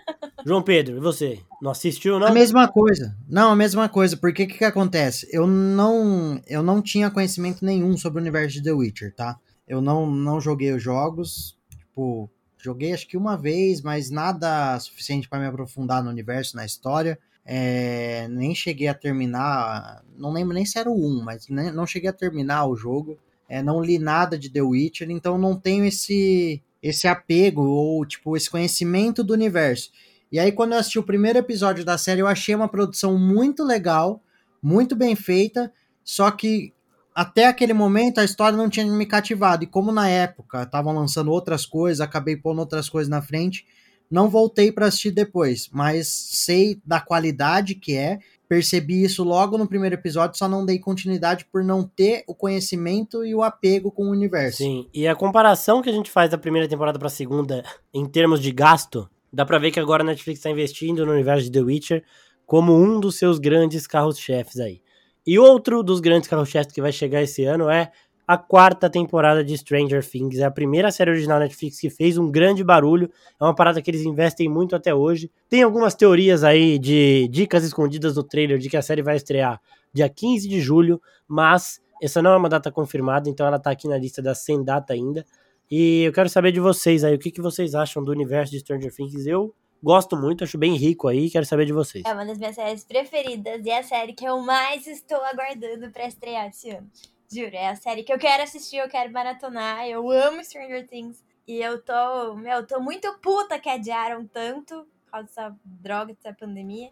João 0.47 0.63
Pedro, 0.63 0.97
e 0.97 1.01
você? 1.01 1.39
Não 1.61 1.71
assistiu, 1.71 2.19
não? 2.19 2.29
A 2.29 2.33
mesma 2.33 2.67
coisa. 2.67 3.15
Não, 3.29 3.53
a 3.53 3.57
mesma 3.57 3.87
coisa. 3.91 4.17
Porque 4.17 4.45
o 4.45 4.49
que, 4.49 4.57
que 4.57 4.65
acontece? 4.65 5.29
Eu 5.31 5.47
não, 5.47 6.41
eu 6.47 6.63
não 6.63 6.81
tinha 6.81 7.11
conhecimento 7.11 7.63
nenhum 7.63 7.95
sobre 7.99 8.19
o 8.19 8.23
universo 8.23 8.55
de 8.55 8.63
The 8.63 8.73
Witcher, 8.73 9.15
tá? 9.15 9.39
Eu 9.69 9.83
não, 9.83 10.07
não 10.07 10.41
joguei 10.41 10.73
os 10.73 10.83
jogos. 10.83 11.60
Tipo, 12.01 12.31
joguei 12.57 12.95
acho 12.95 13.07
que 13.07 13.17
uma 13.17 13.37
vez, 13.37 13.83
mas 13.83 14.11
nada 14.11 14.79
suficiente 14.81 15.29
para 15.29 15.39
me 15.39 15.47
aprofundar 15.47 16.03
no 16.03 16.09
universo, 16.09 16.57
na 16.57 16.65
história. 16.65 17.19
É, 17.45 18.27
nem 18.29 18.55
cheguei 18.55 18.89
a 18.89 18.95
terminar, 18.95 20.03
não 20.17 20.33
lembro 20.33 20.55
nem 20.55 20.65
se 20.65 20.79
era 20.79 20.91
o 20.91 20.95
1, 20.95 21.23
mas 21.23 21.49
nem, 21.49 21.71
não 21.71 21.87
cheguei 21.87 22.09
a 22.09 22.13
terminar 22.13 22.67
o 22.67 22.77
jogo. 22.77 23.19
É, 23.49 23.63
não 23.63 23.83
li 23.83 23.99
nada 23.99 24.39
de 24.39 24.49
The 24.49 24.63
Witcher, 24.63 25.11
então 25.11 25.37
não 25.37 25.59
tenho 25.59 25.85
esse 25.85 26.63
esse 26.83 27.07
apego 27.07 27.63
ou 27.63 28.07
tipo 28.07 28.35
esse 28.35 28.49
conhecimento 28.49 29.23
do 29.23 29.35
universo. 29.35 29.91
E 30.33 30.39
aí 30.39 30.51
quando 30.51 30.73
eu 30.73 30.79
assisti 30.79 30.99
o 30.99 31.03
primeiro 31.03 31.39
episódio 31.39 31.85
da 31.85 31.99
série, 31.99 32.23
eu 32.23 32.27
achei 32.27 32.55
uma 32.55 32.69
produção 32.69 33.19
muito 33.19 33.63
legal, 33.63 34.23
muito 34.63 34.97
bem 34.97 35.15
feita, 35.15 35.71
só 36.03 36.31
que 36.31 36.73
até 37.15 37.47
aquele 37.47 37.73
momento 37.73 38.19
a 38.19 38.25
história 38.25 38.57
não 38.57 38.69
tinha 38.69 38.87
me 38.87 39.07
cativado. 39.07 39.65
E 39.65 39.67
como 39.67 39.93
na 39.93 40.09
época 40.09 40.63
estavam 40.63 40.95
lançando 40.95 41.31
outras 41.31 41.67
coisas, 41.67 42.01
acabei 42.01 42.37
pondo 42.37 42.61
outras 42.61 42.89
coisas 42.89 43.09
na 43.09 43.21
frente, 43.21 43.67
não 44.11 44.29
voltei 44.29 44.73
para 44.73 44.87
assistir 44.87 45.13
depois, 45.13 45.69
mas 45.73 46.09
sei 46.09 46.81
da 46.85 47.01
qualidade 47.01 47.75
que 47.75 47.97
é. 47.97 48.19
Percebi 48.49 49.05
isso 49.05 49.23
logo 49.23 49.57
no 49.57 49.69
primeiro 49.69 49.95
episódio, 49.95 50.37
só 50.37 50.49
não 50.49 50.67
dei 50.67 50.81
continuidade 50.81 51.45
por 51.45 51.63
não 51.63 51.85
ter 51.85 52.25
o 52.27 52.35
conhecimento 52.35 53.25
e 53.25 53.33
o 53.33 53.45
apego 53.45 53.93
com 53.93 54.07
o 54.07 54.11
universo. 54.11 54.59
Sim, 54.59 54.89
e 54.93 55.07
a 55.07 55.15
comparação 55.15 55.81
que 55.81 55.89
a 55.89 55.93
gente 55.93 56.11
faz 56.11 56.31
da 56.31 56.37
primeira 56.37 56.67
temporada 56.67 56.99
para 56.99 57.07
a 57.07 57.11
segunda 57.11 57.65
em 57.95 58.05
termos 58.05 58.41
de 58.41 58.51
gasto, 58.51 59.09
dá 59.33 59.47
para 59.47 59.61
ver 59.61 59.71
que 59.71 59.79
agora 59.79 60.03
a 60.03 60.07
Netflix 60.07 60.41
está 60.41 60.51
investindo 60.51 61.07
no 61.07 61.13
universo 61.13 61.45
de 61.45 61.53
The 61.53 61.61
Witcher 61.61 62.05
como 62.45 62.75
um 62.75 62.99
dos 62.99 63.15
seus 63.15 63.39
grandes 63.39 63.87
carros-chefes 63.87 64.59
aí. 64.59 64.83
E 65.27 65.39
outro 65.39 65.83
dos 65.83 66.01
grandes 66.01 66.29
carros-chefes 66.29 66.73
que 66.73 66.81
vai 66.81 66.93
chegar 66.93 67.23
esse 67.23 67.45
ano 67.45 67.69
é 67.69 67.91
a 68.27 68.39
quarta 68.39 68.89
temporada 68.89 69.43
de 69.43 69.59
Stranger 69.59 70.09
Things. 70.09 70.39
É 70.39 70.45
a 70.45 70.51
primeira 70.51 70.93
série 70.93 71.11
original 71.11 71.41
Netflix 71.41 71.81
que 71.81 71.91
fez 71.91 72.17
um 72.17 72.31
grande 72.31 72.63
barulho. 72.63 73.11
É 73.41 73.45
uma 73.45 73.55
parada 73.55 73.83
que 73.83 73.91
eles 73.91 74.03
investem 74.03 74.49
muito 74.49 74.77
até 74.77 74.95
hoje. 74.95 75.31
Tem 75.49 75.63
algumas 75.63 75.95
teorias 75.97 76.45
aí 76.45 76.79
de 76.79 77.29
dicas 77.29 77.65
escondidas 77.65 78.15
no 78.15 78.23
trailer 78.23 78.59
de 78.59 78.71
que 78.71 78.77
a 78.77 78.83
série 78.83 79.03
vai 79.03 79.17
estrear 79.17 79.61
dia 79.93 80.09
15 80.09 80.49
de 80.49 80.61
julho, 80.61 81.03
mas 81.27 81.81
essa 82.01 82.23
não 82.23 82.31
é 82.33 82.37
uma 82.37 82.49
data 82.49 82.71
confirmada, 82.71 83.29
então 83.29 83.45
ela 83.45 83.59
tá 83.59 83.73
aqui 83.73 83.89
na 83.89 83.99
lista 83.99 84.23
da 84.23 84.35
sem 84.35 84.63
data 84.63 84.93
ainda. 84.93 85.27
E 85.69 86.03
eu 86.03 86.13
quero 86.13 86.29
saber 86.29 86.53
de 86.53 86.61
vocês 86.61 87.03
aí, 87.03 87.15
o 87.15 87.19
que, 87.19 87.31
que 87.31 87.41
vocês 87.41 87.75
acham 87.75 88.03
do 88.03 88.13
universo 88.13 88.53
de 88.53 88.61
Stranger 88.61 88.95
Things. 88.95 89.27
Eu 89.27 89.53
gosto 89.83 90.17
muito, 90.17 90.45
acho 90.45 90.59
bem 90.59 90.75
rico 90.77 91.09
aí, 91.09 91.31
quero 91.31 91.47
saber 91.47 91.67
de 91.67 91.73
vocês. 91.73 92.05
É 92.07 92.13
uma 92.13 92.25
das 92.25 92.39
minhas 92.39 92.55
séries 92.55 92.85
preferidas 92.85 93.65
e 93.65 93.71
é 93.71 93.79
a 93.79 93.83
série 93.83 94.13
que 94.13 94.25
eu 94.25 94.41
mais 94.41 94.87
estou 94.87 95.23
aguardando 95.25 95.91
para 95.91 96.07
estrear 96.07 96.49
esse 96.49 96.71
ano. 96.71 96.91
Juro, 97.33 97.55
é 97.55 97.69
a 97.69 97.77
série 97.77 98.03
que 98.03 98.13
eu 98.13 98.19
quero 98.19 98.43
assistir, 98.43 98.79
eu 98.79 98.89
quero 98.89 99.13
maratonar. 99.13 99.87
Eu 99.87 100.11
amo 100.11 100.43
Stranger 100.43 100.87
Things. 100.89 101.23
E 101.47 101.61
eu 101.61 101.81
tô, 101.81 102.35
meu, 102.35 102.67
tô 102.67 102.81
muito 102.81 103.13
puta 103.19 103.59
que 103.59 103.69
adiaram 103.69 104.27
tanto 104.27 104.87
por 105.05 105.11
causa 105.13 105.27
dessa 105.27 105.57
droga, 105.65 106.13
dessa 106.13 106.33
pandemia. 106.33 106.91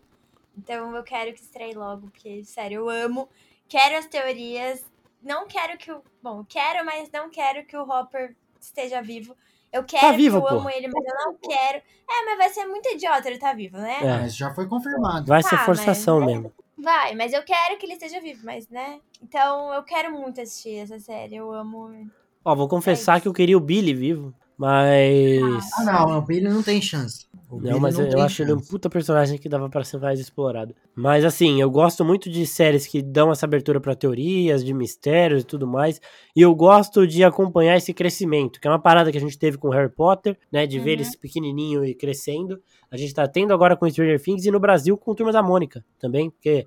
Então 0.56 0.94
eu 0.94 1.02
quero 1.02 1.32
que 1.32 1.40
estreie 1.40 1.74
logo, 1.74 2.08
porque, 2.08 2.44
sério, 2.44 2.82
eu 2.82 2.88
amo. 2.88 3.28
Quero 3.68 3.96
as 3.96 4.06
teorias. 4.06 4.84
Não 5.22 5.46
quero 5.46 5.76
que 5.76 5.90
o. 5.90 6.02
Bom, 6.22 6.44
quero, 6.44 6.84
mas 6.84 7.10
não 7.10 7.30
quero 7.30 7.66
que 7.66 7.76
o 7.76 7.82
Hopper 7.82 8.36
esteja 8.60 9.02
vivo. 9.02 9.36
Eu 9.72 9.84
quero, 9.84 10.06
tá 10.06 10.12
vivo, 10.12 10.38
eu 10.38 10.42
pô. 10.42 10.48
amo 10.48 10.70
ele, 10.70 10.88
mas 10.88 11.04
eu 11.04 11.14
não 11.14 11.34
quero. 11.34 11.78
É, 11.78 12.24
mas 12.24 12.38
vai 12.38 12.48
ser 12.48 12.64
muito 12.66 12.88
idiota 12.88 13.28
ele 13.28 13.38
tá 13.38 13.52
vivo, 13.52 13.76
né? 13.76 13.98
É. 14.00 14.18
Mas 14.20 14.34
já 14.36 14.54
foi 14.54 14.66
confirmado. 14.66 15.26
Vai 15.26 15.42
ser 15.42 15.56
Ah, 15.56 15.64
forçação 15.64 16.20
mas- 16.20 16.26
mesmo. 16.28 16.52
Vai, 16.80 17.14
mas 17.16 17.32
eu 17.32 17.42
quero 17.42 17.76
que 17.76 17.84
ele 17.84 17.94
esteja 17.94 18.20
vivo, 18.20 18.40
mas, 18.44 18.68
né? 18.68 19.00
Então 19.22 19.72
eu 19.74 19.82
quero 19.82 20.12
muito 20.12 20.40
assistir 20.40 20.76
essa 20.78 20.98
série. 21.00 21.34
Eu 21.36 21.52
amo. 21.52 22.08
Ó, 22.44 22.54
vou 22.54 22.68
confessar 22.68 23.14
isso. 23.16 23.22
que 23.22 23.28
eu 23.28 23.32
queria 23.32 23.56
o 23.56 23.60
Billy 23.60 23.92
vivo, 23.92 24.32
mas. 24.58 25.70
Ah, 25.78 25.84
não, 25.84 26.18
o 26.18 26.22
Billy 26.22 26.48
não 26.48 26.62
tem 26.62 26.80
chance. 26.82 27.26
O 27.50 27.56
Billy 27.58 27.72
Não, 27.72 27.80
mas 27.80 27.98
eu, 27.98 28.04
eu 28.04 28.10
tem 28.10 28.22
acho 28.22 28.42
ele 28.42 28.52
um 28.52 28.60
puta 28.60 28.90
personagem 28.90 29.38
que 29.38 29.48
dava 29.48 29.70
pra 29.70 29.82
ser 29.82 29.98
mais 29.98 30.20
explorado. 30.20 30.74
Mas 30.94 31.24
assim, 31.24 31.60
eu 31.62 31.70
gosto 31.70 32.04
muito 32.04 32.28
de 32.28 32.46
séries 32.46 32.86
que 32.86 33.00
dão 33.00 33.32
essa 33.32 33.46
abertura 33.46 33.80
pra 33.80 33.94
teorias, 33.94 34.62
de 34.62 34.74
mistérios 34.74 35.42
e 35.42 35.46
tudo 35.46 35.66
mais. 35.66 35.98
E 36.36 36.42
eu 36.42 36.54
gosto 36.54 37.06
de 37.06 37.24
acompanhar 37.24 37.76
esse 37.76 37.94
crescimento, 37.94 38.60
que 38.60 38.68
é 38.68 38.70
uma 38.70 38.78
parada 38.78 39.10
que 39.10 39.16
a 39.16 39.20
gente 39.20 39.38
teve 39.38 39.56
com 39.56 39.70
Harry 39.70 39.88
Potter, 39.90 40.36
né? 40.52 40.66
De 40.66 40.78
ver 40.78 40.84
Uhum. 40.88 40.92
eles 40.94 41.16
pequenininho 41.16 41.84
e 41.86 41.94
crescendo. 41.94 42.60
A 42.90 42.96
gente 42.98 43.14
tá 43.14 43.26
tendo 43.26 43.52
agora 43.54 43.76
com 43.76 43.88
Stranger 43.88 44.20
Things 44.20 44.44
e 44.44 44.50
no 44.50 44.60
Brasil 44.60 44.96
com 44.98 45.14
Turma 45.14 45.32
da 45.32 45.42
Mônica 45.42 45.82
também, 45.98 46.30
porque 46.30 46.66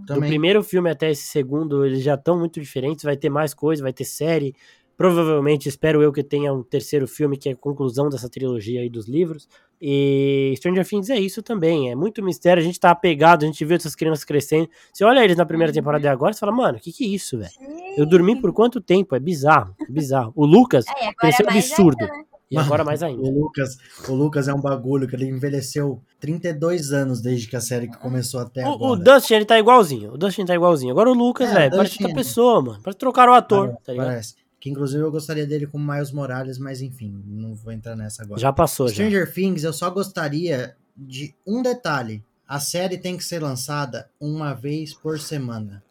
do 0.00 0.06
Também. 0.06 0.28
primeiro 0.30 0.62
filme 0.62 0.90
até 0.90 1.10
esse 1.10 1.26
segundo, 1.26 1.84
eles 1.86 2.02
já 2.02 2.14
estão 2.14 2.38
muito 2.38 2.60
diferentes. 2.60 3.04
Vai 3.04 3.16
ter 3.16 3.28
mais 3.30 3.52
coisa, 3.54 3.82
vai 3.82 3.92
ter 3.92 4.04
série. 4.04 4.54
Provavelmente, 4.98 5.68
espero 5.68 6.02
eu 6.02 6.12
que 6.12 6.24
tenha 6.24 6.52
um 6.52 6.60
terceiro 6.60 7.06
filme, 7.06 7.36
que 7.36 7.48
é 7.48 7.52
a 7.52 7.56
conclusão 7.56 8.08
dessa 8.08 8.28
trilogia 8.28 8.80
aí 8.80 8.90
dos 8.90 9.06
livros. 9.06 9.48
E 9.80 10.52
Stranger 10.56 10.84
Things 10.84 11.08
é 11.08 11.16
isso 11.20 11.40
também. 11.40 11.88
É 11.88 11.94
muito 11.94 12.20
mistério. 12.20 12.60
A 12.60 12.64
gente 12.66 12.80
tá 12.80 12.90
apegado, 12.90 13.44
a 13.44 13.46
gente 13.46 13.64
vê 13.64 13.76
essas 13.76 13.94
crianças 13.94 14.24
crescendo. 14.24 14.68
Você 14.92 15.04
olha 15.04 15.22
eles 15.24 15.36
na 15.36 15.46
primeira 15.46 15.72
temporada 15.72 16.04
e 16.04 16.08
agora, 16.08 16.32
você 16.32 16.40
fala, 16.40 16.50
mano, 16.50 16.78
o 16.78 16.80
que, 16.80 16.90
que 16.92 17.04
é 17.04 17.06
isso, 17.06 17.38
velho? 17.38 17.52
Eu 17.96 18.04
dormi 18.04 18.40
por 18.40 18.52
quanto 18.52 18.80
tempo? 18.80 19.14
É 19.14 19.20
bizarro, 19.20 19.72
é 19.80 19.88
bizarro. 19.88 20.32
O 20.34 20.44
Lucas 20.44 20.84
É, 20.88 21.14
cresceu 21.14 21.46
mais 21.46 21.70
absurdo. 21.70 22.02
ainda, 22.02 22.12
né? 22.12 22.24
E 22.50 22.58
agora 22.58 22.82
mais 22.82 23.00
ainda. 23.00 23.22
O 23.22 23.30
Lucas, 23.30 23.76
o 24.08 24.14
Lucas 24.14 24.48
é 24.48 24.52
um 24.54 24.60
bagulho 24.60 25.06
que 25.06 25.14
ele 25.14 25.26
envelheceu 25.26 26.02
32 26.18 26.92
anos 26.92 27.20
desde 27.20 27.46
que 27.46 27.54
a 27.54 27.60
série 27.60 27.88
que 27.88 27.98
começou 27.98 28.40
até 28.40 28.64
O, 28.66 28.70
o 28.70 28.74
agora. 28.94 29.00
Dustin, 29.00 29.34
ele 29.34 29.44
tá 29.44 29.58
igualzinho. 29.60 30.14
O 30.14 30.18
Dustin 30.18 30.44
tá 30.44 30.56
igualzinho. 30.56 30.90
Agora 30.90 31.08
o 31.08 31.14
Lucas, 31.14 31.50
É, 31.50 31.54
velho, 31.54 31.74
o 31.74 31.76
parece 31.76 32.02
outra 32.02 32.16
pessoa, 32.16 32.54
mano. 32.62 32.78
Parece 32.82 32.96
que 32.96 33.00
trocaram 33.00 33.32
o 33.32 33.36
ator, 33.36 33.76
tá 33.84 33.92
ligado? 33.92 34.06
Parece. 34.08 34.34
Que 34.60 34.70
inclusive 34.70 35.02
eu 35.02 35.10
gostaria 35.10 35.46
dele 35.46 35.66
como 35.66 35.92
Miles 35.92 36.10
Morales, 36.10 36.58
mas 36.58 36.80
enfim, 36.82 37.22
não 37.26 37.54
vou 37.54 37.72
entrar 37.72 37.94
nessa 37.94 38.22
agora. 38.22 38.40
Já 38.40 38.52
passou, 38.52 38.88
já. 38.88 38.94
Stranger 38.94 39.32
Things, 39.32 39.62
eu 39.62 39.72
só 39.72 39.88
gostaria 39.90 40.76
de 40.96 41.34
um 41.46 41.62
detalhe. 41.62 42.24
A 42.46 42.58
série 42.58 42.98
tem 42.98 43.16
que 43.16 43.24
ser 43.24 43.42
lançada 43.42 44.10
uma 44.18 44.54
vez 44.54 44.94
por 44.94 45.20
semana. 45.20 45.82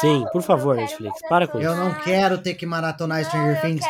Sim, 0.00 0.24
por 0.32 0.42
favor, 0.42 0.76
Netflix, 0.76 1.18
para 1.28 1.48
com 1.48 1.58
isso. 1.58 1.66
Eu 1.66 1.74
não 1.74 1.94
quero 1.94 2.36
ter 2.38 2.54
que 2.54 2.66
maratonar 2.66 3.22
Não, 3.22 3.24
Stranger 3.24 3.56
eu 3.56 3.62
Things. 3.62 3.84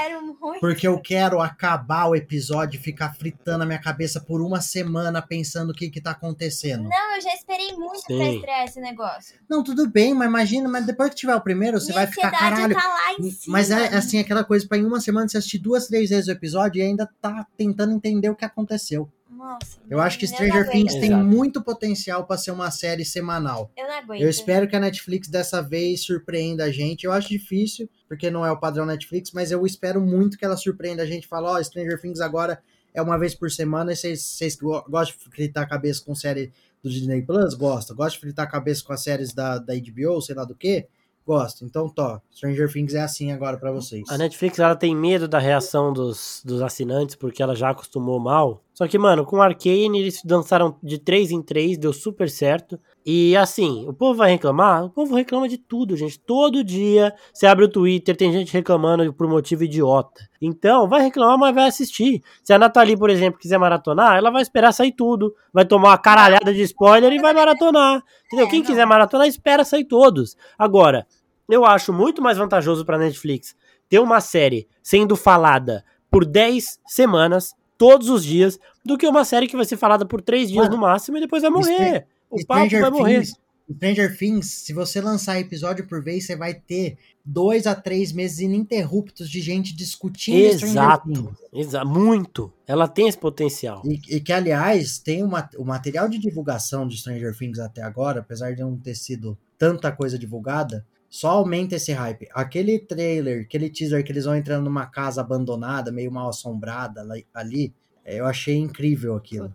Porque 0.62 0.86
eu 0.86 0.96
quero 1.00 1.40
acabar 1.40 2.06
o 2.06 2.14
episódio 2.14 2.78
e 2.78 2.80
ficar 2.80 3.12
fritando 3.14 3.64
a 3.64 3.66
minha 3.66 3.80
cabeça 3.80 4.20
por 4.20 4.40
uma 4.40 4.60
semana 4.60 5.20
pensando 5.20 5.70
o 5.70 5.74
que 5.74 5.90
que 5.90 6.00
tá 6.00 6.12
acontecendo. 6.12 6.88
Não, 6.88 7.16
eu 7.16 7.20
já 7.20 7.34
esperei 7.34 7.72
muito 7.72 8.06
pra 8.06 8.16
Sim. 8.16 8.36
estrear 8.36 8.64
esse 8.64 8.80
negócio. 8.80 9.40
Não, 9.50 9.64
tudo 9.64 9.90
bem, 9.90 10.14
mas 10.14 10.28
imagina, 10.28 10.68
mas 10.68 10.86
depois 10.86 11.10
que 11.10 11.16
tiver 11.16 11.34
o 11.34 11.40
primeiro, 11.40 11.80
você 11.80 11.86
Minha 11.92 12.04
vai 12.04 12.06
ficar, 12.06 12.28
ansiedade 12.28 12.54
caralho, 12.54 12.74
tá 12.76 12.88
lá 12.88 13.14
em 13.18 13.30
cima. 13.32 13.58
Mas 13.58 13.72
é 13.72 13.88
assim, 13.88 14.20
aquela 14.20 14.44
coisa 14.44 14.64
pra 14.68 14.78
em 14.78 14.84
uma 14.84 15.00
semana 15.00 15.26
você 15.26 15.36
assistir 15.36 15.58
duas, 15.58 15.88
três 15.88 16.10
vezes 16.10 16.28
o 16.28 16.30
episódio 16.30 16.78
e 16.78 16.82
ainda 16.82 17.10
tá 17.20 17.44
tentando 17.56 17.92
entender 17.92 18.30
o 18.30 18.36
que 18.36 18.44
aconteceu. 18.44 19.10
Nossa, 19.42 19.78
Eu 19.90 20.00
acho 20.00 20.20
que 20.20 20.26
Stranger. 20.28 20.70
Things 20.70 20.94
tem 20.94 21.06
Exato. 21.06 21.24
muito 21.24 21.60
potencial 21.60 22.24
pra 22.24 22.38
ser 22.38 22.52
uma 22.52 22.70
série 22.70 23.04
semanal. 23.04 23.72
Eu 23.76 23.88
não 23.88 23.94
aguento. 23.94 24.22
Eu 24.22 24.30
espero 24.30 24.68
que 24.68 24.76
a 24.76 24.80
Netflix 24.80 25.26
dessa 25.26 25.60
vez 25.60 26.04
surpreenda 26.04 26.64
a 26.64 26.70
gente. 26.70 27.04
Eu 27.04 27.12
acho 27.12 27.28
difícil, 27.28 27.90
porque 28.12 28.30
não 28.30 28.44
é 28.44 28.52
o 28.52 28.58
padrão 28.58 28.84
Netflix, 28.84 29.32
mas 29.32 29.50
eu 29.50 29.64
espero 29.64 29.98
muito 29.98 30.36
que 30.36 30.44
ela 30.44 30.54
surpreenda 30.54 31.02
a 31.02 31.06
gente 31.06 31.26
fale, 31.26 31.46
ó, 31.46 31.62
Stranger 31.62 31.98
Things 31.98 32.20
agora 32.20 32.60
é 32.92 33.00
uma 33.00 33.18
vez 33.18 33.34
por 33.34 33.50
semana 33.50 33.90
e 33.90 33.96
vocês, 33.96 34.54
go- 34.56 34.84
gostam 34.86 35.16
de 35.18 35.34
fritar 35.34 35.64
a 35.64 35.66
cabeça 35.66 36.02
com 36.04 36.14
série 36.14 36.52
do 36.82 36.90
Disney 36.90 37.22
Plus? 37.22 37.54
Gosta. 37.54 37.94
Gosta 37.94 38.12
de 38.12 38.18
fritar 38.20 38.46
a 38.46 38.50
cabeça 38.50 38.84
com 38.84 38.92
as 38.92 39.02
séries 39.02 39.32
da, 39.32 39.56
da 39.56 39.72
HBO, 39.74 40.20
sei 40.20 40.34
lá 40.34 40.44
do 40.44 40.54
que? 40.54 40.86
Gosto. 41.26 41.64
Então, 41.64 41.88
tó, 41.88 42.20
Stranger 42.34 42.70
Things 42.70 42.92
é 42.92 43.00
assim 43.00 43.32
agora 43.32 43.56
pra 43.56 43.72
vocês. 43.72 44.02
A 44.10 44.18
Netflix, 44.18 44.58
ela 44.58 44.76
tem 44.76 44.94
medo 44.94 45.26
da 45.26 45.38
reação 45.38 45.90
dos, 45.90 46.42
dos 46.44 46.60
assinantes, 46.60 47.16
porque 47.16 47.42
ela 47.42 47.54
já 47.56 47.70
acostumou 47.70 48.20
mal. 48.20 48.62
Só 48.74 48.86
que, 48.86 48.98
mano, 48.98 49.24
com 49.24 49.40
Arcane, 49.40 50.00
eles 50.00 50.20
dançaram 50.22 50.76
de 50.82 50.98
3 50.98 51.30
em 51.30 51.40
3, 51.40 51.78
deu 51.78 51.94
super 51.94 52.28
certo. 52.28 52.78
E, 53.04 53.36
assim, 53.36 53.84
o 53.88 53.92
povo 53.92 54.14
vai 54.14 54.30
reclamar? 54.30 54.84
O 54.84 54.90
povo 54.90 55.14
reclama 55.16 55.48
de 55.48 55.58
tudo, 55.58 55.96
gente. 55.96 56.20
Todo 56.20 56.62
dia, 56.62 57.12
você 57.32 57.46
abre 57.46 57.64
o 57.64 57.68
Twitter, 57.68 58.16
tem 58.16 58.32
gente 58.32 58.52
reclamando 58.52 59.12
por 59.12 59.26
motivo 59.26 59.64
idiota. 59.64 60.28
Então, 60.40 60.88
vai 60.88 61.02
reclamar, 61.02 61.36
mas 61.36 61.54
vai 61.54 61.66
assistir. 61.66 62.22
Se 62.44 62.52
a 62.52 62.58
Nathalie, 62.58 62.96
por 62.96 63.10
exemplo, 63.10 63.40
quiser 63.40 63.58
maratonar, 63.58 64.16
ela 64.16 64.30
vai 64.30 64.42
esperar 64.42 64.72
sair 64.72 64.92
tudo. 64.92 65.34
Vai 65.52 65.64
tomar 65.64 65.88
uma 65.90 65.98
caralhada 65.98 66.54
de 66.54 66.62
spoiler 66.62 67.12
e 67.12 67.18
vai 67.18 67.32
maratonar. 67.32 68.02
Entendeu? 68.26 68.46
É, 68.46 68.50
Quem 68.50 68.62
quiser 68.62 68.86
maratonar, 68.86 69.26
espera 69.26 69.64
sair 69.64 69.84
todos. 69.84 70.36
Agora, 70.56 71.06
eu 71.50 71.64
acho 71.64 71.92
muito 71.92 72.22
mais 72.22 72.38
vantajoso 72.38 72.84
pra 72.84 72.98
Netflix 72.98 73.56
ter 73.88 73.98
uma 73.98 74.20
série 74.20 74.68
sendo 74.82 75.16
falada 75.16 75.84
por 76.10 76.24
10 76.24 76.78
semanas, 76.86 77.54
todos 77.76 78.08
os 78.08 78.24
dias, 78.24 78.58
do 78.84 78.96
que 78.96 79.06
uma 79.06 79.24
série 79.24 79.48
que 79.48 79.56
vai 79.56 79.64
ser 79.64 79.76
falada 79.76 80.06
por 80.06 80.22
3 80.22 80.50
dias 80.50 80.68
no 80.68 80.78
máximo 80.78 81.16
e 81.16 81.20
depois 81.20 81.42
vai 81.42 81.50
morrer. 81.50 82.06
O 82.32 82.46
papo 82.46 82.66
Stranger 82.66 82.80
vai 82.80 82.90
morrer. 82.90 83.20
Things, 83.20 83.42
Stranger 83.76 84.18
Things, 84.18 84.46
se 84.46 84.72
você 84.72 85.00
lançar 85.00 85.38
episódio 85.38 85.86
por 85.86 86.02
vez, 86.02 86.26
você 86.26 86.34
vai 86.34 86.54
ter 86.54 86.98
dois 87.24 87.66
a 87.66 87.74
três 87.74 88.12
meses 88.12 88.40
ininterruptos 88.40 89.30
de 89.30 89.40
gente 89.40 89.74
discutindo 89.74 90.58
Stranger 90.58 90.68
Exato, 90.68 91.12
Things. 91.12 91.38
exa 91.52 91.84
muito. 91.84 92.52
Ela 92.66 92.88
tem 92.88 93.08
esse 93.08 93.18
potencial. 93.18 93.82
E, 93.84 94.00
e 94.16 94.20
que, 94.20 94.32
aliás, 94.32 94.98
tem 94.98 95.22
uma, 95.22 95.48
o 95.56 95.64
material 95.64 96.08
de 96.08 96.18
divulgação 96.18 96.86
de 96.86 96.96
Stranger 96.96 97.36
Things 97.36 97.58
até 97.58 97.82
agora, 97.82 98.20
apesar 98.20 98.54
de 98.54 98.62
não 98.62 98.76
ter 98.76 98.94
sido 98.94 99.38
tanta 99.56 99.92
coisa 99.92 100.18
divulgada, 100.18 100.84
só 101.08 101.28
aumenta 101.28 101.76
esse 101.76 101.92
hype. 101.92 102.26
Aquele 102.32 102.78
trailer, 102.78 103.42
aquele 103.42 103.68
teaser 103.68 104.02
que 104.02 104.10
eles 104.10 104.24
vão 104.24 104.34
entrando 104.34 104.64
numa 104.64 104.86
casa 104.86 105.20
abandonada, 105.20 105.92
meio 105.92 106.10
mal 106.10 106.30
assombrada 106.30 107.06
ali, 107.34 107.74
eu 108.04 108.26
achei 108.26 108.56
incrível 108.56 109.14
aquilo. 109.14 109.52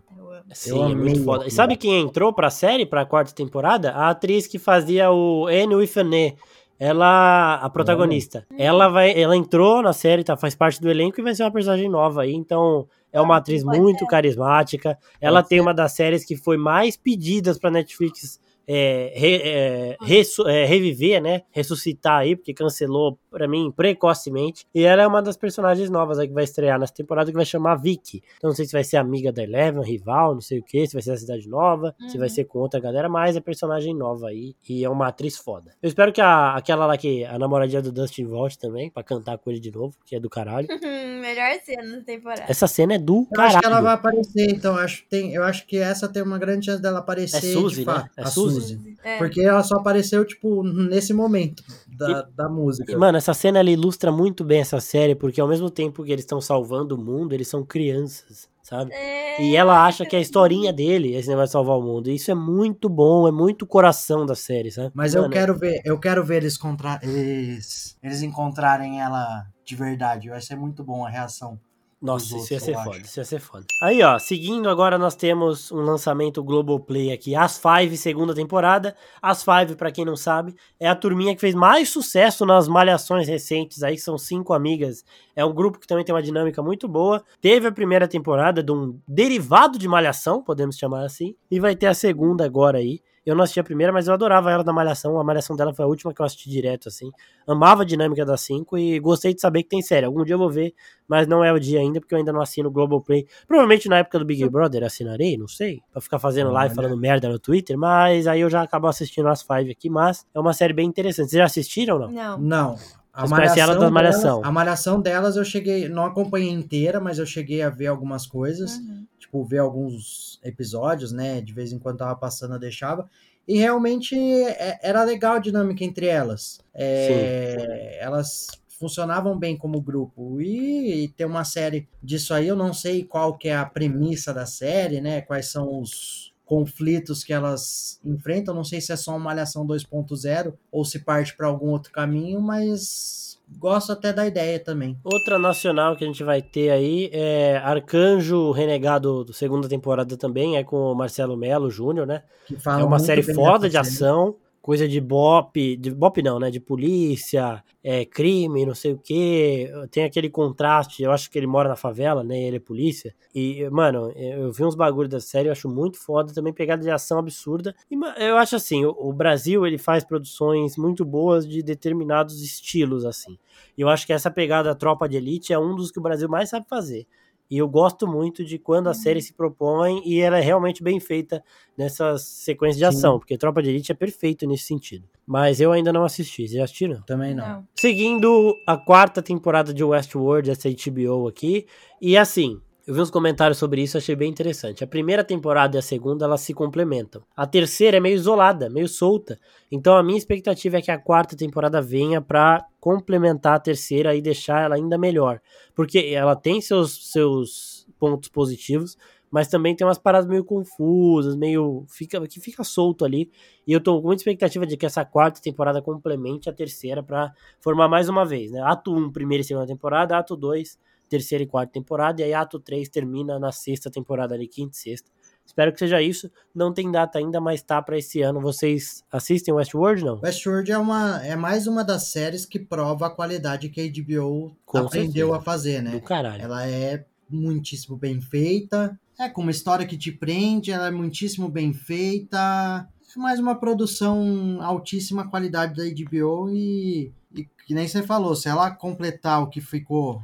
Sim, 0.52 0.92
é 0.92 0.94
muito 0.94 1.24
foda. 1.24 1.46
E 1.46 1.50
sabe 1.50 1.76
quem 1.76 2.00
entrou 2.00 2.32
pra 2.32 2.50
série, 2.50 2.86
pra 2.86 3.04
quarta 3.04 3.34
temporada? 3.34 3.92
A 3.92 4.10
atriz 4.10 4.46
que 4.46 4.58
fazia 4.58 5.10
o 5.10 5.46
Anne 5.46 5.74
Wifane. 5.76 6.36
Ela, 6.80 7.56
a 7.56 7.68
protagonista. 7.68 8.46
Ela 8.56 8.88
vai, 8.88 9.10
ela 9.20 9.36
entrou 9.36 9.82
na 9.82 9.92
série, 9.92 10.22
tá, 10.22 10.36
faz 10.36 10.54
parte 10.54 10.80
do 10.80 10.88
elenco 10.88 11.20
e 11.20 11.24
vai 11.24 11.34
ser 11.34 11.42
uma 11.42 11.50
personagem 11.50 11.88
nova 11.88 12.22
aí, 12.22 12.32
então 12.32 12.86
é 13.12 13.20
uma 13.20 13.38
atriz 13.38 13.64
pode 13.64 13.80
muito 13.80 14.06
carismática. 14.06 14.96
Ela 15.20 15.42
tem 15.42 15.60
uma 15.60 15.74
das 15.74 15.90
séries 15.90 16.24
que 16.24 16.36
foi 16.36 16.56
mais 16.56 16.96
pedidas 16.96 17.58
pra 17.58 17.68
Netflix 17.68 18.38
é, 18.68 19.12
re- 19.16 19.42
é, 19.44 19.96
ressu- 20.02 20.46
é, 20.46 20.64
reviver, 20.66 21.22
né? 21.22 21.42
Ressuscitar 21.50 22.18
aí, 22.20 22.36
porque 22.36 22.52
cancelou 22.52 23.18
pra 23.30 23.48
mim 23.48 23.72
precocemente. 23.74 24.66
E 24.74 24.84
ela 24.84 25.02
é 25.02 25.06
uma 25.06 25.22
das 25.22 25.36
personagens 25.36 25.88
novas 25.90 26.18
aí 26.18 26.28
que 26.28 26.34
vai 26.34 26.44
estrear 26.44 26.78
nessa 26.78 26.92
temporada 26.94 27.30
que 27.30 27.36
vai 27.36 27.46
chamar 27.46 27.76
Vicky. 27.76 28.22
Então 28.36 28.48
não 28.50 28.54
sei 28.54 28.66
se 28.66 28.72
vai 28.72 28.84
ser 28.84 28.98
amiga 28.98 29.32
da 29.32 29.42
Eleven, 29.42 29.82
rival, 29.82 30.34
não 30.34 30.40
sei 30.40 30.58
o 30.58 30.62
que, 30.62 30.86
se 30.86 30.92
vai 30.92 31.02
ser 31.02 31.10
da 31.12 31.16
Cidade 31.16 31.48
Nova, 31.48 31.94
se 32.08 32.18
vai 32.18 32.28
Uhum. 32.28 32.34
ser 32.34 32.44
com 32.44 32.58
outra 32.58 32.78
galera, 32.78 33.08
mas 33.08 33.36
é 33.36 33.40
personagem 33.40 33.94
nova 33.94 34.28
aí 34.28 34.54
e 34.68 34.84
é 34.84 34.88
uma 34.90 35.08
atriz 35.08 35.36
foda. 35.38 35.72
Eu 35.82 35.88
espero 35.88 36.12
que 36.12 36.20
a, 36.20 36.54
aquela 36.54 36.84
lá 36.86 36.96
que 36.98 37.24
a 37.24 37.38
namoradinha 37.38 37.80
do 37.80 37.90
Dustin 37.90 38.24
volte 38.26 38.58
também, 38.58 38.90
pra 38.90 39.02
cantar 39.02 39.38
com 39.38 39.50
ele 39.50 39.60
de 39.60 39.70
novo, 39.70 39.94
que 40.04 40.14
é 40.14 40.20
do 40.20 40.28
caralho. 40.28 40.68
Melhor 40.68 41.58
cena 41.64 41.96
da 41.96 42.02
temporada. 42.02 42.44
Essa 42.48 42.66
cena 42.66 42.94
é 42.94 42.98
do 42.98 43.20
Eu 43.30 43.36
caralho. 43.36 43.48
acho 43.56 43.60
que 43.60 43.66
ela 43.66 43.80
vai 43.80 43.94
aparecer, 43.94 44.50
então 44.50 44.74
eu 44.76 44.80
acho, 44.82 45.02
que 45.04 45.08
tem, 45.08 45.32
eu 45.34 45.42
acho 45.42 45.66
que 45.66 45.78
essa 45.78 46.08
tem 46.08 46.22
uma 46.22 46.38
grande 46.38 46.66
chance 46.66 46.82
dela 46.82 46.98
aparecer. 46.98 47.36
É 47.38 47.40
Suzy, 47.52 47.80
de 47.80 47.86
né? 47.86 48.04
É 48.16 48.22
a 48.22 48.26
Suzy. 48.26 48.57
Suzy. 48.60 48.96
É. 49.02 49.18
Porque 49.18 49.40
ela 49.40 49.62
só 49.62 49.76
apareceu, 49.76 50.24
tipo, 50.24 50.62
nesse 50.62 51.12
momento 51.12 51.62
da, 51.86 52.22
da 52.22 52.48
música. 52.48 52.92
E, 52.92 52.96
mano, 52.96 53.18
essa 53.18 53.34
cena 53.34 53.58
ela 53.58 53.70
ilustra 53.70 54.12
muito 54.12 54.44
bem 54.44 54.60
essa 54.60 54.80
série, 54.80 55.14
porque 55.14 55.40
ao 55.40 55.48
mesmo 55.48 55.70
tempo 55.70 56.04
que 56.04 56.12
eles 56.12 56.24
estão 56.24 56.40
salvando 56.40 56.94
o 56.94 56.98
mundo, 56.98 57.32
eles 57.32 57.48
são 57.48 57.64
crianças, 57.64 58.48
sabe? 58.62 58.92
É. 58.92 59.42
E 59.42 59.56
ela 59.56 59.86
acha 59.86 60.04
que 60.04 60.16
é 60.16 60.18
a 60.18 60.22
historinha 60.22 60.72
dele, 60.72 61.14
esse 61.14 61.28
negócio 61.28 61.48
de 61.48 61.52
salvar 61.52 61.78
o 61.78 61.82
mundo. 61.82 62.10
E 62.10 62.14
isso 62.16 62.30
é 62.30 62.34
muito 62.34 62.88
bom, 62.88 63.28
é 63.28 63.32
muito 63.32 63.66
coração 63.66 64.26
da 64.26 64.34
série, 64.34 64.70
sabe? 64.70 64.90
Mas 64.94 65.14
eu 65.14 65.22
Mano, 65.22 65.32
quero 65.32 65.56
ver, 65.56 65.80
eu 65.84 65.98
quero 65.98 66.24
ver 66.24 66.38
eles, 66.38 66.56
contra, 66.56 66.98
eles, 67.02 67.96
eles 68.02 68.22
encontrarem 68.22 69.00
ela 69.00 69.46
de 69.64 69.76
verdade. 69.76 70.28
Vai 70.28 70.40
ser 70.40 70.56
muito 70.56 70.82
bom 70.82 71.06
a 71.06 71.10
reação. 71.10 71.58
Nossa, 72.00 72.36
isso 72.36 72.52
ia 72.52 72.60
ser 72.60 72.74
foda, 72.74 72.90
acho. 72.90 73.00
isso 73.00 73.18
ia 73.18 73.24
ser 73.24 73.40
foda. 73.40 73.66
Aí, 73.82 74.02
ó, 74.02 74.18
seguindo 74.20 74.68
agora 74.68 74.96
nós 74.96 75.16
temos 75.16 75.72
um 75.72 75.80
lançamento 75.80 76.44
Globoplay 76.44 77.10
aqui, 77.12 77.34
As 77.34 77.58
Five, 77.58 77.96
segunda 77.96 78.32
temporada. 78.32 78.94
As 79.20 79.42
Five, 79.42 79.74
pra 79.74 79.90
quem 79.90 80.04
não 80.04 80.14
sabe, 80.14 80.54
é 80.78 80.88
a 80.88 80.94
turminha 80.94 81.34
que 81.34 81.40
fez 81.40 81.56
mais 81.56 81.88
sucesso 81.88 82.46
nas 82.46 82.68
malhações 82.68 83.26
recentes 83.26 83.82
aí, 83.82 83.96
que 83.96 84.00
são 84.00 84.16
cinco 84.16 84.52
amigas. 84.52 85.04
É 85.34 85.44
um 85.44 85.52
grupo 85.52 85.80
que 85.80 85.88
também 85.88 86.04
tem 86.04 86.14
uma 86.14 86.22
dinâmica 86.22 86.62
muito 86.62 86.86
boa. 86.86 87.24
Teve 87.40 87.66
a 87.66 87.72
primeira 87.72 88.06
temporada 88.06 88.62
de 88.62 88.70
um 88.70 88.96
derivado 89.06 89.76
de 89.76 89.88
malhação, 89.88 90.42
podemos 90.42 90.76
chamar 90.76 91.04
assim, 91.04 91.34
e 91.50 91.58
vai 91.58 91.74
ter 91.74 91.86
a 91.86 91.94
segunda 91.94 92.44
agora 92.44 92.78
aí. 92.78 93.00
Eu 93.28 93.36
não 93.36 93.42
assisti 93.44 93.60
a 93.60 93.64
primeira, 93.64 93.92
mas 93.92 94.08
eu 94.08 94.14
adorava 94.14 94.50
ela 94.50 94.64
da 94.64 94.72
Malhação. 94.72 95.18
A 95.18 95.24
Malhação 95.24 95.54
dela 95.54 95.72
foi 95.74 95.84
a 95.84 95.88
última 95.88 96.14
que 96.14 96.20
eu 96.20 96.26
assisti 96.26 96.48
direto, 96.48 96.88
assim. 96.88 97.10
Amava 97.46 97.82
a 97.82 97.84
dinâmica 97.84 98.24
das 98.24 98.40
cinco 98.40 98.78
e 98.78 98.98
gostei 98.98 99.34
de 99.34 99.40
saber 99.40 99.62
que 99.62 99.68
tem 99.68 99.82
série. 99.82 100.06
Algum 100.06 100.24
dia 100.24 100.34
eu 100.34 100.38
vou 100.38 100.50
ver, 100.50 100.74
mas 101.06 101.26
não 101.26 101.44
é 101.44 101.52
o 101.52 101.58
dia 101.58 101.80
ainda, 101.80 102.00
porque 102.00 102.14
eu 102.14 102.18
ainda 102.18 102.32
não 102.32 102.40
assino 102.40 102.68
o 102.68 102.72
Globoplay. 102.72 103.26
Provavelmente 103.46 103.88
na 103.88 103.98
época 103.98 104.18
do 104.18 104.24
Big 104.24 104.48
Brother 104.48 104.82
assinarei, 104.84 105.36
não 105.36 105.48
sei, 105.48 105.80
pra 105.92 106.00
ficar 106.00 106.18
fazendo 106.18 106.50
live 106.50 106.74
falando 106.74 106.96
merda 106.96 107.28
no 107.28 107.38
Twitter, 107.38 107.76
mas 107.76 108.26
aí 108.26 108.40
eu 108.40 108.48
já 108.50 108.62
acabo 108.62 108.86
assistindo 108.86 109.28
as 109.28 109.42
Five 109.42 109.70
aqui, 109.70 109.90
mas 109.90 110.24
é 110.34 110.40
uma 110.40 110.52
série 110.52 110.72
bem 110.72 110.86
interessante. 110.88 111.30
Vocês 111.30 111.38
já 111.38 111.44
assistiram 111.44 111.94
ou 111.96 112.00
não? 112.02 112.10
Não. 112.10 112.38
Não. 112.38 112.74
A 113.12 113.22
Vocês 113.26 113.32
conhecem 113.32 113.62
ela 113.62 113.74
da 113.74 113.90
Malhação? 113.90 114.22
delas- 114.36 114.48
a 114.48 114.52
malhação 114.52 115.00
delas 115.00 115.36
eu 115.36 115.44
cheguei, 115.44 115.88
não 115.88 116.04
acompanhei 116.04 116.50
inteira, 116.50 117.00
mas 117.00 117.18
eu 117.18 117.26
cheguei 117.26 117.62
a 117.62 117.68
ver 117.68 117.88
algumas 117.88 118.26
coisas. 118.26 118.76
Uhum. 118.76 119.04
Tipo, 119.18 119.44
ver 119.44 119.58
alguns 119.58 120.40
episódios, 120.42 121.12
né? 121.12 121.40
De 121.40 121.52
vez 121.52 121.72
em 121.72 121.78
quando 121.78 121.98
tava 121.98 122.16
passando, 122.16 122.54
eu 122.54 122.58
deixava. 122.60 123.08
E 123.46 123.56
realmente 123.58 124.14
é- 124.16 124.78
era 124.82 125.02
legal 125.04 125.36
a 125.36 125.38
dinâmica 125.38 125.84
entre 125.84 126.06
elas. 126.06 126.60
É, 126.74 127.98
elas 128.00 128.48
funcionavam 128.78 129.38
bem 129.38 129.56
como 129.56 129.80
grupo. 129.80 130.40
E, 130.40 131.04
e 131.04 131.08
ter 131.08 131.24
uma 131.24 131.44
série 131.44 131.88
disso 132.02 132.32
aí, 132.32 132.46
eu 132.46 132.56
não 132.56 132.72
sei 132.72 133.04
qual 133.04 133.36
que 133.36 133.48
é 133.48 133.56
a 133.56 133.64
premissa 133.66 134.32
da 134.32 134.46
série, 134.46 135.00
né? 135.00 135.20
Quais 135.22 135.46
são 135.46 135.80
os 135.80 136.32
conflitos 136.48 137.22
que 137.22 137.32
elas 137.32 138.00
enfrentam. 138.02 138.54
Não 138.54 138.64
sei 138.64 138.80
se 138.80 138.90
é 138.90 138.96
só 138.96 139.10
uma 139.10 139.18
Malhação 139.18 139.66
2.0 139.66 140.54
ou 140.72 140.84
se 140.84 141.00
parte 141.00 141.36
para 141.36 141.46
algum 141.46 141.68
outro 141.68 141.92
caminho, 141.92 142.40
mas 142.40 143.38
gosto 143.58 143.92
até 143.92 144.14
da 144.14 144.26
ideia 144.26 144.58
também. 144.58 144.98
Outra 145.04 145.38
nacional 145.38 145.94
que 145.94 146.04
a 146.04 146.06
gente 146.06 146.24
vai 146.24 146.40
ter 146.40 146.70
aí 146.70 147.10
é 147.12 147.58
Arcanjo 147.58 148.50
Renegado, 148.50 149.24
do 149.24 149.32
segunda 149.34 149.68
temporada 149.68 150.16
também, 150.16 150.56
é 150.56 150.64
com 150.64 150.90
o 150.90 150.94
Marcelo 150.94 151.36
Melo 151.36 151.70
Júnior, 151.70 152.06
né? 152.06 152.22
Que 152.46 152.56
fala 152.58 152.80
É 152.80 152.84
uma 152.84 152.98
série 152.98 153.22
foda 153.22 153.68
de 153.68 153.76
ação, 153.76 154.34
coisa 154.68 154.86
de 154.86 155.00
bop, 155.00 155.78
de 155.78 155.90
bop 155.90 156.20
não, 156.22 156.38
né? 156.38 156.50
De 156.50 156.60
polícia, 156.60 157.64
é, 157.82 158.04
crime, 158.04 158.66
não 158.66 158.74
sei 158.74 158.92
o 158.92 158.98
que. 158.98 159.66
Tem 159.90 160.04
aquele 160.04 160.28
contraste, 160.28 161.02
eu 161.02 161.10
acho 161.10 161.30
que 161.30 161.38
ele 161.38 161.46
mora 161.46 161.70
na 161.70 161.74
favela, 161.74 162.22
né? 162.22 162.38
Ele 162.38 162.58
é 162.58 162.60
polícia. 162.60 163.14
E, 163.34 163.66
mano, 163.70 164.12
eu 164.14 164.52
vi 164.52 164.66
uns 164.66 164.74
bagulhos 164.74 165.08
da 165.08 165.20
série, 165.20 165.48
eu 165.48 165.52
acho 165.52 165.70
muito 165.70 165.98
foda, 165.98 166.34
também 166.34 166.52
pegada 166.52 166.82
de 166.82 166.90
ação 166.90 167.18
absurda. 167.18 167.74
E 167.90 167.94
eu 168.22 168.36
acho 168.36 168.56
assim, 168.56 168.84
o, 168.84 168.90
o 168.90 169.10
Brasil, 169.10 169.66
ele 169.66 169.78
faz 169.78 170.04
produções 170.04 170.76
muito 170.76 171.02
boas 171.02 171.48
de 171.48 171.62
determinados 171.62 172.42
estilos, 172.42 173.06
assim. 173.06 173.38
E 173.74 173.80
eu 173.80 173.88
acho 173.88 174.06
que 174.06 174.12
essa 174.12 174.30
pegada 174.30 174.74
Tropa 174.74 175.08
de 175.08 175.16
Elite 175.16 175.50
é 175.50 175.58
um 175.58 175.74
dos 175.74 175.90
que 175.90 175.98
o 175.98 176.02
Brasil 176.02 176.28
mais 176.28 176.50
sabe 176.50 176.68
fazer. 176.68 177.06
E 177.50 177.58
eu 177.58 177.68
gosto 177.68 178.06
muito 178.06 178.44
de 178.44 178.58
quando 178.58 178.88
a 178.88 178.94
série 178.94 179.22
se 179.22 179.32
propõe 179.32 180.02
e 180.04 180.20
ela 180.20 180.38
é 180.38 180.40
realmente 180.40 180.82
bem 180.82 181.00
feita 181.00 181.42
nessas 181.76 182.22
sequências 182.22 182.76
de 182.78 182.84
Sim. 182.84 182.98
ação, 182.98 183.18
porque 183.18 183.38
Tropa 183.38 183.62
de 183.62 183.70
Elite 183.70 183.92
é 183.92 183.94
perfeito 183.94 184.46
nesse 184.46 184.64
sentido. 184.64 185.08
Mas 185.26 185.60
eu 185.60 185.72
ainda 185.72 185.92
não 185.92 186.04
assisti. 186.04 186.42
Vocês 186.42 186.52
já 186.52 186.64
assistiram? 186.64 187.02
Também 187.02 187.34
não. 187.34 187.48
Não. 187.48 187.68
Seguindo 187.74 188.54
a 188.66 188.76
quarta 188.76 189.22
temporada 189.22 189.72
de 189.72 189.82
Westworld, 189.82 190.50
essa 190.50 190.68
HBO 190.68 191.28
aqui. 191.28 191.66
E 192.00 192.16
assim, 192.16 192.60
eu 192.88 192.94
vi 192.94 193.02
uns 193.02 193.10
comentários 193.10 193.58
sobre 193.58 193.82
isso, 193.82 193.98
achei 193.98 194.16
bem 194.16 194.30
interessante. 194.30 194.82
A 194.82 194.86
primeira 194.86 195.22
temporada 195.22 195.76
e 195.76 195.78
a 195.78 195.82
segunda, 195.82 196.24
elas 196.24 196.40
se 196.40 196.54
complementam. 196.54 197.22
A 197.36 197.46
terceira 197.46 197.98
é 197.98 198.00
meio 198.00 198.14
isolada, 198.14 198.70
meio 198.70 198.88
solta. 198.88 199.38
Então 199.70 199.94
a 199.94 200.02
minha 200.02 200.16
expectativa 200.16 200.78
é 200.78 200.80
que 200.80 200.90
a 200.90 200.98
quarta 200.98 201.36
temporada 201.36 201.82
venha 201.82 202.22
pra 202.22 202.64
complementar 202.80 203.56
a 203.56 203.60
terceira 203.60 204.14
e 204.14 204.22
deixar 204.22 204.62
ela 204.62 204.76
ainda 204.76 204.96
melhor. 204.96 205.38
Porque 205.74 205.98
ela 205.98 206.34
tem 206.34 206.62
seus, 206.62 207.12
seus 207.12 207.86
pontos 207.98 208.30
positivos, 208.30 208.96
mas 209.30 209.48
também 209.48 209.76
tem 209.76 209.86
umas 209.86 209.98
paradas 209.98 210.26
meio 210.26 210.42
confusas, 210.42 211.36
meio. 211.36 211.84
Fica, 211.90 212.26
que 212.26 212.40
fica 212.40 212.64
solto 212.64 213.04
ali. 213.04 213.30
E 213.66 213.72
eu 213.74 213.82
tô 213.82 214.00
com 214.00 214.06
muita 214.06 214.20
expectativa 214.20 214.66
de 214.66 214.78
que 214.78 214.86
essa 214.86 215.04
quarta 215.04 215.42
temporada 215.42 215.82
complemente 215.82 216.48
a 216.48 216.54
terceira 216.54 217.02
pra 217.02 217.34
formar 217.60 217.86
mais 217.86 218.08
uma 218.08 218.24
vez, 218.24 218.50
né? 218.50 218.62
Ato 218.62 218.94
1, 218.94 219.12
primeira 219.12 219.42
e 219.42 219.44
segunda 219.44 219.66
temporada, 219.66 220.16
ato 220.16 220.34
2, 220.34 220.78
terceira 221.08 221.44
e 221.44 221.46
quarta 221.46 221.72
temporada, 221.72 222.20
e 222.20 222.24
aí 222.24 222.34
ato 222.34 222.60
3 222.60 222.88
termina 222.88 223.38
na 223.38 223.52
sexta 223.52 223.90
temporada 223.90 224.34
ali, 224.34 224.46
quinta 224.46 224.76
e 224.76 224.80
sexta. 224.80 225.10
Espero 225.48 225.72
que 225.72 225.78
seja 225.78 226.02
isso. 226.02 226.30
Não 226.54 226.74
tem 226.74 226.90
data 226.90 227.18
ainda, 227.18 227.40
mas 227.40 227.62
tá 227.62 227.80
pra 227.80 227.96
esse 227.96 228.20
ano. 228.20 228.38
Vocês 228.38 229.02
assistem 229.10 229.54
Westworld, 229.54 230.04
não? 230.04 230.20
Westworld 230.20 230.70
é, 230.70 230.76
uma, 230.76 231.24
é 231.24 231.34
mais 231.36 231.66
uma 231.66 231.82
das 231.82 232.08
séries 232.08 232.44
que 232.44 232.58
prova 232.58 233.06
a 233.06 233.10
qualidade 233.10 233.70
que 233.70 233.80
a 233.80 233.88
HBO 233.88 234.54
Com 234.66 234.78
aprendeu 234.78 235.28
certeza. 235.28 235.36
a 235.36 235.40
fazer, 235.40 235.82
né? 235.82 235.92
Do 235.92 236.02
caralho. 236.02 236.42
Ela 236.42 236.68
é 236.68 237.02
muitíssimo 237.30 237.96
bem 237.96 238.20
feita, 238.20 238.98
é 239.18 239.28
com 239.28 239.40
uma 239.40 239.50
história 239.50 239.86
que 239.86 239.96
te 239.96 240.12
prende, 240.12 240.70
ela 240.70 240.88
é 240.88 240.90
muitíssimo 240.90 241.48
bem 241.48 241.72
feita. 241.72 242.86
É 243.16 243.18
mais 243.18 243.40
uma 243.40 243.54
produção 243.54 244.58
altíssima 244.60 245.28
qualidade 245.28 245.74
da 245.74 245.82
HBO 245.84 246.50
e, 246.50 247.10
e 247.34 247.44
que 247.66 247.74
nem 247.74 247.88
você 247.88 248.02
falou, 248.02 248.36
se 248.36 248.48
ela 248.48 248.70
completar 248.70 249.42
o 249.42 249.48
que 249.48 249.62
ficou 249.62 250.22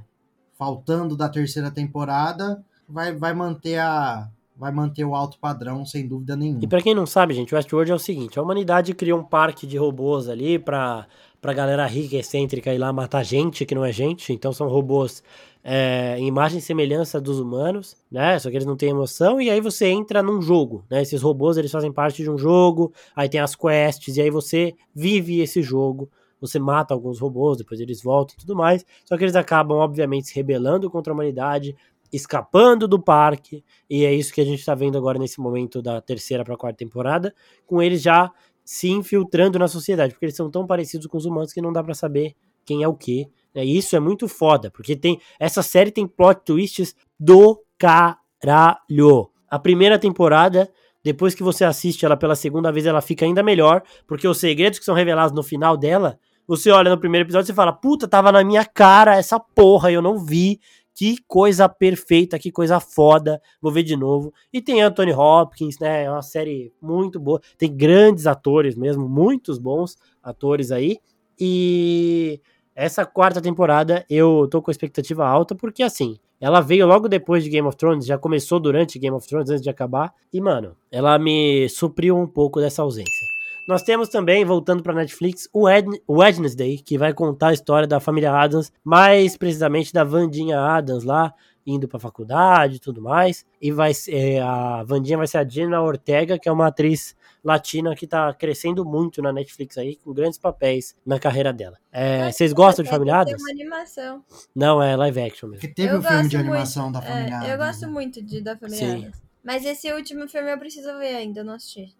faltando 0.64 1.14
da 1.14 1.28
terceira 1.28 1.70
temporada, 1.70 2.64
vai, 2.88 3.12
vai 3.12 3.34
manter 3.34 3.78
a 3.78 4.28
vai 4.56 4.70
manter 4.70 5.04
o 5.04 5.14
alto 5.14 5.36
padrão 5.38 5.84
sem 5.84 6.06
dúvida 6.06 6.36
nenhuma. 6.36 6.60
E 6.62 6.66
pra 6.66 6.80
quem 6.80 6.94
não 6.94 7.04
sabe, 7.04 7.34
gente, 7.34 7.54
Westworld 7.54 7.90
é 7.90 7.94
o 7.94 7.98
seguinte: 7.98 8.38
a 8.38 8.42
humanidade 8.42 8.94
criou 8.94 9.20
um 9.20 9.24
parque 9.24 9.66
de 9.66 9.76
robôs 9.76 10.26
ali 10.26 10.58
pra, 10.58 11.06
pra 11.38 11.52
galera 11.52 11.84
rica 11.86 12.16
e 12.16 12.20
excêntrica 12.20 12.72
ir 12.72 12.78
lá 12.78 12.90
matar 12.92 13.22
gente 13.24 13.66
que 13.66 13.74
não 13.74 13.84
é 13.84 13.92
gente. 13.92 14.32
Então 14.32 14.54
são 14.54 14.68
robôs 14.68 15.22
é, 15.62 16.16
em 16.18 16.28
imagem 16.28 16.60
e 16.60 16.62
semelhança 16.62 17.20
dos 17.20 17.38
humanos, 17.38 17.94
né? 18.10 18.38
Só 18.38 18.48
que 18.48 18.56
eles 18.56 18.66
não 18.66 18.76
têm 18.76 18.90
emoção. 18.90 19.38
E 19.38 19.50
aí 19.50 19.60
você 19.60 19.88
entra 19.88 20.22
num 20.22 20.40
jogo, 20.40 20.82
né? 20.88 21.02
Esses 21.02 21.20
robôs 21.20 21.58
eles 21.58 21.72
fazem 21.72 21.92
parte 21.92 22.22
de 22.22 22.30
um 22.30 22.38
jogo. 22.38 22.90
Aí 23.14 23.28
tem 23.28 23.40
as 23.40 23.54
quests 23.54 24.16
e 24.16 24.22
aí 24.22 24.30
você 24.30 24.72
vive 24.94 25.40
esse 25.40 25.60
jogo. 25.60 26.08
Você 26.46 26.58
mata 26.58 26.92
alguns 26.92 27.18
robôs, 27.20 27.58
depois 27.58 27.80
eles 27.80 28.02
voltam 28.02 28.34
e 28.36 28.40
tudo 28.40 28.54
mais. 28.54 28.84
Só 29.04 29.16
que 29.16 29.24
eles 29.24 29.36
acabam, 29.36 29.78
obviamente, 29.78 30.28
se 30.28 30.34
rebelando 30.34 30.90
contra 30.90 31.12
a 31.12 31.14
humanidade, 31.14 31.76
escapando 32.12 32.86
do 32.86 33.00
parque, 33.00 33.64
e 33.88 34.04
é 34.04 34.14
isso 34.14 34.32
que 34.32 34.40
a 34.40 34.44
gente 34.44 34.64
tá 34.64 34.74
vendo 34.74 34.96
agora 34.96 35.18
nesse 35.18 35.40
momento 35.40 35.82
da 35.82 36.00
terceira 36.00 36.44
pra 36.44 36.56
quarta 36.56 36.76
temporada, 36.76 37.34
com 37.66 37.82
eles 37.82 38.02
já 38.02 38.30
se 38.64 38.88
infiltrando 38.88 39.58
na 39.58 39.68
sociedade, 39.68 40.12
porque 40.12 40.26
eles 40.26 40.36
são 40.36 40.50
tão 40.50 40.66
parecidos 40.66 41.06
com 41.06 41.16
os 41.16 41.26
humanos 41.26 41.52
que 41.52 41.60
não 41.60 41.72
dá 41.72 41.82
pra 41.82 41.94
saber 41.94 42.34
quem 42.64 42.82
é 42.82 42.88
o 42.88 42.94
que. 42.94 43.28
Né? 43.54 43.64
E 43.64 43.76
isso 43.76 43.94
é 43.94 44.00
muito 44.00 44.26
foda, 44.26 44.70
porque 44.70 44.96
tem 44.96 45.20
essa 45.38 45.62
série 45.62 45.90
tem 45.90 46.06
plot 46.06 46.42
twists 46.44 46.94
do 47.18 47.62
caralho. 47.76 49.30
a 49.48 49.58
primeira 49.58 49.98
temporada, 49.98 50.70
depois 51.02 51.34
que 51.34 51.42
você 51.42 51.64
assiste 51.64 52.04
ela 52.04 52.16
pela 52.16 52.34
segunda 52.34 52.72
vez, 52.72 52.86
ela 52.86 53.02
fica 53.02 53.26
ainda 53.26 53.42
melhor, 53.42 53.82
porque 54.06 54.26
os 54.26 54.38
segredos 54.38 54.78
que 54.78 54.84
são 54.84 54.94
revelados 54.94 55.34
no 55.34 55.42
final 55.42 55.76
dela, 55.76 56.18
você 56.46 56.70
olha 56.70 56.90
no 56.90 56.98
primeiro 56.98 57.26
episódio 57.26 57.52
e 57.52 57.54
fala, 57.54 57.72
puta, 57.72 58.06
tava 58.06 58.30
na 58.30 58.44
minha 58.44 58.64
cara 58.64 59.16
essa 59.16 59.38
porra, 59.38 59.90
eu 59.90 60.02
não 60.02 60.18
vi. 60.18 60.60
Que 60.96 61.16
coisa 61.26 61.68
perfeita, 61.68 62.38
que 62.38 62.52
coisa 62.52 62.78
foda. 62.78 63.42
Vou 63.60 63.72
ver 63.72 63.82
de 63.82 63.96
novo. 63.96 64.32
E 64.52 64.62
tem 64.62 64.80
Anthony 64.80 65.12
Hopkins, 65.12 65.76
né? 65.80 66.04
É 66.04 66.10
uma 66.10 66.22
série 66.22 66.72
muito 66.80 67.18
boa. 67.18 67.40
Tem 67.58 67.74
grandes 67.74 68.28
atores 68.28 68.76
mesmo, 68.76 69.08
muitos 69.08 69.58
bons 69.58 69.96
atores 70.22 70.70
aí. 70.70 70.98
E 71.38 72.40
essa 72.76 73.04
quarta 73.04 73.40
temporada 73.40 74.06
eu 74.08 74.46
tô 74.48 74.62
com 74.62 74.70
expectativa 74.70 75.26
alta, 75.26 75.54
porque 75.56 75.82
assim, 75.82 76.16
ela 76.40 76.60
veio 76.60 76.86
logo 76.86 77.08
depois 77.08 77.42
de 77.42 77.50
Game 77.50 77.66
of 77.66 77.76
Thrones, 77.76 78.06
já 78.06 78.18
começou 78.18 78.60
durante 78.60 78.98
Game 78.98 79.16
of 79.16 79.26
Thrones, 79.26 79.50
antes 79.50 79.62
de 79.62 79.70
acabar. 79.70 80.12
E, 80.32 80.40
mano, 80.40 80.76
ela 80.92 81.18
me 81.18 81.68
supriu 81.68 82.16
um 82.16 82.26
pouco 82.26 82.60
dessa 82.60 82.82
ausência. 82.82 83.33
Nós 83.66 83.82
temos 83.82 84.10
também, 84.10 84.44
voltando 84.44 84.82
para 84.82 84.92
Netflix, 84.92 85.48
o, 85.52 85.68
Ed 85.68 85.88
Wednesday, 86.08 86.76
que 86.76 86.98
vai 86.98 87.14
contar 87.14 87.48
a 87.48 87.52
história 87.54 87.88
da 87.88 87.98
família 87.98 88.32
Adams, 88.32 88.70
mais 88.84 89.36
precisamente 89.36 89.92
da 89.92 90.04
Vandinha 90.04 90.60
Adams 90.60 91.02
lá, 91.02 91.32
indo 91.66 91.88
pra 91.88 91.98
faculdade 91.98 92.76
e 92.76 92.78
tudo 92.78 93.00
mais. 93.00 93.46
E 93.60 93.72
vai 93.72 93.94
ser, 93.94 94.14
é, 94.14 94.40
a 94.40 94.82
Vandinha 94.82 95.16
vai 95.16 95.26
ser 95.26 95.38
a 95.38 95.48
Gina 95.48 95.80
Ortega, 95.80 96.38
que 96.38 96.46
é 96.46 96.52
uma 96.52 96.66
atriz 96.66 97.16
latina 97.42 97.94
que 97.94 98.06
tá 98.06 98.32
crescendo 98.34 98.84
muito 98.84 99.22
na 99.22 99.32
Netflix 99.32 99.78
aí, 99.78 99.96
com 99.96 100.12
grandes 100.12 100.38
papéis 100.38 100.94
na 101.04 101.18
carreira 101.18 101.52
dela. 101.52 101.78
É, 101.90 102.30
vocês 102.30 102.52
gostam 102.52 102.84
de 102.84 102.90
Família 102.90 103.16
Adams? 103.16 103.40
uma 103.40 103.50
animação. 103.50 104.22
Não, 104.54 104.82
é 104.82 104.94
live 104.94 105.20
action 105.20 105.48
mesmo. 105.48 105.60
Porque 105.60 105.74
teve 105.74 105.94
Eu 105.94 106.00
o 106.00 106.02
filme 106.02 106.16
gosto 106.16 106.30
de 106.30 106.36
animação 106.36 106.82
muito, 106.84 106.94
da 106.94 107.02
família 107.02 107.30
é, 107.30 107.32
Adams, 107.34 107.50
Eu 107.50 107.58
gosto 107.58 107.80
né? 107.82 107.86
muito 107.88 108.22
de, 108.22 108.40
da 108.42 108.56
Família 108.56 108.78
Sim. 108.78 108.96
Adams. 108.96 109.22
Mas 109.42 109.64
esse 109.64 109.90
último 109.92 110.28
filme 110.28 110.50
eu 110.52 110.58
preciso 110.58 110.98
ver 110.98 111.16
ainda, 111.16 111.40
eu 111.40 111.44
não 111.44 111.54
assisti. 111.54 111.94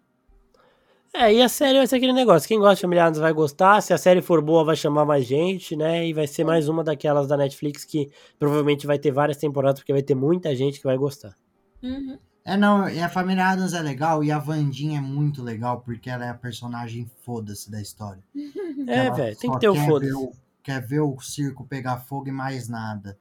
É, 1.17 1.33
e 1.33 1.41
a 1.41 1.47
série 1.47 1.77
vai 1.77 1.87
ser 1.87 1.95
aquele 1.95 2.11
negócio. 2.13 2.47
Quem 2.47 2.59
gosta 2.59 2.75
de 2.75 2.81
Família 2.81 3.05
Adams 3.05 3.19
vai 3.19 3.31
gostar. 3.31 3.81
Se 3.81 3.93
a 3.93 3.97
série 3.97 4.21
for 4.21 4.41
boa, 4.41 4.65
vai 4.65 4.75
chamar 4.75 5.05
mais 5.05 5.25
gente, 5.25 5.75
né? 5.75 6.05
E 6.07 6.13
vai 6.13 6.27
ser 6.27 6.43
mais 6.43 6.67
uma 6.67 6.83
daquelas 6.83 7.27
da 7.27 7.37
Netflix 7.37 7.85
que 7.85 8.09
provavelmente 8.37 8.85
vai 8.85 8.99
ter 8.99 9.11
várias 9.11 9.37
temporadas, 9.37 9.79
porque 9.79 9.93
vai 9.93 10.01
ter 10.03 10.15
muita 10.15 10.53
gente 10.55 10.77
que 10.79 10.83
vai 10.85 10.97
gostar. 10.97 11.33
Uhum. 11.81 12.17
É, 12.43 12.57
não, 12.57 12.87
e 12.89 13.01
a 13.01 13.09
família 13.09 13.47
Adams 13.47 13.73
é 13.73 13.81
legal 13.81 14.23
e 14.23 14.31
a 14.31 14.37
Vandinha 14.37 14.99
é 14.99 15.01
muito 15.01 15.41
legal 15.41 15.81
porque 15.81 16.09
ela 16.09 16.25
é 16.25 16.29
a 16.29 16.33
personagem 16.35 17.09
foda-se 17.23 17.71
da 17.71 17.81
história. 17.81 18.21
É, 18.87 19.09
velho, 19.09 19.35
tem 19.37 19.51
que 19.51 19.59
ter 19.59 19.69
o 19.69 19.73
quer 19.73 19.85
foda-se. 19.87 20.11
ver 20.11 20.17
o- 20.17 20.31
Quer 20.61 20.81
ver 20.85 20.99
o 20.99 21.19
circo 21.19 21.63
pegar 21.65 21.97
fogo 21.97 22.27
e 22.27 22.31
mais 22.31 22.67
nada. 22.67 23.17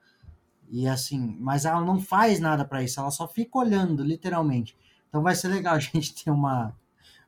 E 0.71 0.87
assim, 0.87 1.37
mas 1.41 1.65
ela 1.65 1.81
não 1.81 1.99
faz 2.01 2.39
nada 2.41 2.65
pra 2.67 2.83
isso, 2.83 2.99
ela 3.01 3.11
só 3.11 3.27
fica 3.29 3.59
olhando, 3.59 4.03
literalmente. 4.03 4.77
Então 5.09 5.23
vai 5.23 5.35
ser 5.35 5.49
legal 5.49 5.75
a 5.75 5.79
gente 5.79 6.15
ter 6.23 6.31
uma, 6.31 6.75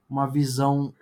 uma 0.08 0.26
visão, 0.26 0.92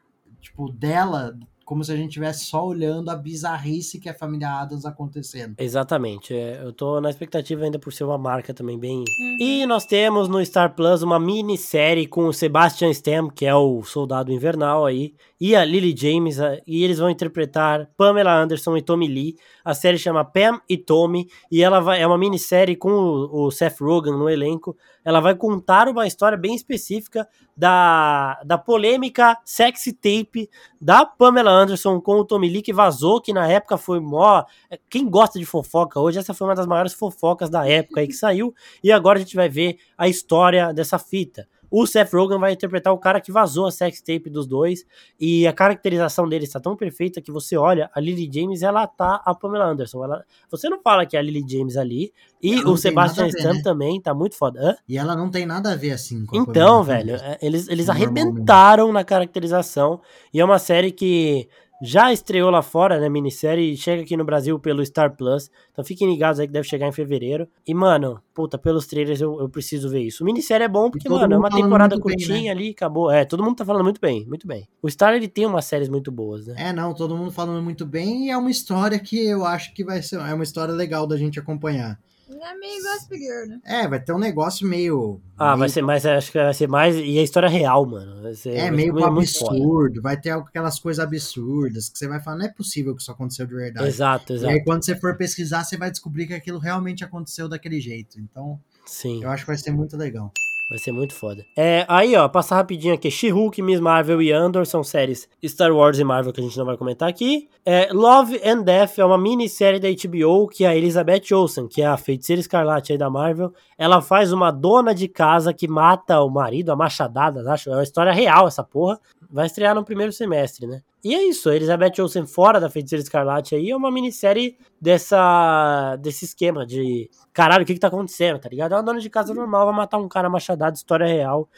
tipo, 0.41 0.71
dela, 0.71 1.39
como 1.65 1.83
se 1.83 1.93
a 1.93 1.97
gente 1.97 2.09
estivesse 2.09 2.45
só 2.45 2.67
olhando 2.67 3.11
a 3.11 3.17
bizarrice 3.17 3.99
que 3.99 4.09
é 4.09 4.12
a 4.12 4.15
família 4.15 4.49
Adams 4.49 4.85
acontecendo. 4.85 5.55
Exatamente. 5.59 6.35
é, 6.35 6.61
eu 6.62 6.73
tô 6.73 7.01
na 7.01 7.11
expectativa 7.11 7.65
ainda 7.65 7.79
por 7.79 7.93
ser 7.93 8.05
uma 8.05 8.19
marca 8.19 8.53
também 8.53 8.79
bem. 8.79 8.99
Uhum. 8.99 9.37
E 9.41 9.67
nós 9.67 9.85
temos 9.87 10.29
no 10.29 10.45
Star 10.45 10.75
Plus 10.75 11.03
uma 11.03 11.19
minissérie 11.19 12.07
com 12.07 12.27
o 12.27 12.33
Sebastian 12.33 12.91
Stan, 12.91 13.29
que 13.29 13.47
é 13.47 13.55
o 13.55 13.83
soldado 13.83 14.33
invernal 14.33 14.85
aí, 14.85 15.15
e 15.41 15.55
a 15.55 15.65
Lily 15.65 15.95
James, 15.97 16.39
e 16.67 16.85
eles 16.85 16.99
vão 16.99 17.11
interpretar 17.11 17.91
Pamela 17.97 18.35
Anderson 18.35 18.77
e 18.77 18.83
Tommy 18.83 19.09
Lee. 19.09 19.37
A 19.65 19.75
série 19.75 19.99
chama 19.99 20.25
Pam 20.25 20.61
e 20.69 20.77
Tommy, 20.77 21.29
e 21.51 21.62
ela 21.62 21.81
vai, 21.81 22.01
é 22.01 22.07
uma 22.07 22.19
minissérie 22.19 22.77
com 22.77 22.91
o, 22.91 23.47
o 23.47 23.51
Seth 23.51 23.81
Rogen 23.81 24.12
no 24.12 24.29
elenco. 24.29 24.77
Ela 25.05 25.21
vai 25.21 25.35
contar 25.35 25.89
uma 25.89 26.07
história 26.07 26.39
bem 26.39 26.55
específica 26.55 27.29
da, 27.57 28.41
da 28.45 28.57
polêmica 28.57 29.37
sexy 29.45 29.93
tape 29.93 30.49
da 30.81 31.05
Pamela 31.05 31.53
Anderson 31.55 32.01
com 32.01 32.17
o 32.17 32.25
Tommy 32.25 32.49
Lee, 32.49 32.63
que 32.63 32.73
vazou, 32.73 33.21
que 33.21 33.33
na 33.33 33.49
época 33.49 33.77
foi 33.77 34.01
mó. 34.01 34.45
Quem 34.91 35.09
gosta 35.09 35.39
de 35.39 35.47
fofoca 35.47 36.01
hoje, 36.01 36.19
essa 36.19 36.35
foi 36.35 36.47
uma 36.47 36.55
das 36.55 36.67
maiores 36.67 36.93
fofocas 36.93 37.49
da 37.49 37.67
época 37.69 38.01
aí 38.01 38.07
que 38.07 38.15
saiu. 38.15 38.55
E 38.83 38.93
agora 38.93 39.19
a 39.19 39.23
gente 39.23 39.37
vai 39.37 39.49
ver 39.49 39.79
a 39.97 40.09
história 40.09 40.73
dessa 40.73 40.99
fita. 40.99 41.49
O 41.77 41.89
Seth 41.89 42.12
Rogen 42.12 42.39
vai 42.39 42.53
interpretar 42.53 42.93
o 42.93 42.99
cara 42.99 43.20
que 43.20 43.33
vazou 43.33 43.66
a 43.66 43.70
sex 43.72 44.01
tape 44.01 44.31
dos 44.31 44.47
dois. 44.47 44.85
E 45.18 45.45
a 45.45 45.53
caracterização 45.53 46.29
dele 46.29 46.45
está 46.45 46.61
tão 46.61 46.77
perfeita 46.77 47.20
que 47.20 47.33
você 47.33 47.57
olha, 47.57 47.91
a 47.93 47.99
Lily 47.99 48.31
James, 48.33 48.62
ela 48.62 48.87
tá 48.87 49.20
a 49.25 49.35
Pamela 49.35 49.64
Anderson. 49.66 50.05
Ela, 50.05 50.25
você 50.49 50.68
não 50.68 50.81
fala 50.81 51.05
que 51.05 51.16
é 51.16 51.18
a 51.18 51.22
Lily 51.22 51.45
James 51.49 51.77
ali. 51.77 52.12
E 52.41 52.61
Ela 52.61 52.70
o 52.70 52.77
Sebastian 52.77 53.25
ver, 53.25 53.31
Stan 53.31 53.55
né? 53.55 53.62
também 53.64 54.01
tá 54.01 54.14
muito 54.14 54.37
foda. 54.37 54.61
Hã? 54.61 54.77
E 54.89 54.97
ela 54.97 55.16
não 55.16 55.29
tem 55.29 55.45
nada 55.47 55.72
a 55.72 55.75
ver 55.75 55.91
assim 55.91 56.25
com 56.25 56.37
Então, 56.37 56.85
velho, 56.85 57.16
é, 57.16 57.39
eles, 57.43 57.66
eles 57.68 57.89
Normalmente. 57.89 58.20
arrebentaram 58.20 58.93
na 58.93 59.03
caracterização. 59.03 60.01
E 60.33 60.39
é 60.41 60.45
uma 60.45 60.61
série 60.61 60.93
que 60.93 61.49
já 61.85 62.12
estreou 62.12 62.51
lá 62.51 62.62
fora, 62.62 62.99
né? 62.99 63.09
Minissérie, 63.09 63.72
e 63.72 63.76
chega 63.76 64.03
aqui 64.03 64.16
no 64.16 64.24
Brasil 64.24 64.59
pelo 64.59 64.85
Star 64.85 65.14
Plus. 65.14 65.51
Então 65.72 65.85
fiquem 65.85 66.09
ligados 66.09 66.41
aí 66.41 66.47
que 66.47 66.53
deve 66.53 66.66
chegar 66.66 66.89
em 66.89 66.93
fevereiro. 66.93 67.47
E, 67.66 67.74
mano, 67.74 68.20
puta, 68.32 68.57
pelos 68.57 68.87
trailers 68.87 69.20
eu, 69.20 69.39
eu 69.39 69.49
preciso 69.49 69.89
ver 69.91 70.01
isso. 70.01 70.24
Minissérie 70.24 70.64
é 70.64 70.68
bom 70.68 70.91
porque, 70.91 71.09
mano, 71.09 71.35
é 71.35 71.39
uma 71.39 71.51
temporada 71.51 71.97
muito 71.97 72.07
bem, 72.07 72.16
curtinha 72.16 72.45
né? 72.45 72.51
ali, 72.51 72.70
acabou. 72.70 73.11
É, 73.11 73.24
todo 73.24 73.43
mundo 73.43 73.57
tá 73.57 73.64
falando 73.64 73.85
muito 73.85 74.01
bem, 74.01 74.24
muito 74.26 74.47
bem. 74.47 74.66
O 74.82 74.91
Star, 74.91 75.14
ele 75.14 75.28
tem 75.28 75.45
umas 75.45 75.66
séries 75.66 75.89
muito 75.89 76.11
boas, 76.11 76.47
né? 76.47 76.55
É, 76.57 76.72
não, 76.72 76.95
todo 76.95 77.16
mundo 77.16 77.30
falando 77.30 77.62
muito 77.62 77.85
bem 77.85 78.26
e 78.26 78.30
é 78.30 78.37
uma 78.37 78.51
história 78.51 78.99
que 78.99 79.24
eu 79.26 79.45
acho 79.45 79.74
que 79.74 79.85
vai 79.85 80.03
ser 80.03 80.16
é 80.16 80.32
uma 80.32 80.45
história 80.45 80.72
legal 80.72 81.07
da 81.07 81.16
gente 81.16 81.39
acompanhar. 81.39 81.99
É 82.29 82.55
meio 82.57 82.83
Gossip 82.83 83.16
Girl, 83.18 83.49
né? 83.49 83.61
É, 83.64 83.87
vai 83.89 84.01
ter 84.01 84.12
um 84.12 84.18
negócio 84.18 84.66
meio. 84.66 85.20
Ah, 85.37 85.51
vai 85.51 85.59
meio- 85.61 85.70
ser 85.70 85.83
mais, 85.83 86.07
acho 86.07 86.33
que 86.33 86.39
vai 86.39 86.55
ser 86.55 86.68
mais. 86.68 86.97
E 86.97 87.18
a 87.18 87.22
história 87.22 87.49
real, 87.49 87.85
mano. 87.87 88.22
Vai 88.22 88.35
ser, 88.35 88.51
É, 88.55 88.62
vai 88.62 88.70
meio 88.70 88.93
foda. 88.93 89.07
absurdo, 89.07 90.01
vai 90.03 90.18
ter 90.20 90.31
aquelas 90.31 90.79
coisas 90.79 91.05
absurdas 91.05 91.89
que 91.89 91.99
você 91.99 92.09
vai 92.09 92.20
falar, 92.20 92.39
não 92.39 92.47
é 92.47 92.53
possível 92.53 92.95
que 92.95 93.03
isso 93.03 93.11
aconteceu 93.12 93.47
de 93.47 93.55
verdade. 93.55 93.87
Exato, 93.89 94.33
E 94.33 94.37
exato. 94.37 94.53
aí, 94.53 94.64
quando 94.64 94.85
você 94.85 94.97
for 94.97 95.16
pesquisar, 95.16 95.64
você 95.64 95.77
vai 95.77 95.91
descobrir 95.91 96.27
que 96.27 96.35
aquilo 96.35 96.59
realmente 96.59 97.05
aconteceu 97.05 97.49
daquele 97.49 97.81
jeito. 97.81 98.18
Então, 98.20 98.59
Sim. 98.87 99.22
eu 99.22 99.31
acho 99.31 99.43
que 99.45 99.49
vai 99.49 99.59
ser 99.59 99.72
muito 99.72 99.97
legal. 99.97 100.33
Vai 100.69 100.79
ser 100.79 100.93
muito 100.93 101.15
foda. 101.15 101.45
É, 101.57 101.85
aí, 101.89 102.17
ó, 102.17 102.27
passar 102.29 102.57
rapidinho 102.57 102.95
aqui. 102.95 103.11
She-Hulk, 103.11 103.61
Miss 103.61 103.81
Marvel 103.81 104.23
e 104.23 104.33
Andor 104.33 104.67
são 104.67 104.83
séries 104.83 105.29
Star 105.45 105.71
Wars 105.73 105.99
e 105.99 106.05
Marvel 106.05 106.33
que 106.33 106.41
a 106.41 106.45
gente 106.45 106.57
não 106.57 106.65
vai 106.65 106.77
comentar 106.77 107.09
aqui. 107.09 107.49
É, 107.65 107.93
Love 107.93 108.41
and 108.45 108.62
Death 108.62 108.99
é 108.99 109.05
uma 109.05 109.19
minissérie 109.19 109.79
da 109.79 109.89
HBO 109.89 110.49
que 110.49 110.65
a 110.65 110.75
Elizabeth 110.75 111.33
Olsen, 111.33 111.69
que 111.69 111.83
é 111.83 111.87
a 111.87 111.97
feiticeira 111.97 112.41
escarlate 112.41 112.93
aí 112.93 112.99
da 112.99 113.11
Marvel, 113.11 113.53
ela 113.77 114.01
faz 114.01 114.33
uma 114.33 114.51
dona 114.51 114.95
de 114.95 115.07
casa 115.07 115.53
que 115.53 115.69
mata 115.69 116.21
o 116.23 116.31
marido, 116.31 116.71
a 116.71 116.77
machadadas, 116.77 117.47
acho. 117.47 117.71
É 117.71 117.75
uma 117.75 117.83
história 117.83 118.12
real 118.12 118.49
essa 118.49 118.65
porra. 118.65 118.99
Vai 119.31 119.47
estrear 119.47 119.75
no 119.75 119.85
primeiro 119.85 120.12
semestre, 120.12 120.67
né? 120.67 120.81
E 121.05 121.15
é 121.15 121.23
isso, 121.23 121.51
a 121.51 121.55
Elizabeth 121.57 122.01
Olsen 122.01 122.25
fora 122.25 122.59
da 122.59 122.71
Feiticeira 122.71 123.03
Escarlate 123.03 123.55
aí 123.55 123.71
é 123.71 123.77
uma 123.77 123.91
minissérie 123.91 124.57
dessa, 124.81 125.97
desse 125.97 126.25
esquema 126.25 126.65
de 126.65 127.11
caralho, 127.33 127.63
o 127.63 127.67
que 127.67 127.75
que 127.75 127.81
tá 127.81 127.89
acontecendo, 127.89 128.39
tá 128.39 128.49
ligado? 128.49 128.73
É 128.73 128.77
uma 128.77 128.83
dona 128.83 129.01
de 129.01 129.11
casa 129.11 129.35
normal, 129.35 129.67
vai 129.67 129.75
matar 129.75 129.99
um 129.99 130.09
cara 130.09 130.31
machadado, 130.31 130.77
história 130.77 131.07
real. 131.07 131.49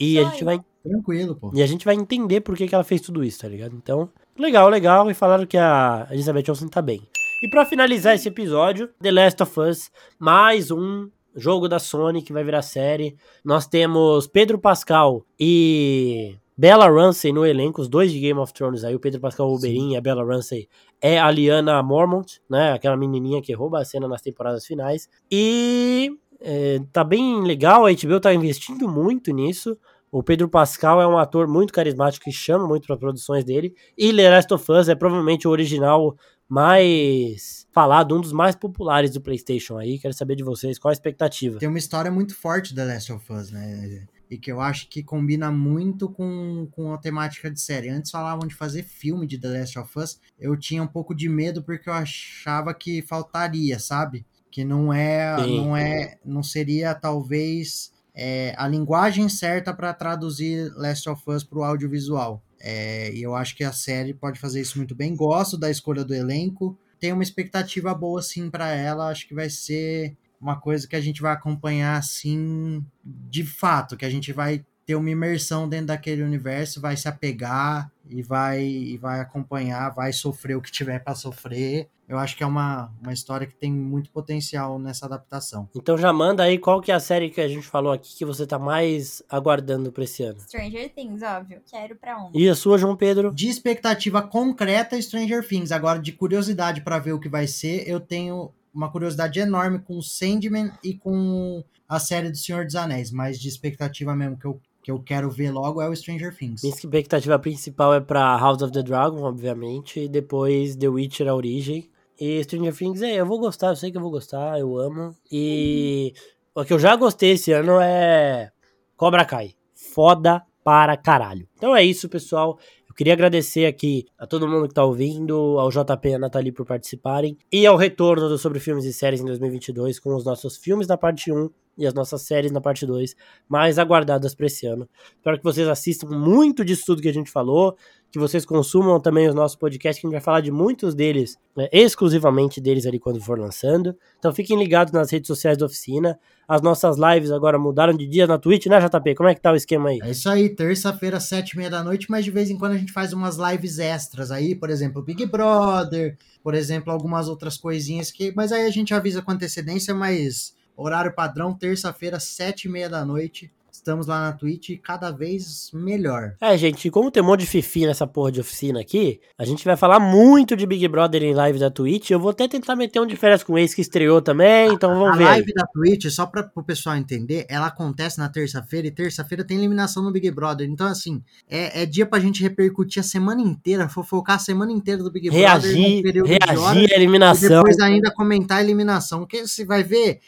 E 0.00 0.18
a 0.18 0.22
Só 0.24 0.30
gente 0.30 0.44
vai 0.44 0.60
Tranquilo, 0.82 1.36
pô. 1.36 1.50
e 1.52 1.62
a 1.62 1.66
gente 1.66 1.84
vai 1.84 1.94
entender 1.94 2.40
por 2.40 2.56
que, 2.56 2.66
que 2.66 2.74
ela 2.74 2.84
fez 2.84 3.00
tudo 3.00 3.22
isso, 3.22 3.40
tá 3.40 3.48
ligado? 3.48 3.74
Então, 3.76 4.08
legal, 4.38 4.68
legal. 4.68 5.10
E 5.10 5.14
falaram 5.14 5.44
que 5.44 5.58
a 5.58 6.06
Elizabeth 6.10 6.44
Olsen 6.48 6.68
tá 6.68 6.80
bem. 6.80 7.02
E 7.42 7.50
pra 7.50 7.66
finalizar 7.66 8.14
esse 8.14 8.28
episódio, 8.28 8.88
The 9.02 9.10
Last 9.10 9.42
of 9.42 9.60
Us, 9.60 9.90
mais 10.18 10.70
um 10.70 11.10
jogo 11.34 11.68
da 11.68 11.78
Sony 11.78 12.22
que 12.22 12.32
vai 12.32 12.42
virar 12.42 12.62
série. 12.62 13.14
Nós 13.44 13.66
temos 13.66 14.26
Pedro 14.26 14.58
Pascal 14.58 15.22
e 15.38 16.36
Bella 16.58 16.88
Ramsey 16.88 17.32
no 17.32 17.44
elenco, 17.44 17.82
os 17.82 17.88
dois 17.88 18.10
de 18.10 18.18
Game 18.18 18.40
of 18.40 18.52
Thrones 18.52 18.82
aí, 18.82 18.94
o 18.94 19.00
Pedro 19.00 19.20
Pascal 19.20 19.52
Oberyn 19.52 19.92
e 19.92 19.96
a 19.96 20.00
Bella 20.00 20.24
Ramsey 20.24 20.68
é 21.02 21.20
a 21.20 21.30
Liana 21.30 21.82
Mormont, 21.82 22.40
né? 22.48 22.72
Aquela 22.72 22.96
menininha 22.96 23.42
que 23.42 23.52
rouba 23.52 23.80
a 23.80 23.84
cena 23.84 24.08
nas 24.08 24.22
temporadas 24.22 24.64
finais. 24.64 25.06
E 25.30 26.10
é, 26.40 26.80
tá 26.92 27.04
bem 27.04 27.42
legal, 27.42 27.84
a 27.84 27.92
HBO 27.92 28.18
tá 28.20 28.32
investindo 28.32 28.88
muito 28.88 29.32
nisso. 29.32 29.76
O 30.10 30.22
Pedro 30.22 30.48
Pascal 30.48 31.02
é 31.02 31.06
um 31.06 31.18
ator 31.18 31.46
muito 31.46 31.74
carismático 31.74 32.24
que 32.24 32.32
chama 32.32 32.66
muito 32.66 32.86
para 32.86 32.96
produções 32.96 33.44
dele. 33.44 33.74
E 33.98 34.14
The 34.14 34.30
Last 34.30 34.54
of 34.54 34.72
Us 34.72 34.88
é 34.88 34.94
provavelmente 34.94 35.46
o 35.46 35.50
original 35.50 36.16
mais 36.48 37.66
falado, 37.70 38.16
um 38.16 38.20
dos 38.20 38.32
mais 38.32 38.56
populares 38.56 39.10
do 39.10 39.20
PlayStation 39.20 39.76
aí. 39.76 39.98
Quero 39.98 40.14
saber 40.14 40.36
de 40.36 40.44
vocês 40.44 40.78
qual 40.78 40.90
a 40.90 40.92
expectativa. 40.92 41.58
Tem 41.58 41.68
uma 41.68 41.76
história 41.76 42.10
muito 42.10 42.34
forte 42.34 42.74
da 42.74 42.84
Last 42.84 43.12
of 43.12 43.30
Us, 43.30 43.50
né? 43.50 44.06
E 44.30 44.36
que 44.36 44.50
eu 44.50 44.60
acho 44.60 44.88
que 44.88 45.02
combina 45.02 45.50
muito 45.50 46.08
com, 46.08 46.68
com 46.72 46.92
a 46.92 46.98
temática 46.98 47.50
de 47.50 47.60
série. 47.60 47.88
Antes 47.88 48.10
falavam 48.10 48.46
de 48.46 48.54
fazer 48.54 48.82
filme 48.82 49.26
de 49.26 49.38
The 49.38 49.60
Last 49.60 49.78
of 49.78 49.98
Us. 49.98 50.20
Eu 50.38 50.56
tinha 50.56 50.82
um 50.82 50.86
pouco 50.86 51.14
de 51.14 51.28
medo 51.28 51.62
porque 51.62 51.88
eu 51.88 51.92
achava 51.92 52.74
que 52.74 53.02
faltaria, 53.02 53.78
sabe? 53.78 54.26
Que 54.50 54.64
não 54.64 54.92
é, 54.92 55.36
Sim. 55.44 55.56
não 55.58 55.76
é, 55.76 56.18
não 56.24 56.42
seria 56.42 56.94
talvez 56.94 57.92
é, 58.14 58.54
a 58.56 58.66
linguagem 58.66 59.28
certa 59.28 59.74
para 59.74 59.92
traduzir 59.92 60.72
Last 60.74 61.08
of 61.08 61.22
Us 61.26 61.44
para 61.44 61.58
o 61.58 61.64
audiovisual. 61.64 62.42
É, 62.58 63.12
e 63.12 63.22
eu 63.22 63.36
acho 63.36 63.54
que 63.54 63.62
a 63.62 63.72
série 63.72 64.14
pode 64.14 64.40
fazer 64.40 64.60
isso 64.60 64.78
muito 64.78 64.94
bem. 64.94 65.14
Gosto 65.14 65.58
da 65.58 65.70
escolha 65.70 66.02
do 66.02 66.14
elenco. 66.14 66.78
Tenho 66.98 67.14
uma 67.14 67.22
expectativa 67.22 67.94
boa 67.94 68.22
sim 68.22 68.50
para 68.50 68.72
ela. 68.72 69.10
Acho 69.10 69.28
que 69.28 69.34
vai 69.34 69.50
ser 69.50 70.16
uma 70.40 70.60
coisa 70.60 70.86
que 70.86 70.96
a 70.96 71.00
gente 71.00 71.22
vai 71.22 71.32
acompanhar 71.32 71.96
assim, 71.96 72.84
de 73.04 73.44
fato, 73.44 73.96
que 73.96 74.04
a 74.04 74.10
gente 74.10 74.32
vai 74.32 74.64
ter 74.86 74.94
uma 74.94 75.10
imersão 75.10 75.68
dentro 75.68 75.86
daquele 75.86 76.22
universo, 76.22 76.80
vai 76.80 76.96
se 76.96 77.08
apegar 77.08 77.90
e 78.08 78.22
vai, 78.22 78.62
e 78.62 78.96
vai 78.96 79.20
acompanhar, 79.20 79.90
vai 79.90 80.12
sofrer 80.12 80.56
o 80.56 80.62
que 80.62 80.70
tiver 80.70 81.00
para 81.00 81.16
sofrer. 81.16 81.88
Eu 82.08 82.18
acho 82.18 82.36
que 82.36 82.44
é 82.44 82.46
uma, 82.46 82.92
uma 83.02 83.12
história 83.12 83.48
que 83.48 83.54
tem 83.56 83.72
muito 83.72 84.10
potencial 84.12 84.78
nessa 84.78 85.06
adaptação. 85.06 85.68
Então 85.74 85.98
já 85.98 86.12
manda 86.12 86.44
aí 86.44 86.56
qual 86.56 86.80
que 86.80 86.92
é 86.92 86.94
a 86.94 87.00
série 87.00 87.30
que 87.30 87.40
a 87.40 87.48
gente 87.48 87.66
falou 87.66 87.92
aqui 87.92 88.16
que 88.16 88.24
você 88.24 88.46
tá 88.46 88.60
mais 88.60 89.24
aguardando 89.28 89.90
pra 89.90 90.04
esse 90.04 90.22
ano. 90.22 90.38
Stranger 90.40 90.88
Things, 90.94 91.20
óbvio. 91.20 91.60
Quero 91.68 91.96
pra 91.96 92.16
um. 92.22 92.30
E 92.32 92.48
a 92.48 92.54
sua, 92.54 92.78
João 92.78 92.96
Pedro? 92.96 93.34
De 93.34 93.48
expectativa 93.48 94.22
concreta, 94.22 95.00
Stranger 95.02 95.46
Things. 95.46 95.72
Agora, 95.72 95.98
de 95.98 96.12
curiosidade 96.12 96.80
para 96.82 97.00
ver 97.00 97.12
o 97.12 97.18
que 97.18 97.28
vai 97.28 97.48
ser, 97.48 97.88
eu 97.88 97.98
tenho 97.98 98.52
uma 98.76 98.90
curiosidade 98.90 99.40
enorme 99.40 99.78
com 99.78 100.00
Sandman 100.02 100.70
e 100.84 100.94
com 100.94 101.64
a 101.88 101.98
série 101.98 102.30
do 102.30 102.36
Senhor 102.36 102.64
dos 102.66 102.76
Anéis, 102.76 103.10
mas 103.10 103.40
de 103.40 103.48
expectativa 103.48 104.14
mesmo 104.14 104.38
que 104.38 104.44
eu, 104.44 104.60
que 104.82 104.90
eu 104.90 105.00
quero 105.00 105.30
ver 105.30 105.50
logo 105.50 105.80
é 105.80 105.88
o 105.88 105.96
Stranger 105.96 106.36
Things. 106.36 106.62
Minha 106.62 106.74
expectativa 106.74 107.38
principal 107.38 107.94
é 107.94 108.00
pra 108.00 108.36
House 108.36 108.60
of 108.60 108.72
the 108.72 108.82
Dragon, 108.82 109.22
obviamente, 109.22 110.00
e 110.00 110.08
depois 110.08 110.76
The 110.76 110.88
Witcher, 110.88 111.28
a 111.28 111.34
origem. 111.34 111.90
E 112.20 112.42
Stranger 112.44 112.76
Things, 112.76 113.00
é, 113.00 113.14
eu 113.14 113.26
vou 113.26 113.38
gostar, 113.38 113.68
eu 113.68 113.76
sei 113.76 113.90
que 113.90 113.96
eu 113.96 114.02
vou 114.02 114.10
gostar, 114.10 114.58
eu 114.58 114.76
amo. 114.78 115.16
E 115.32 116.12
o 116.54 116.64
que 116.64 116.72
eu 116.72 116.78
já 116.78 116.94
gostei 116.96 117.32
esse 117.32 117.52
ano 117.52 117.80
é 117.80 118.50
Cobra 118.96 119.24
Kai. 119.24 119.54
Foda 119.74 120.42
para 120.62 120.96
caralho. 120.96 121.48
Então 121.56 121.76
é 121.76 121.82
isso, 121.82 122.08
pessoal. 122.08 122.58
Queria 122.96 123.12
agradecer 123.12 123.66
aqui 123.66 124.06
a 124.18 124.26
todo 124.26 124.48
mundo 124.48 124.66
que 124.66 124.72
tá 124.72 124.82
ouvindo, 124.82 125.58
ao 125.58 125.68
JP 125.68 126.08
e 126.08 126.14
a 126.14 126.18
Nathalie 126.18 126.50
por 126.50 126.64
participarem, 126.64 127.36
e 127.52 127.66
ao 127.66 127.76
retorno 127.76 128.26
do 128.26 128.38
Sobre 128.38 128.58
Filmes 128.58 128.86
e 128.86 128.92
Séries 128.92 129.20
em 129.20 129.26
2022 129.26 130.00
com 130.00 130.14
os 130.14 130.24
nossos 130.24 130.56
filmes 130.56 130.86
na 130.86 130.96
parte 130.96 131.30
1 131.30 131.50
e 131.76 131.86
as 131.86 131.94
nossas 131.94 132.22
séries 132.22 132.50
na 132.52 132.60
parte 132.60 132.86
2 132.86 133.14
mais 133.48 133.78
aguardadas 133.78 134.34
para 134.34 134.46
esse 134.46 134.66
ano. 134.66 134.88
Espero 135.16 135.38
que 135.38 135.44
vocês 135.44 135.68
assistam 135.68 136.08
muito 136.08 136.64
disso 136.64 136.84
tudo 136.86 137.02
que 137.02 137.08
a 137.08 137.12
gente 137.12 137.30
falou, 137.30 137.76
que 138.10 138.18
vocês 138.18 138.46
consumam 138.46 138.98
também 139.00 139.28
os 139.28 139.34
nossos 139.34 139.56
podcasts, 139.56 140.00
que 140.00 140.06
a 140.06 140.08
gente 140.08 140.16
vai 140.16 140.24
falar 140.24 140.40
de 140.40 140.50
muitos 140.50 140.94
deles, 140.94 141.36
né, 141.56 141.68
exclusivamente 141.72 142.60
deles 142.60 142.86
ali 142.86 142.98
quando 142.98 143.20
for 143.20 143.38
lançando. 143.38 143.94
Então 144.18 144.32
fiquem 144.32 144.58
ligados 144.58 144.92
nas 144.92 145.10
redes 145.10 145.26
sociais 145.26 145.58
da 145.58 145.66
oficina. 145.66 146.18
As 146.48 146.62
nossas 146.62 146.96
lives 146.96 147.32
agora 147.32 147.58
mudaram 147.58 147.92
de 147.92 148.06
dia 148.06 148.26
na 148.26 148.38
Twitch, 148.38 148.66
né, 148.66 148.78
JP? 148.80 149.16
Como 149.16 149.28
é 149.28 149.34
que 149.34 149.40
tá 149.40 149.52
o 149.52 149.56
esquema 149.56 149.88
aí? 149.88 149.98
É 150.00 150.12
isso 150.12 150.30
aí, 150.30 150.48
terça-feira, 150.48 151.18
sete 151.18 151.50
e 151.50 151.56
meia 151.56 151.68
da 151.68 151.82
noite, 151.82 152.06
mas 152.08 152.24
de 152.24 152.30
vez 152.30 152.48
em 152.48 152.56
quando 152.56 152.72
a 152.72 152.78
gente 152.78 152.92
faz 152.92 153.12
umas 153.12 153.36
lives 153.36 153.78
extras 153.78 154.30
aí, 154.30 154.54
por 154.54 154.70
exemplo, 154.70 155.02
Big 155.02 155.26
Brother, 155.26 156.16
por 156.42 156.54
exemplo, 156.54 156.92
algumas 156.92 157.28
outras 157.28 157.56
coisinhas 157.58 158.12
que. 158.12 158.32
Mas 158.34 158.52
aí 158.52 158.64
a 158.64 158.70
gente 158.70 158.94
avisa 158.94 159.20
com 159.20 159.32
antecedência, 159.32 159.92
mas 159.92 160.55
horário 160.76 161.14
padrão, 161.14 161.54
terça-feira, 161.54 162.20
sete 162.20 162.66
e 162.66 162.70
meia 162.70 162.88
da 162.88 163.04
noite. 163.04 163.50
Estamos 163.70 164.06
lá 164.06 164.20
na 164.22 164.32
Twitch 164.32 164.70
cada 164.82 165.10
vez 165.10 165.70
melhor. 165.72 166.34
É, 166.40 166.56
gente, 166.56 166.90
como 166.90 167.10
tem 167.10 167.22
um 167.22 167.26
monte 167.26 167.40
de 167.40 167.46
fifi 167.46 167.86
nessa 167.86 168.06
porra 168.06 168.32
de 168.32 168.40
oficina 168.40 168.80
aqui, 168.80 169.20
a 169.38 169.44
gente 169.44 169.64
vai 169.66 169.76
falar 169.76 170.00
muito 170.00 170.56
de 170.56 170.66
Big 170.66 170.88
Brother 170.88 171.22
em 171.22 171.34
live 171.34 171.58
da 171.58 171.70
Twitch. 171.70 172.10
Eu 172.10 172.18
vou 172.18 172.30
até 172.30 172.48
tentar 172.48 172.74
meter 172.74 173.00
um 173.00 173.06
diferença 173.06 173.44
com 173.44 173.52
o 173.52 173.58
ex 173.58 173.74
que 173.74 173.82
estreou 173.82 174.22
também, 174.22 174.72
então 174.72 174.98
vamos 174.98 175.14
a 175.14 175.16
ver. 175.18 175.24
live 175.24 175.52
da 175.52 175.66
Twitch, 175.66 176.06
só 176.06 176.24
para 176.24 176.50
o 176.56 176.62
pessoal 176.62 176.96
entender, 176.96 177.44
ela 177.50 177.66
acontece 177.66 178.18
na 178.18 178.30
terça-feira 178.30 178.86
e 178.86 178.90
terça-feira 178.90 179.44
tem 179.44 179.58
eliminação 179.58 180.02
no 180.02 180.10
Big 180.10 180.30
Brother. 180.30 180.66
Então, 180.68 180.86
assim, 180.86 181.22
é, 181.48 181.82
é 181.82 181.86
dia 181.86 182.06
pra 182.06 182.18
gente 182.18 182.42
repercutir 182.42 183.00
a 183.00 183.04
semana 183.04 183.42
inteira, 183.42 183.90
fofocar 183.90 184.36
a 184.36 184.40
semana 184.40 184.72
inteira 184.72 185.02
do 185.02 185.12
Big 185.12 185.28
Brother. 185.28 185.48
Reagir, 185.60 186.12
de 186.12 186.20
horas, 186.22 186.30
reagir 186.30 186.66
à 186.66 186.74
E 186.74 186.96
eliminação. 186.96 187.48
depois 187.62 187.78
ainda 187.78 188.10
comentar 188.10 188.58
a 188.58 188.62
eliminação. 188.62 189.20
Porque 189.20 189.46
você 189.46 189.66
vai 189.66 189.82
ver 189.84 190.20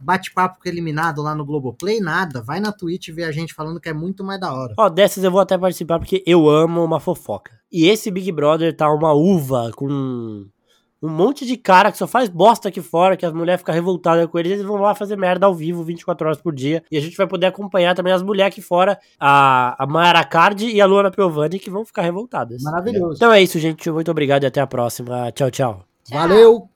bate-papo 0.00 0.58
eliminado 0.64 1.22
lá 1.22 1.34
no 1.34 1.44
Globoplay, 1.44 2.00
nada. 2.00 2.42
Vai 2.42 2.60
na 2.60 2.72
Twitch 2.72 3.08
ver 3.10 3.24
a 3.24 3.32
gente 3.32 3.54
falando 3.54 3.80
que 3.80 3.88
é 3.88 3.92
muito 3.92 4.22
mais 4.22 4.40
da 4.40 4.52
hora. 4.52 4.74
Ó, 4.78 4.88
dessas 4.88 5.24
eu 5.24 5.30
vou 5.30 5.40
até 5.40 5.56
participar 5.56 5.98
porque 5.98 6.22
eu 6.26 6.48
amo 6.48 6.84
uma 6.84 7.00
fofoca. 7.00 7.52
E 7.70 7.86
esse 7.86 8.10
Big 8.10 8.30
Brother 8.30 8.76
tá 8.76 8.92
uma 8.92 9.12
uva 9.12 9.70
com 9.74 10.46
um 11.02 11.08
monte 11.08 11.44
de 11.44 11.56
cara 11.56 11.90
que 11.90 11.98
só 11.98 12.06
faz 12.06 12.28
bosta 12.28 12.68
aqui 12.68 12.80
fora, 12.80 13.16
que 13.16 13.26
as 13.26 13.32
mulheres 13.32 13.60
ficam 13.60 13.74
revoltadas 13.74 14.24
com 14.26 14.38
eles, 14.38 14.52
eles 14.52 14.64
vão 14.64 14.76
lá 14.76 14.94
fazer 14.94 15.16
merda 15.16 15.46
ao 15.46 15.54
vivo 15.54 15.82
24 15.82 16.26
horas 16.26 16.40
por 16.40 16.54
dia. 16.54 16.84
E 16.90 16.96
a 16.96 17.00
gente 17.00 17.16
vai 17.16 17.26
poder 17.26 17.46
acompanhar 17.46 17.94
também 17.94 18.12
as 18.12 18.22
mulheres 18.22 18.52
aqui 18.52 18.62
fora, 18.62 18.98
a, 19.18 19.82
a 19.82 19.86
Mayara 19.86 20.24
Card 20.24 20.64
e 20.64 20.80
a 20.80 20.86
Luana 20.86 21.10
Piovani, 21.10 21.58
que 21.58 21.70
vão 21.70 21.84
ficar 21.84 22.02
revoltadas. 22.02 22.62
Maravilhoso. 22.62 23.16
Então 23.16 23.32
é 23.32 23.42
isso, 23.42 23.58
gente. 23.58 23.90
Muito 23.90 24.10
obrigado 24.10 24.44
e 24.44 24.46
até 24.46 24.60
a 24.60 24.66
próxima. 24.66 25.32
Tchau, 25.32 25.50
tchau. 25.50 25.84
Tchau. 26.04 26.18
Valeu! 26.18 26.71